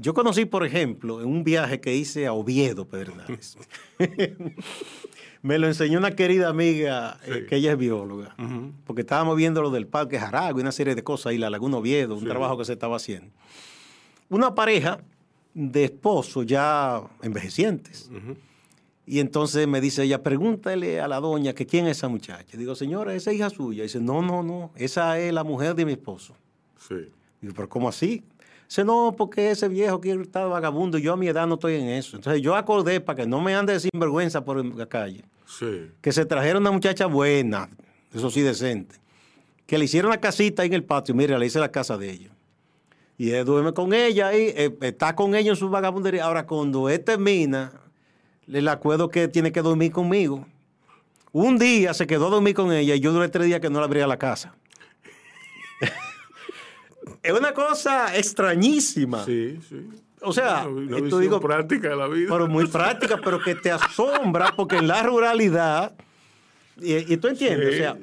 Yo 0.00 0.14
conocí, 0.14 0.44
por 0.44 0.64
ejemplo, 0.64 1.20
en 1.20 1.26
un 1.28 1.42
viaje 1.42 1.80
que 1.80 1.94
hice 1.96 2.26
a 2.26 2.32
Oviedo, 2.32 2.86
Pedernales. 2.86 3.58
Me 5.42 5.58
lo 5.58 5.66
enseñó 5.68 5.98
una 5.98 6.12
querida 6.16 6.48
amiga, 6.48 7.18
eh, 7.26 7.46
que 7.48 7.56
ella 7.56 7.72
es 7.72 7.78
bióloga, 7.78 8.34
porque 8.86 9.02
estábamos 9.02 9.36
viendo 9.36 9.62
lo 9.62 9.70
del 9.70 9.86
Parque 9.86 10.18
Jaragua 10.18 10.60
y 10.60 10.62
una 10.62 10.72
serie 10.72 10.94
de 10.94 11.04
cosas 11.04 11.26
ahí, 11.26 11.38
la 11.38 11.48
Laguna 11.50 11.76
Oviedo, 11.78 12.14
un 12.14 12.20
Sí. 12.20 12.26
trabajo 12.26 12.58
que 12.58 12.64
se 12.64 12.72
estaba 12.72 12.96
haciendo. 12.96 13.30
Una 14.28 14.54
pareja 14.54 15.00
de 15.54 15.84
esposos 15.84 16.44
ya 16.46 17.02
envejecientes. 17.22 18.10
Y 19.06 19.20
entonces 19.20 19.66
me 19.66 19.80
dice 19.80 20.02
ella, 20.04 20.22
pregúntale 20.22 21.00
a 21.00 21.08
la 21.08 21.18
doña 21.20 21.54
que 21.54 21.66
quién 21.66 21.86
es 21.86 21.98
esa 21.98 22.08
muchacha. 22.08 22.56
Digo, 22.58 22.74
señora, 22.74 23.14
esa 23.14 23.30
es 23.30 23.36
hija 23.36 23.48
suya. 23.50 23.84
dice, 23.84 24.00
no, 24.00 24.20
no, 24.22 24.42
no, 24.42 24.70
esa 24.76 25.18
es 25.18 25.32
la 25.32 25.44
mujer 25.44 25.74
de 25.74 25.86
mi 25.86 25.92
esposo. 25.92 26.34
Sí. 26.86 26.96
Digo, 27.40 27.54
pero 27.54 27.68
¿cómo 27.68 27.88
así? 27.88 28.22
Dice, 28.68 28.84
no, 28.84 29.14
porque 29.16 29.50
ese 29.50 29.66
viejo 29.68 29.98
quiere 30.00 30.20
estar 30.22 30.46
vagabundo 30.48 30.98
yo 30.98 31.14
a 31.14 31.16
mi 31.16 31.26
edad 31.26 31.46
no 31.46 31.54
estoy 31.54 31.76
en 31.76 31.88
eso. 31.88 32.16
Entonces 32.16 32.42
yo 32.42 32.54
acordé 32.54 33.00
para 33.00 33.16
que 33.16 33.26
no 33.26 33.40
me 33.40 33.54
ande 33.54 33.72
de 33.72 33.80
sinvergüenza 33.80 34.44
por 34.44 34.62
la 34.64 34.86
calle, 34.86 35.24
Sí. 35.46 35.90
que 36.02 36.12
se 36.12 36.26
trajera 36.26 36.58
una 36.58 36.70
muchacha 36.70 37.06
buena, 37.06 37.70
eso 38.14 38.30
sí 38.30 38.42
decente, 38.42 38.96
que 39.66 39.78
le 39.78 39.86
hicieron 39.86 40.10
una 40.10 40.20
casita 40.20 40.62
ahí 40.62 40.68
en 40.68 40.74
el 40.74 40.84
patio. 40.84 41.14
Mira, 41.14 41.38
le 41.38 41.46
hice 41.46 41.58
la 41.58 41.70
casa 41.70 41.96
de 41.96 42.10
ellos. 42.10 42.32
Y 43.16 43.30
él 43.30 43.44
duerme 43.46 43.72
con 43.72 43.92
ella 43.94 44.28
ahí, 44.28 44.52
eh, 44.54 44.76
está 44.82 45.16
con 45.16 45.34
ella 45.34 45.50
en 45.50 45.56
su 45.56 45.68
vagabundería. 45.70 46.24
Ahora, 46.24 46.46
cuando 46.46 46.88
él 46.90 47.02
termina, 47.02 47.72
le 48.46 48.70
acuerdo 48.70 49.08
que 49.08 49.28
tiene 49.28 49.50
que 49.50 49.60
dormir 49.62 49.92
conmigo. 49.92 50.46
Un 51.32 51.58
día 51.58 51.94
se 51.94 52.06
quedó 52.06 52.26
a 52.28 52.30
dormir 52.30 52.54
con 52.54 52.70
ella 52.72 52.94
y 52.94 53.00
yo 53.00 53.12
duré 53.12 53.28
tres 53.28 53.46
días 53.46 53.60
que 53.60 53.70
no 53.70 53.78
le 53.80 53.86
abría 53.86 54.06
la 54.06 54.18
casa. 54.18 54.54
es 57.32 57.38
una 57.38 57.52
cosa 57.52 58.16
extrañísima. 58.16 59.24
Sí, 59.24 59.58
sí. 59.68 59.76
O 60.20 60.32
sea, 60.32 60.66
Una, 60.66 60.96
digo, 61.20 61.40
práctica 61.40 61.90
de 61.90 61.96
la 61.96 62.08
vida. 62.08 62.28
pero 62.30 62.48
muy 62.48 62.66
práctica, 62.66 63.20
pero 63.22 63.40
que 63.40 63.54
te 63.54 63.70
asombra 63.70 64.52
porque 64.56 64.76
en 64.76 64.88
la 64.88 65.02
ruralidad, 65.04 65.92
y, 66.80 67.12
y 67.12 67.16
tú 67.18 67.28
entiendes, 67.28 67.68
Sí. 67.68 67.74
o 67.76 67.78
sea, 67.78 67.96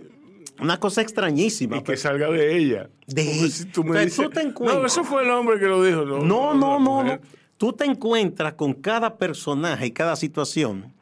una 0.62 0.80
cosa 0.80 1.02
extrañísima. 1.02 1.76
y 1.78 1.80
que 1.80 1.86
pero- 1.88 1.98
salga 1.98 2.30
de 2.30 2.58
ella. 2.58 2.90
De 3.08 3.22
ella. 3.22 3.50
si 3.50 3.66
tú 3.66 3.84
me 3.84 3.90
Entonces, 4.02 4.16
tú 4.16 4.22
dices, 4.30 4.34
te 4.34 4.42
encuentras- 4.48 4.80
no, 4.80 4.86
eso 4.88 5.04
fue 5.04 5.24
el 5.24 5.32
hombre 5.32 5.60
que 5.60 5.66
lo 5.66 5.84
dijo. 5.84 6.06
No, 6.06 6.20
No, 6.24 6.54
no, 6.54 6.80
no. 6.80 7.20
Tú 7.58 7.74
te 7.74 7.86
encuentras 7.86 8.54
con 8.54 8.74
cada 8.74 9.18
personaje 9.18 9.88
y 9.88 9.92
cada 9.92 10.16
situación 10.16 10.94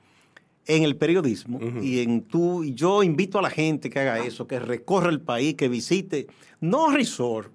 en 0.66 0.84
el 0.84 0.96
periodismo 0.96 1.60
y 1.82 2.00
en 2.02 2.22
tú 2.24 2.64
y 2.64 2.74
yo 2.74 3.04
invito 3.04 3.38
a 3.38 3.42
la 3.42 3.50
gente 3.50 3.90
que 3.90 4.00
haga 4.00 4.20
eso, 4.26 4.48
que 4.48 4.60
recorra 4.60 5.10
el 5.10 5.20
país, 5.20 5.56
que 5.56 5.68
visite, 5.68 6.28
no 6.62 6.92
resort, 6.92 7.52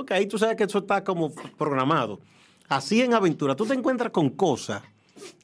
porque 0.00 0.14
ahí 0.14 0.26
tú 0.26 0.38
sabes 0.38 0.56
que 0.56 0.64
eso 0.64 0.78
está 0.78 1.04
como 1.04 1.30
programado. 1.58 2.20
Así 2.68 3.02
en 3.02 3.12
aventura, 3.14 3.54
tú 3.54 3.66
te 3.66 3.74
encuentras 3.74 4.10
con 4.10 4.30
cosas 4.30 4.82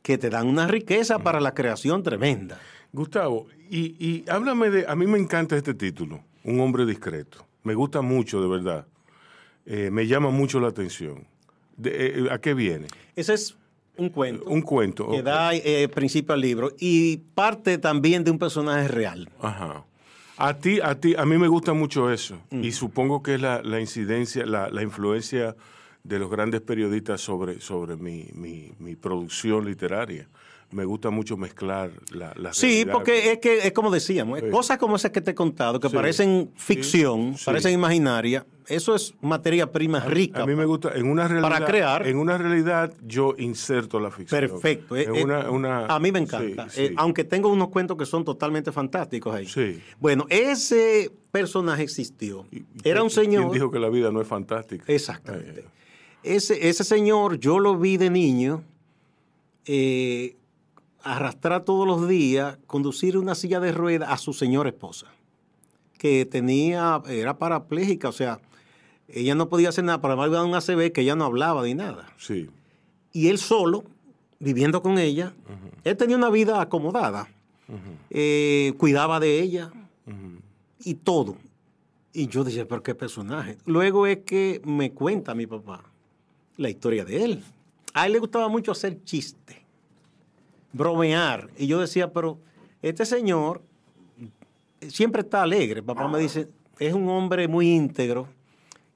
que 0.03 0.17
te 0.17 0.31
dan 0.31 0.47
una 0.47 0.67
riqueza 0.67 1.19
para 1.19 1.41
la 1.41 1.53
creación 1.53 2.03
tremenda. 2.03 2.59
Gustavo, 2.93 3.47
y, 3.69 3.97
y 4.05 4.25
háblame 4.31 4.71
de. 4.71 4.87
A 4.89 4.95
mí 4.95 5.07
me 5.07 5.19
encanta 5.19 5.57
este 5.57 5.75
título, 5.75 6.21
Un 6.45 6.61
hombre 6.61 6.87
discreto. 6.87 7.45
Me 7.65 7.75
gusta 7.75 8.01
mucho, 8.01 8.41
de 8.41 8.49
verdad. 8.49 8.87
Eh, 9.67 9.91
me 9.91 10.07
llama 10.07 10.31
mucho 10.31 10.61
la 10.61 10.69
atención. 10.69 11.27
De- 11.77 12.25
eh, 12.25 12.29
¿A 12.31 12.39
qué 12.39 12.55
viene? 12.55 12.87
Ese 13.17 13.35
es 13.35 13.57
un 13.99 14.09
cuento 14.11 14.45
Un 14.47 14.63
cuento. 14.63 15.11
que 15.11 15.23
da 15.23 15.53
eh, 15.55 15.89
principio 15.93 16.33
al 16.35 16.41
libro 16.41 16.71
y 16.79 17.17
parte 17.35 17.77
también 17.79 18.23
de 18.25 18.31
un 18.31 18.39
personaje 18.39 18.89
real. 18.89 19.29
Ajá. 19.43 19.85
A 20.39 20.55
ti, 20.55 20.81
a 20.81 21.01
ti, 21.01 21.15
a 21.17 21.25
mí 21.25 21.39
me 21.39 21.49
gusta 21.49 21.73
mucho 21.73 22.11
eso. 22.11 22.39
Mm. 22.51 22.65
Y 22.65 22.73
supongo 22.73 23.23
que 23.23 23.35
es 23.35 23.41
la, 23.41 23.63
la 23.63 23.81
incidencia, 23.81 24.45
la, 24.45 24.69
la 24.71 24.83
influencia 24.83 25.57
de 26.05 26.19
los 26.19 26.31
grandes 26.31 26.61
periodistas 26.61 27.21
sobre, 27.21 27.61
sobre 27.61 27.97
mi, 27.97 28.29
mi, 28.35 28.73
mi 28.79 28.97
producción 28.97 29.65
literaria. 29.65 30.29
Me 30.73 30.85
gusta 30.85 31.11
mucho 31.11 31.37
mezclar 31.37 31.93
la, 32.11 32.53
Sí, 32.53 32.85
porque 32.91 33.31
es 33.33 33.39
que 33.39 33.59
es 33.59 33.73
como 33.73 33.89
decíamos, 33.91 34.41
Sí. 34.41 34.51
cosas 34.51 34.79
como 34.79 34.97
esas 34.97 35.13
que 35.13 35.21
te 35.21 35.31
he 35.31 35.35
contado, 35.35 35.79
que 35.79 35.89
Sí. 35.89 35.95
parecen 35.95 36.51
ficción, 36.57 37.37
Sí. 37.39 37.45
parecen 37.45 37.73
imaginaria, 37.73 38.45
eso 38.67 38.97
es 38.97 39.15
materia 39.21 39.71
prima 39.71 40.01
rica. 40.01 40.43
A 40.43 40.47
mí 40.47 40.57
me 40.57 40.65
gusta, 40.65 40.91
en 40.97 41.07
una 41.09 41.29
realidad, 41.29 41.49
Para 41.49 41.65
crear. 41.65 42.07
en 42.09 42.19
una 42.19 42.37
realidad 42.37 42.93
yo 43.07 43.37
inserto 43.39 44.01
la 44.01 44.11
ficción. 44.11 44.41
Perfecto. 44.41 44.97
En 44.97 45.15
Eh, 45.15 45.23
una- 45.25 45.43
eh, 45.43 45.49
una- 45.51 45.87
a 45.87 46.01
mí 46.01 46.11
me 46.11 46.19
encanta. 46.19 46.67
Eh, 46.77 46.93
aunque 46.97 47.23
tengo 47.23 47.49
unos 47.49 47.69
cuentos 47.69 47.97
que 47.97 48.05
son 48.05 48.25
totalmente 48.25 48.73
fantásticos 48.73 49.35
ahí. 49.37 49.47
Sí. 49.47 49.81
Bueno, 50.01 50.27
ese 50.31 51.13
personaje 51.31 51.85
existió. 51.85 52.45
Era 52.83 53.05
un 53.05 53.09
¿quién 53.09 53.25
señor. 53.27 53.53
dijo 53.53 53.71
que 53.71 53.79
la 53.79 53.89
vida 53.89 54.11
no 54.11 54.21
es 54.21 54.27
fantástica? 54.27 54.85
Exactamente. 54.89 55.65
Ese, 56.25 56.69
ese 56.69 56.83
señor, 56.83 57.39
yo 57.39 57.61
lo 57.61 57.79
vi 57.79 57.99
de 57.99 58.11
niño 58.11 58.65
eh, 59.65 60.37
arrastrar 61.15 61.65
todos 61.65 61.87
los 61.87 62.09
días, 62.09 62.59
conducir 62.67 63.17
una 63.17 63.35
silla 63.35 63.61
de 63.61 63.73
ruedas 63.73 64.11
a 64.11 64.17
su 64.17 64.33
señora 64.33 64.69
esposa, 64.71 65.07
que 65.99 66.27
tenía, 66.27 67.03
era 67.09 67.39
parapléjica, 67.39 68.09
o 68.09 68.13
sea, 68.13 68.41
ella 69.09 69.35
no 69.35 69.49
podía 69.49 69.69
hacer 69.69 69.85
nada, 69.85 70.01
pero 70.01 70.21
además 70.21 70.45
un 70.45 70.55
ACV 70.55 70.93
que 70.93 71.03
ella 71.03 71.15
no 71.15 71.25
hablaba 71.25 71.63
ni 71.65 71.75
nada. 71.75 72.13
sí. 72.19 72.49
Y 73.13 73.29
él 73.29 73.39
solo, 73.39 73.85
viviendo 74.41 74.83
con 74.83 74.99
ella, 74.99 75.33
él 75.85 75.97
tenía 75.97 76.17
una 76.17 76.29
vida 76.31 76.61
acomodada, 76.61 77.29
Eh, 78.11 78.75
cuidaba 78.79 79.19
de 79.21 79.41
ella 79.41 79.73
y 80.85 80.95
todo. 80.95 81.37
Y 82.13 82.29
yo 82.29 82.45
decía, 82.45 82.67
pero 82.69 82.83
qué 82.83 82.95
personaje. 82.95 83.59
Luego 83.67 84.07
es 84.07 84.19
que 84.19 84.61
me 84.65 84.93
cuenta 84.93 85.35
mi 85.35 85.47
papá 85.47 85.83
la 86.57 86.69
historia 86.71 87.05
de 87.05 87.25
él. 87.25 87.45
A 87.93 88.07
él 88.07 88.13
le 88.13 88.19
gustaba 88.19 88.49
mucho 88.49 88.73
hacer 88.73 89.03
chiste, 89.05 89.65
bromear. 90.77 91.51
Y 91.57 91.67
yo 91.67 91.81
decía, 91.81 92.13
pero 92.13 92.39
este 92.83 93.05
señor 93.05 93.63
siempre 94.89 95.23
está 95.23 95.43
alegre. 95.43 95.83
Papá 95.83 96.09
me 96.09 96.19
dice, 96.19 96.49
es 96.79 96.95
un 96.95 97.09
hombre 97.09 97.49
muy 97.49 97.73
íntegro 97.73 98.29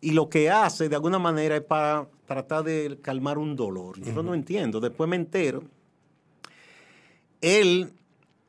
y 0.00 0.12
lo 0.12 0.28
que 0.28 0.50
hace 0.50 0.88
de 0.88 0.96
alguna 0.96 1.18
manera 1.18 1.56
es 1.56 1.62
para 1.62 2.08
tratar 2.26 2.64
de 2.64 2.98
calmar 3.02 3.38
un 3.38 3.56
dolor. 3.56 4.00
Yo 4.00 4.22
no 4.22 4.34
entiendo. 4.34 4.80
Después 4.80 5.08
me 5.08 5.16
entero. 5.16 5.62
Él 7.40 7.92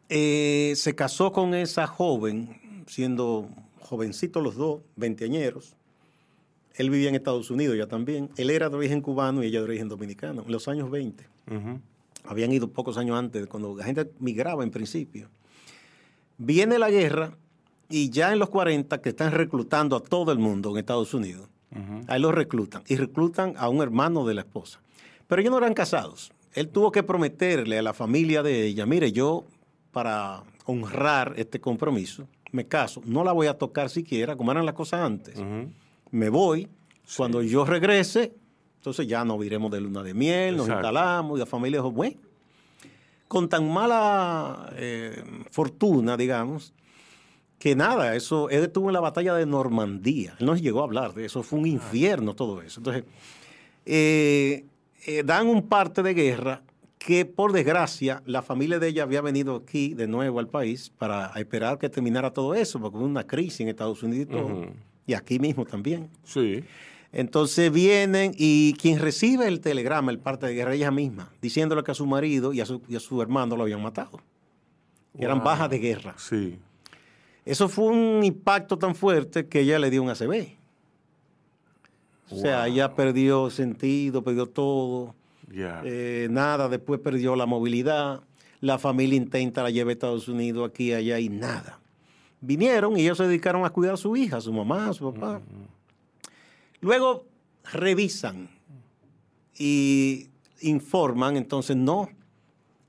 eh, 0.09 0.73
se 0.75 0.95
casó 0.95 1.32
con 1.32 1.53
esa 1.53 1.88
joven, 1.88 2.84
siendo 2.88 3.49
jovencitos 3.79 4.41
los 4.43 4.55
dos, 4.55 4.82
veinteañeros. 4.95 5.75
Él 6.75 6.89
vivía 6.89 7.09
en 7.09 7.15
Estados 7.15 7.51
Unidos 7.51 7.77
ya 7.77 7.88
también. 7.88 8.29
Él 8.38 8.49
era 8.49 8.69
de 8.69 8.75
origen 8.75 9.01
cubano 9.01 9.43
y 9.43 9.47
ella 9.47 9.59
de 9.59 9.65
origen 9.65 9.89
dominicano, 9.89 10.43
en 10.45 10.51
los 10.51 10.67
años 10.67 10.89
20. 10.89 11.25
Habían 12.26 12.51
ido 12.51 12.67
pocos 12.69 12.97
años 12.97 13.17
antes, 13.17 13.47
cuando 13.47 13.76
la 13.76 13.84
gente 13.84 14.09
migraba 14.19 14.63
en 14.63 14.72
principio. 14.72 15.30
Viene 16.38 16.80
la 16.80 16.89
guerra 16.89 17.38
y 17.89 18.09
ya 18.09 18.32
en 18.32 18.39
los 18.39 18.49
40 18.49 19.01
que 19.01 19.09
están 19.09 19.32
reclutando 19.32 19.95
a 19.95 19.99
todo 19.99 20.32
el 20.32 20.39
mundo 20.39 20.72
en 20.72 20.78
Estados 20.78 21.13
Unidos, 21.13 21.47
ahí 22.07 22.19
los 22.19 22.34
reclutan 22.34 22.84
y 22.88 22.95
reclutan 22.95 23.53
a 23.57 23.69
un 23.69 23.82
hermano 23.82 24.26
de 24.26 24.34
la 24.34 24.41
esposa. 24.41 24.80
Pero 25.28 25.41
ellos 25.41 25.51
no 25.51 25.57
eran 25.57 25.74
casados. 25.74 26.32
Él 26.53 26.67
tuvo 26.69 26.91
que 26.91 27.03
prometerle 27.03 27.78
a 27.78 27.82
la 27.82 27.93
familia 27.93 28.43
de 28.43 28.65
ella, 28.65 28.86
mire, 28.86 29.11
yo 29.11 29.45
para 29.91 30.43
honrar 30.65 31.34
este 31.38 31.59
compromiso, 31.59 32.28
me 32.51 32.65
caso, 32.65 33.01
no 33.05 33.24
la 33.24 33.32
voy 33.32 33.47
a 33.47 33.57
tocar 33.57 33.89
siquiera, 33.89 34.36
como 34.36 34.51
eran 34.51 34.65
las 34.65 34.76
cosas 34.76 35.01
antes. 35.01 35.36
Me 36.11 36.30
voy, 36.30 36.67
cuando 37.15 37.41
yo 37.41 37.65
regrese, 37.65 38.34
entonces 38.82 39.05
ya 39.05 39.23
nos 39.23 39.45
iremos 39.45 39.69
de 39.69 39.79
luna 39.79 40.01
de 40.01 40.15
miel, 40.15 40.57
nos 40.57 40.67
instalamos 40.67 41.38
y 41.38 41.39
la 41.39 41.45
familia 41.45 41.77
dijo, 41.77 41.91
bueno, 41.91 42.17
con 43.27 43.47
tan 43.47 43.71
mala 43.71 44.73
eh, 44.75 45.23
fortuna, 45.51 46.17
digamos, 46.17 46.73
que 47.59 47.75
nada, 47.75 48.15
eso, 48.15 48.49
él 48.49 48.63
estuvo 48.63 48.89
en 48.89 48.93
la 48.93 48.99
batalla 48.99 49.36
de 49.36 49.45
Normandía, 49.45 50.36
él 50.39 50.47
no 50.47 50.55
llegó 50.55 50.82
a 50.82 50.86
hablar 50.86 51.13
de 51.13 51.25
eso, 51.25 51.43
fue 51.43 51.59
un 51.59 51.67
infierno 51.67 52.34
todo 52.34 52.59
eso. 52.63 52.79
Entonces, 52.79 53.03
eh, 53.86 54.65
eh, 55.05 55.21
dan 55.23 55.45
un 55.45 55.67
parte 55.67 56.01
de 56.01 56.15
guerra 56.15 56.63
que 56.97 57.25
por 57.25 57.51
desgracia 57.51 58.23
la 58.25 58.41
familia 58.41 58.79
de 58.79 58.88
ella 58.88 59.03
había 59.03 59.21
venido 59.21 59.57
aquí 59.57 59.93
de 59.93 60.07
nuevo 60.07 60.39
al 60.39 60.47
país 60.47 60.91
para 60.97 61.27
esperar 61.36 61.77
que 61.77 61.88
terminara 61.88 62.34
todo 62.34 62.55
eso, 62.55 62.79
porque 62.79 62.97
hubo 62.97 63.05
una 63.05 63.27
crisis 63.27 63.59
en 63.59 63.67
Estados 63.67 64.01
Unidos 64.01 64.27
y 64.27 64.32
todo, 64.32 64.65
y 65.05 65.13
aquí 65.13 65.38
mismo 65.38 65.65
también. 65.65 66.09
Sí. 66.23 66.63
Entonces 67.14 67.72
vienen 67.72 68.34
y 68.38 68.74
quien 68.74 68.99
recibe 68.99 69.47
el 69.47 69.59
telegrama, 69.59 70.12
el 70.12 70.20
parte 70.20 70.45
de 70.45 70.53
guerra, 70.53 70.74
ella 70.74 70.91
misma, 70.91 71.30
diciéndole 71.41 71.84
que 71.84 71.91
a 71.91 71.95
su 71.95 72.05
marido 72.05 72.53
y 72.53 72.62
a 72.62 72.66
su, 72.66 72.82
y 72.88 72.95
a 72.95 72.99
su 72.99 73.22
hermano 73.22 73.57
lo 73.57 73.64
habían 73.64 73.82
matado. 73.82 74.20
Eran 75.18 75.43
bajas 75.43 75.70
de 75.70 75.80
guerra. 75.80 76.16
Sí. 76.18 76.57
Eso 77.43 77.68
fue 77.68 77.86
un 77.86 78.24
impacto 78.24 78.78
tan 78.78 78.95
fuerte 78.95 79.47
que 79.47 79.62
ella 79.62 79.78
le 79.78 79.89
dio 79.89 80.03
un 80.03 80.09
ACV. 80.09 80.62
O 82.30 82.36
sea, 82.38 82.68
ella 82.68 82.95
perdió 82.95 83.49
sentido, 83.49 84.24
perdió 84.24 84.45
todo. 84.45 85.14
Eh, 85.53 86.28
nada, 86.32 86.70
después 86.70 87.01
perdió 87.01 87.36
la 87.36 87.45
movilidad. 87.45 88.22
La 88.62 88.78
familia 88.78 89.18
intenta 89.18 89.64
la 89.64 89.70
llevar 89.70 89.89
a 89.89 89.93
Estados 89.93 90.28
Unidos, 90.30 90.70
aquí, 90.70 90.93
allá 90.93 91.20
y 91.20 91.28
nada. 91.28 91.80
Vinieron 92.39 92.97
y 92.97 93.01
ellos 93.01 93.18
se 93.18 93.28
dedicaron 93.28 93.66
a 93.66 93.70
cuidar 93.70 93.95
a 93.95 93.97
su 93.97 94.16
hija, 94.16 94.38
a 94.38 94.41
su 94.41 94.53
mamá, 94.53 94.89
a 94.89 94.93
su 94.93 95.12
papá. 95.12 95.41
Luego 96.82 97.25
revisan 97.71 98.49
y 99.57 100.29
informan, 100.61 101.38
entonces 101.38 101.77
no, 101.77 102.09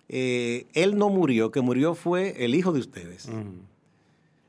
eh, 0.09 0.67
él 0.73 0.97
no 0.97 1.11
murió, 1.11 1.51
que 1.51 1.61
murió 1.61 1.95
fue 1.95 2.45
el 2.45 2.55
hijo 2.55 2.73
de 2.73 2.81
ustedes. 2.81 3.29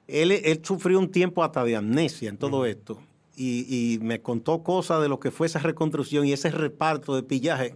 Él, 0.08 0.60
sufrió 0.64 1.00
un 1.00 1.12
tiempo 1.12 1.44
hasta 1.44 1.64
de 1.64 1.76
amnesia 1.76 2.30
en 2.30 2.38
todo 2.38 2.66
esto 2.66 3.00
y, 3.36 3.66
y, 3.70 4.00
me 4.00 4.22
contó 4.22 4.64
cosas 4.64 5.02
de 5.02 5.10
lo 5.10 5.20
que 5.20 5.32
fue 5.32 5.48
esa 5.48 5.60
reconstrucción 5.60 6.26
y 6.26 6.34
ese 6.34 6.52
reparto 6.52 7.16
de 7.16 7.24
pillaje 7.24 7.76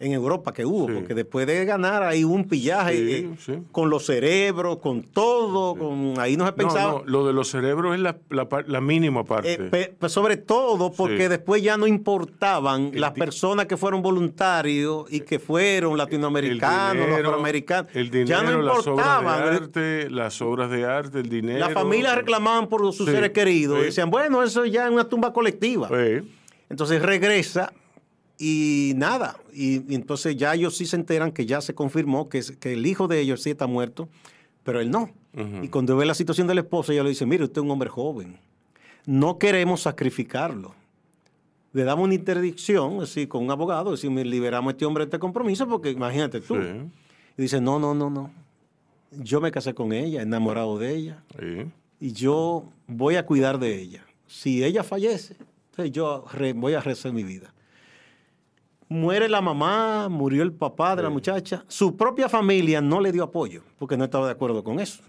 en 0.00 0.12
Europa 0.12 0.52
que 0.52 0.66
hubo, 0.66 0.86
porque 0.88 1.14
después 1.14 1.46
de 1.46 1.64
ganar 1.64 2.02
hay 2.02 2.24
un 2.24 2.48
pillaje 2.48 3.18
eh, 3.18 3.62
con 3.70 3.90
los 3.90 4.04
cerebros, 4.04 4.78
con 4.78 5.02
todo, 5.02 5.76
con 5.76 6.18
ahí 6.18 6.36
no 6.36 6.44
se 6.46 6.52
pensaba. 6.52 6.92
No, 6.92 7.02
lo 7.06 7.26
de 7.26 7.32
los 7.32 7.48
cerebros 7.48 7.94
es 7.94 8.00
la, 8.00 8.80
mínima 8.80 9.24
parte. 9.24 9.54
Eh, 9.54 9.94
pues 9.98 10.12
sobre 10.12 10.36
todo 10.36 10.92
porque 10.92 11.28
después 11.28 11.62
ya 11.62 11.76
no 11.76 11.86
importaban 11.86 12.90
las 12.94 13.12
personas 13.12 13.66
que 13.66 13.76
fueron 13.76 14.02
voluntarios 14.02 15.06
y 15.10 15.20
que 15.20 15.38
fueron 15.38 15.96
latinoamericanos, 15.96 17.08
afroamericanos. 17.08 17.94
El 17.94 18.10
dinero, 18.10 18.28
ya 18.28 18.42
no 18.42 18.60
importaban. 18.60 19.24
Las 19.24 19.36
obras, 19.36 19.50
de 19.50 19.56
arte, 19.56 20.10
las 20.10 20.42
obras 20.42 20.70
de 20.70 20.84
arte, 20.84 21.20
el 21.20 21.28
dinero. 21.28 21.60
Las 21.60 21.72
familias 21.72 22.16
reclamaban 22.16 22.68
por 22.68 22.80
sus 22.92 23.06
seres 23.08 23.30
queridos 23.30 23.78
y 23.80 23.84
decían, 23.84 24.10
bueno, 24.10 24.42
eso 24.42 24.64
ya 24.64 24.86
es 24.86 24.90
una 24.90 25.08
tumba 25.08 25.32
colectiva. 25.32 25.88
Entonces 26.68 27.00
regresa 27.00 27.72
y 28.38 28.92
nada, 28.96 29.36
y, 29.52 29.94
entonces 29.94 30.36
ya 30.36 30.54
ellos 30.54 30.76
sí 30.76 30.86
se 30.86 30.96
enteran 30.96 31.32
que 31.32 31.46
ya 31.46 31.60
se 31.60 31.74
confirmó 31.74 32.28
que, 32.28 32.42
que 32.58 32.72
el 32.72 32.84
hijo 32.86 33.06
de 33.06 33.20
ellos 33.20 33.42
sí 33.42 33.50
está 33.50 33.66
muerto, 33.66 34.08
pero 34.64 34.80
él 34.80 34.90
no. 34.90 35.10
Y 35.62 35.66
cuando 35.66 35.96
ve 35.96 36.06
la 36.06 36.14
situación 36.14 36.46
de 36.46 36.54
la 36.54 36.60
esposa, 36.60 36.92
ella 36.92 37.02
le 37.02 37.08
dice, 37.08 37.26
mire, 37.26 37.42
usted 37.42 37.60
es 37.60 37.64
un 37.64 37.70
hombre 37.72 37.88
joven, 37.88 38.38
no 39.04 39.36
queremos 39.36 39.82
sacrificarlo. 39.82 40.76
Le 41.72 41.82
damos 41.82 42.04
una 42.04 42.14
interdicción, 42.14 43.02
así, 43.02 43.26
con 43.26 43.42
un 43.42 43.50
abogado, 43.50 43.90
decimos, 43.90 44.24
liberamos 44.24 44.70
a 44.70 44.72
este 44.74 44.84
hombre 44.84 45.04
de 45.04 45.06
este 45.06 45.18
compromiso, 45.18 45.66
porque 45.66 45.90
imagínate 45.90 46.40
tú. 46.40 46.54
Y 46.54 47.42
dice, 47.42 47.60
no, 47.60 47.80
no, 47.80 47.94
no, 47.94 48.10
no. 48.10 48.30
Yo 49.10 49.40
me 49.40 49.50
casé 49.50 49.74
con 49.74 49.92
ella, 49.92 50.22
enamorado 50.22 50.78
de 50.78 50.94
ella, 50.94 51.24
y 51.98 52.12
yo 52.12 52.68
voy 52.86 53.16
a 53.16 53.26
cuidar 53.26 53.58
de 53.58 53.80
ella. 53.80 54.04
Si 54.28 54.62
ella 54.62 54.84
fallece, 54.84 55.34
yo 55.90 56.24
voy 56.54 56.74
a 56.74 56.80
rezar 56.80 57.12
mi 57.12 57.24
vida 57.24 57.53
muere 58.88 59.28
la 59.28 59.40
mamá, 59.40 60.08
murió 60.08 60.42
el 60.42 60.52
papá 60.52 60.96
de 60.96 61.02
la 61.02 61.10
muchacha. 61.10 61.64
Su 61.68 61.96
propia 61.96 62.28
familia 62.28 62.80
no 62.80 63.00
le 63.00 63.12
dio 63.12 63.24
apoyo 63.24 63.62
porque 63.78 63.96
no 63.96 64.04
estaba 64.04 64.26
de 64.26 64.32
acuerdo 64.32 64.62
con 64.64 64.80
eso. 64.80 65.02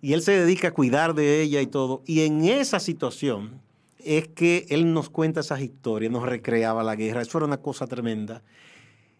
Y 0.00 0.12
él 0.12 0.22
se 0.22 0.32
dedica 0.32 0.68
a 0.68 0.70
cuidar 0.72 1.14
de 1.14 1.42
ella 1.42 1.60
y 1.60 1.66
todo. 1.66 2.02
Y 2.06 2.20
en 2.22 2.44
esa 2.44 2.80
situación 2.80 3.60
es 3.98 4.28
que 4.28 4.66
él 4.68 4.92
nos 4.92 5.08
cuenta 5.08 5.40
esas 5.40 5.60
historias, 5.60 6.12
nos 6.12 6.24
recreaba 6.24 6.82
la 6.82 6.94
guerra. 6.94 7.22
Eso 7.22 7.38
era 7.38 7.46
una 7.46 7.58
cosa 7.58 7.86
tremenda. 7.86 8.42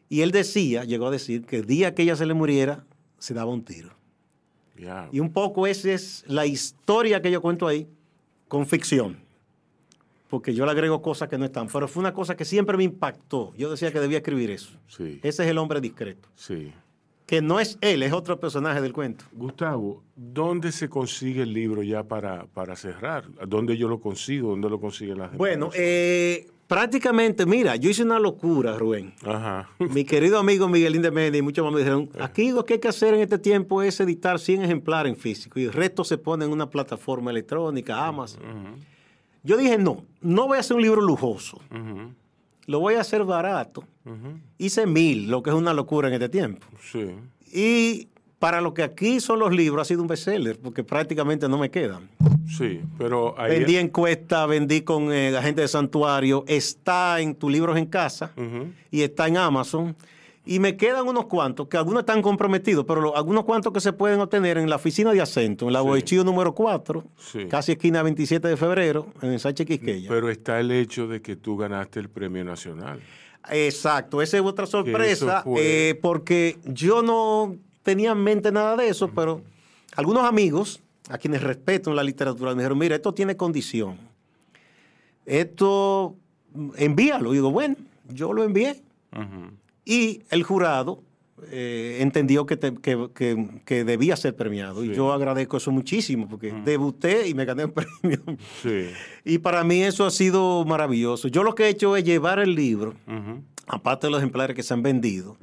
Y 0.08 0.20
él 0.20 0.30
decía, 0.30 0.84
llegó 0.84 1.06
a 1.06 1.10
decir, 1.10 1.46
que 1.46 1.56
el 1.56 1.66
día 1.66 1.94
que 1.94 2.02
ella 2.02 2.16
se 2.16 2.26
le 2.26 2.34
muriera, 2.34 2.84
se 3.18 3.32
daba 3.32 3.50
un 3.50 3.64
tiro. 3.64 3.94
Y 5.12 5.20
un 5.20 5.32
poco 5.32 5.66
esa 5.66 5.92
es 5.92 6.24
la 6.26 6.46
historia 6.46 7.22
que 7.22 7.30
yo 7.30 7.40
cuento 7.40 7.66
ahí, 7.66 7.88
con 8.48 8.66
ficción 8.66 9.23
porque 10.28 10.54
yo 10.54 10.64
le 10.64 10.72
agrego 10.72 11.02
cosas 11.02 11.28
que 11.28 11.38
no 11.38 11.44
están, 11.44 11.68
pero 11.68 11.88
fue 11.88 12.00
una 12.00 12.12
cosa 12.12 12.36
que 12.36 12.44
siempre 12.44 12.76
me 12.76 12.84
impactó. 12.84 13.52
Yo 13.56 13.70
decía 13.70 13.92
que 13.92 14.00
debía 14.00 14.18
escribir 14.18 14.50
eso. 14.50 14.72
Sí. 14.88 15.20
Ese 15.22 15.44
es 15.44 15.50
el 15.50 15.58
hombre 15.58 15.80
discreto. 15.80 16.28
Sí. 16.34 16.72
Que 17.26 17.40
no 17.40 17.58
es 17.58 17.78
él, 17.80 18.02
es 18.02 18.12
otro 18.12 18.38
personaje 18.38 18.80
del 18.82 18.92
cuento. 18.92 19.24
Gustavo, 19.32 20.02
¿dónde 20.14 20.72
se 20.72 20.88
consigue 20.88 21.42
el 21.42 21.54
libro 21.54 21.82
ya 21.82 22.02
para, 22.02 22.46
para 22.46 22.76
cerrar? 22.76 23.24
¿Dónde 23.46 23.76
yo 23.76 23.88
lo 23.88 24.00
consigo? 24.00 24.50
¿Dónde 24.50 24.68
lo 24.68 24.78
consiguen 24.78 25.18
las 25.18 25.28
demás? 25.28 25.38
Bueno, 25.38 25.70
eh, 25.74 26.48
prácticamente, 26.66 27.46
mira, 27.46 27.76
yo 27.76 27.88
hice 27.88 28.02
una 28.02 28.18
locura, 28.18 28.76
Rubén. 28.76 29.14
Ajá. 29.24 29.70
Mi 29.78 30.04
querido 30.04 30.38
amigo 30.38 30.68
Miguelín 30.68 31.00
de 31.00 31.10
Méndez 31.10 31.38
y 31.38 31.42
muchos 31.42 31.64
más 31.64 31.72
me 31.72 31.78
dijeron, 31.78 32.10
aquí 32.20 32.50
lo 32.50 32.66
que 32.66 32.74
hay 32.74 32.80
que 32.80 32.88
hacer 32.88 33.14
en 33.14 33.20
este 33.20 33.38
tiempo 33.38 33.82
es 33.82 33.98
editar 34.00 34.38
100 34.38 34.64
ejemplares 34.64 35.10
en 35.10 35.16
físico 35.16 35.58
y 35.58 35.64
el 35.64 35.72
resto 35.72 36.04
se 36.04 36.18
pone 36.18 36.44
en 36.44 36.50
una 36.50 36.68
plataforma 36.68 37.30
electrónica, 37.30 38.06
Amazon. 38.06 38.42
Yo 39.44 39.56
dije, 39.56 39.78
no, 39.78 40.04
no 40.20 40.48
voy 40.48 40.56
a 40.56 40.60
hacer 40.60 40.76
un 40.76 40.82
libro 40.82 41.00
lujoso. 41.00 41.60
Lo 42.66 42.80
voy 42.80 42.94
a 42.94 43.02
hacer 43.02 43.24
barato. 43.24 43.84
Hice 44.58 44.86
mil, 44.86 45.30
lo 45.30 45.42
que 45.42 45.50
es 45.50 45.56
una 45.56 45.72
locura 45.74 46.08
en 46.08 46.14
este 46.14 46.28
tiempo. 46.28 46.66
Sí. 46.80 47.14
Y 47.52 48.08
para 48.38 48.60
lo 48.60 48.74
que 48.74 48.82
aquí 48.82 49.20
son 49.20 49.38
los 49.38 49.54
libros, 49.54 49.82
ha 49.82 49.84
sido 49.86 50.02
un 50.02 50.08
bestseller, 50.08 50.58
porque 50.58 50.82
prácticamente 50.82 51.48
no 51.48 51.58
me 51.58 51.70
quedan. 51.70 52.08
Sí, 52.46 52.80
pero... 52.98 53.34
Ahí... 53.38 53.58
Vendí 53.58 53.76
encuesta, 53.76 54.44
vendí 54.46 54.82
con 54.82 55.12
eh, 55.12 55.30
la 55.30 55.42
gente 55.42 55.60
de 55.60 55.68
Santuario, 55.68 56.44
está 56.46 57.20
en 57.20 57.34
Tu 57.34 57.48
Libros 57.48 57.78
en 57.78 57.86
Casa 57.86 58.32
y 58.90 59.02
está 59.02 59.28
en 59.28 59.36
Amazon. 59.36 59.96
Y 60.46 60.58
me 60.58 60.76
quedan 60.76 61.08
unos 61.08 61.26
cuantos, 61.26 61.68
que 61.68 61.76
algunos 61.78 62.00
están 62.00 62.20
comprometidos, 62.20 62.84
pero 62.86 63.16
algunos 63.16 63.44
cuantos 63.44 63.72
que 63.72 63.80
se 63.80 63.94
pueden 63.94 64.20
obtener 64.20 64.58
en 64.58 64.68
la 64.68 64.76
oficina 64.76 65.12
de 65.12 65.22
acento, 65.22 65.66
en 65.66 65.72
la 65.72 65.82
sí. 66.04 66.16
número 66.16 66.54
4, 66.54 67.04
casi 67.48 67.72
esquina 67.72 68.02
27 68.02 68.48
de 68.48 68.56
febrero, 68.56 69.06
en 69.22 69.38
Sánchez 69.38 69.66
Quisqueya. 69.66 70.08
Pero 70.08 70.28
está 70.28 70.60
el 70.60 70.70
hecho 70.70 71.06
de 71.06 71.22
que 71.22 71.36
tú 71.36 71.56
ganaste 71.56 71.98
el 71.98 72.10
premio 72.10 72.44
nacional. 72.44 73.00
Exacto, 73.50 74.20
esa 74.20 74.36
es 74.36 74.42
otra 74.42 74.66
sorpresa, 74.66 75.44
eh, 75.56 75.98
porque 76.02 76.58
yo 76.64 77.02
no 77.02 77.56
tenía 77.82 78.12
en 78.12 78.22
mente 78.22 78.52
nada 78.52 78.76
de 78.76 78.88
eso, 78.88 79.10
pero 79.14 79.40
algunos 79.96 80.24
amigos 80.24 80.80
a 81.08 81.18
quienes 81.18 81.42
respeto 81.42 81.90
en 81.90 81.96
la 81.96 82.02
literatura, 82.02 82.54
me 82.54 82.62
dijeron, 82.62 82.78
mira, 82.78 82.96
esto 82.96 83.12
tiene 83.12 83.36
condición. 83.36 83.98
Esto, 85.26 86.16
envíalo. 86.76 87.32
Y 87.32 87.36
digo, 87.36 87.50
bueno, 87.50 87.76
yo 88.08 88.32
lo 88.32 88.42
envié. 88.42 88.82
Y 89.84 90.22
el 90.30 90.42
jurado 90.42 91.02
eh, 91.50 91.98
entendió 92.00 92.46
que, 92.46 92.56
debía 93.84 94.16
ser 94.16 94.36
premiado. 94.36 94.84
Y 94.84 94.94
yo 94.94 95.12
agradezco 95.12 95.56
eso 95.56 95.70
muchísimo, 95.70 96.28
porque 96.28 96.52
debuté 96.64 97.28
y 97.28 97.34
me 97.34 97.44
gané 97.44 97.64
un 97.66 97.72
premio. 98.00 98.20
Y 99.24 99.38
para 99.38 99.64
mí 99.64 99.82
eso 99.82 100.06
ha 100.06 100.10
sido 100.10 100.64
maravilloso. 100.64 101.28
Yo 101.28 101.42
lo 101.42 101.54
que 101.54 101.64
he 101.64 101.68
hecho 101.68 101.96
es 101.96 102.04
llevar 102.04 102.38
el 102.38 102.54
libro, 102.54 102.94
aparte 103.66 104.06
de 104.06 104.12
los 104.12 104.20
ejemplares 104.20 104.56
que 104.56 104.62
se 104.62 104.74
han 104.74 104.82
vendido, 104.82 105.36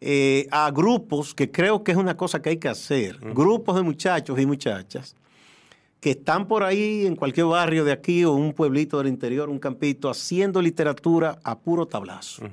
eh, 0.00 0.46
a 0.50 0.70
grupos, 0.70 1.34
que 1.34 1.50
creo 1.50 1.82
que 1.82 1.92
es 1.92 1.98
una 1.98 2.16
cosa 2.16 2.42
que 2.42 2.50
hay 2.50 2.56
que 2.58 2.68
hacer, 2.68 3.18
grupos 3.18 3.76
de 3.76 3.82
muchachos 3.82 4.38
y 4.38 4.46
muchachas 4.46 5.16
que 6.00 6.10
están 6.10 6.46
por 6.46 6.62
ahí 6.62 7.06
en 7.06 7.16
cualquier 7.16 7.46
barrio 7.46 7.84
de 7.84 7.90
aquí 7.90 8.22
o 8.22 8.32
un 8.32 8.52
pueblito 8.52 8.98
del 8.98 9.08
interior, 9.08 9.48
un 9.48 9.58
campito, 9.58 10.08
haciendo 10.08 10.62
literatura 10.62 11.38
a 11.42 11.58
puro 11.58 11.86
tablazo. 11.86 12.44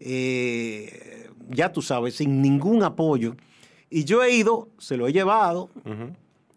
Eh, 0.00 1.28
ya 1.48 1.72
tú 1.72 1.82
sabes, 1.82 2.16
sin 2.16 2.42
ningún 2.42 2.82
apoyo. 2.82 3.36
Y 3.90 4.04
yo 4.04 4.22
he 4.22 4.34
ido, 4.34 4.68
se 4.78 4.96
lo 4.96 5.06
he 5.06 5.12
llevado, 5.12 5.70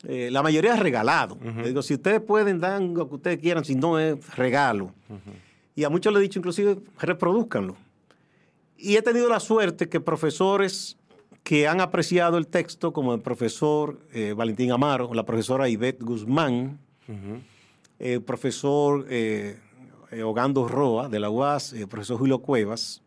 eh, 0.08 0.30
la 0.32 0.42
mayoría 0.42 0.74
es 0.74 0.80
regalado. 0.80 1.38
digo, 1.64 1.82
si 1.82 1.94
ustedes 1.96 2.22
pueden, 2.22 2.60
dan 2.60 2.94
lo 2.94 3.08
que 3.08 3.16
ustedes 3.16 3.40
quieran, 3.40 3.64
si 3.66 3.76
no 3.76 4.00
es 4.00 4.36
regalo. 4.36 4.94
Y 5.76 5.84
a 5.84 5.90
muchos 5.90 6.12
les 6.14 6.20
he 6.20 6.24
dicho, 6.24 6.40
inclusive, 6.40 6.80
reproduzcanlo. 7.00 7.76
Y 8.78 8.96
he 8.96 9.02
tenido 9.02 9.30
la 9.30 9.40
suerte 9.40 9.90
que 9.90 10.00
profesores 10.00 10.98
que 11.44 11.68
han 11.68 11.80
apreciado 11.80 12.38
el 12.38 12.48
texto, 12.48 12.92
como 12.92 13.14
el 13.14 13.22
profesor 13.22 14.00
eh, 14.14 14.34
Valentín 14.36 14.72
Amaro, 14.72 15.14
la 15.14 15.26
profesora 15.26 15.70
Ivette 15.70 16.04
Guzmán, 16.04 16.80
el 18.00 18.22
profesor 18.22 19.06
eh, 19.10 19.58
Ogando 20.24 20.68
Roa 20.68 21.08
de 21.08 21.20
la 21.20 21.30
UAS, 21.30 21.74
el 21.74 21.88
profesor 21.88 22.18
Julio 22.18 22.40
Cuevas, 22.40 23.02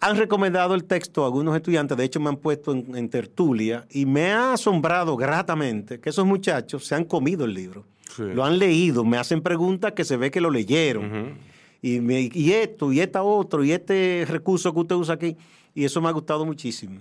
han 0.00 0.16
recomendado 0.16 0.74
el 0.74 0.84
texto 0.84 1.22
a 1.22 1.26
algunos 1.26 1.56
estudiantes, 1.56 1.96
de 1.96 2.04
hecho 2.04 2.20
me 2.20 2.28
han 2.28 2.36
puesto 2.36 2.72
en, 2.72 3.08
tertulia, 3.08 3.86
y 3.90 4.06
me 4.06 4.32
ha 4.32 4.52
asombrado 4.52 5.16
gratamente 5.16 6.00
que 6.00 6.10
esos 6.10 6.26
muchachos 6.26 6.86
se 6.86 6.94
han 6.94 7.04
comido 7.04 7.44
el 7.44 7.54
libro. 7.54 7.84
Lo 8.18 8.44
han 8.44 8.58
leído, 8.58 9.04
me 9.04 9.16
hacen 9.16 9.40
preguntas 9.40 9.92
que 9.92 10.04
se 10.04 10.16
ve 10.16 10.30
que 10.30 10.40
lo 10.40 10.50
leyeron. 10.50 11.36
y, 11.82 11.98
y, 12.38 12.52
esto, 12.52 12.92
y 12.92 13.00
esta 13.00 13.22
otro, 13.22 13.64
y 13.64 13.72
este 13.72 14.24
recurso 14.28 14.72
que 14.72 14.80
usted 14.80 14.94
usa 14.94 15.14
aquí. 15.14 15.36
Y 15.74 15.84
eso 15.84 16.00
me 16.00 16.08
ha 16.08 16.12
gustado 16.12 16.44
muchísimo. 16.44 17.00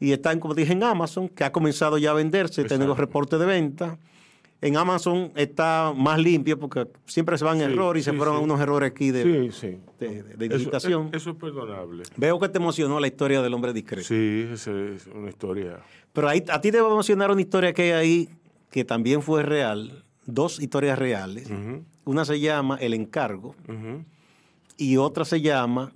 Y 0.00 0.12
están, 0.12 0.40
como 0.40 0.54
dije, 0.54 0.72
en 0.72 0.82
Amazon, 0.82 1.28
que 1.28 1.44
ha 1.44 1.52
comenzado 1.52 1.98
ya 1.98 2.10
a 2.10 2.14
venderse, 2.14 2.64
tengo 2.64 2.94
reportes 2.94 3.38
de 3.38 3.46
venta. 3.46 3.98
En 4.60 4.76
Amazon 4.76 5.30
está 5.36 5.92
más 5.96 6.18
limpio 6.18 6.58
porque 6.58 6.88
siempre 7.06 7.38
se 7.38 7.44
van 7.44 7.60
errores 7.60 8.02
y 8.02 8.04
se 8.04 8.12
fueron 8.12 8.42
unos 8.42 8.60
errores 8.60 8.90
aquí 8.90 9.12
de, 9.12 9.52
de, 10.00 10.48
digitación. 10.48 11.10
Eso, 11.12 11.30
es 11.30 11.36
perdonable. 11.36 12.02
Veo 12.16 12.40
que 12.40 12.48
te 12.48 12.58
emocionó 12.58 12.98
la 12.98 13.06
historia 13.06 13.40
del 13.40 13.54
hombre 13.54 13.72
discreto. 13.72 14.08
Sí, 14.08 14.48
es 14.52 14.66
una 14.66 15.28
historia. 15.28 15.80
Pero 16.12 16.28
ahí, 16.28 16.42
a 16.48 16.60
ti 16.60 16.72
te 16.72 16.80
va 16.80 16.88
a 16.88 16.92
emocionar 16.92 17.30
una 17.30 17.40
historia 17.40 17.72
que 17.72 17.82
hay 17.82 17.90
ahí 17.92 18.28
que 18.70 18.84
también 18.84 19.22
fue 19.22 19.44
real, 19.44 20.04
dos 20.26 20.60
historias 20.60 20.98
reales. 20.98 21.48
Una 22.04 22.24
se 22.24 22.40
llama 22.40 22.78
El 22.80 22.94
encargo 22.94 23.54
y 24.76 24.96
otra 24.96 25.24
se 25.24 25.40
llama 25.40 25.92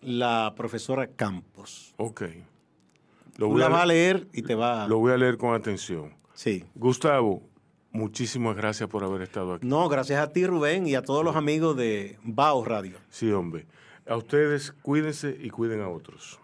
La 0.00 0.54
profesora 0.56 1.08
Campos. 1.08 1.94
Ok. 1.98 2.22
Lo 3.36 3.48
voy 3.48 3.60
la 3.60 3.66
a, 3.66 3.82
a 3.82 3.86
leer 3.86 4.26
y 4.32 4.42
te 4.42 4.54
va... 4.54 4.88
Lo 4.88 4.98
voy 4.98 5.12
a 5.12 5.16
leer 5.16 5.36
con 5.36 5.54
atención. 5.54 6.12
Sí. 6.34 6.64
Gustavo, 6.74 7.42
Muchísimas 7.92 8.56
gracias 8.56 8.88
por 8.88 9.02
haber 9.04 9.22
estado 9.22 9.54
aquí. 9.54 9.66
No, 9.66 9.88
gracias 9.88 10.20
a 10.20 10.32
ti, 10.32 10.46
Rubén, 10.46 10.86
y 10.86 10.94
a 10.94 11.02
todos 11.02 11.24
los 11.24 11.36
amigos 11.36 11.76
de 11.76 12.18
Bao 12.22 12.64
Radio. 12.64 12.96
Sí, 13.10 13.30
hombre. 13.32 13.66
A 14.06 14.16
ustedes 14.16 14.72
cuídense 14.82 15.36
y 15.40 15.50
cuiden 15.50 15.80
a 15.80 15.88
otros. 15.88 16.38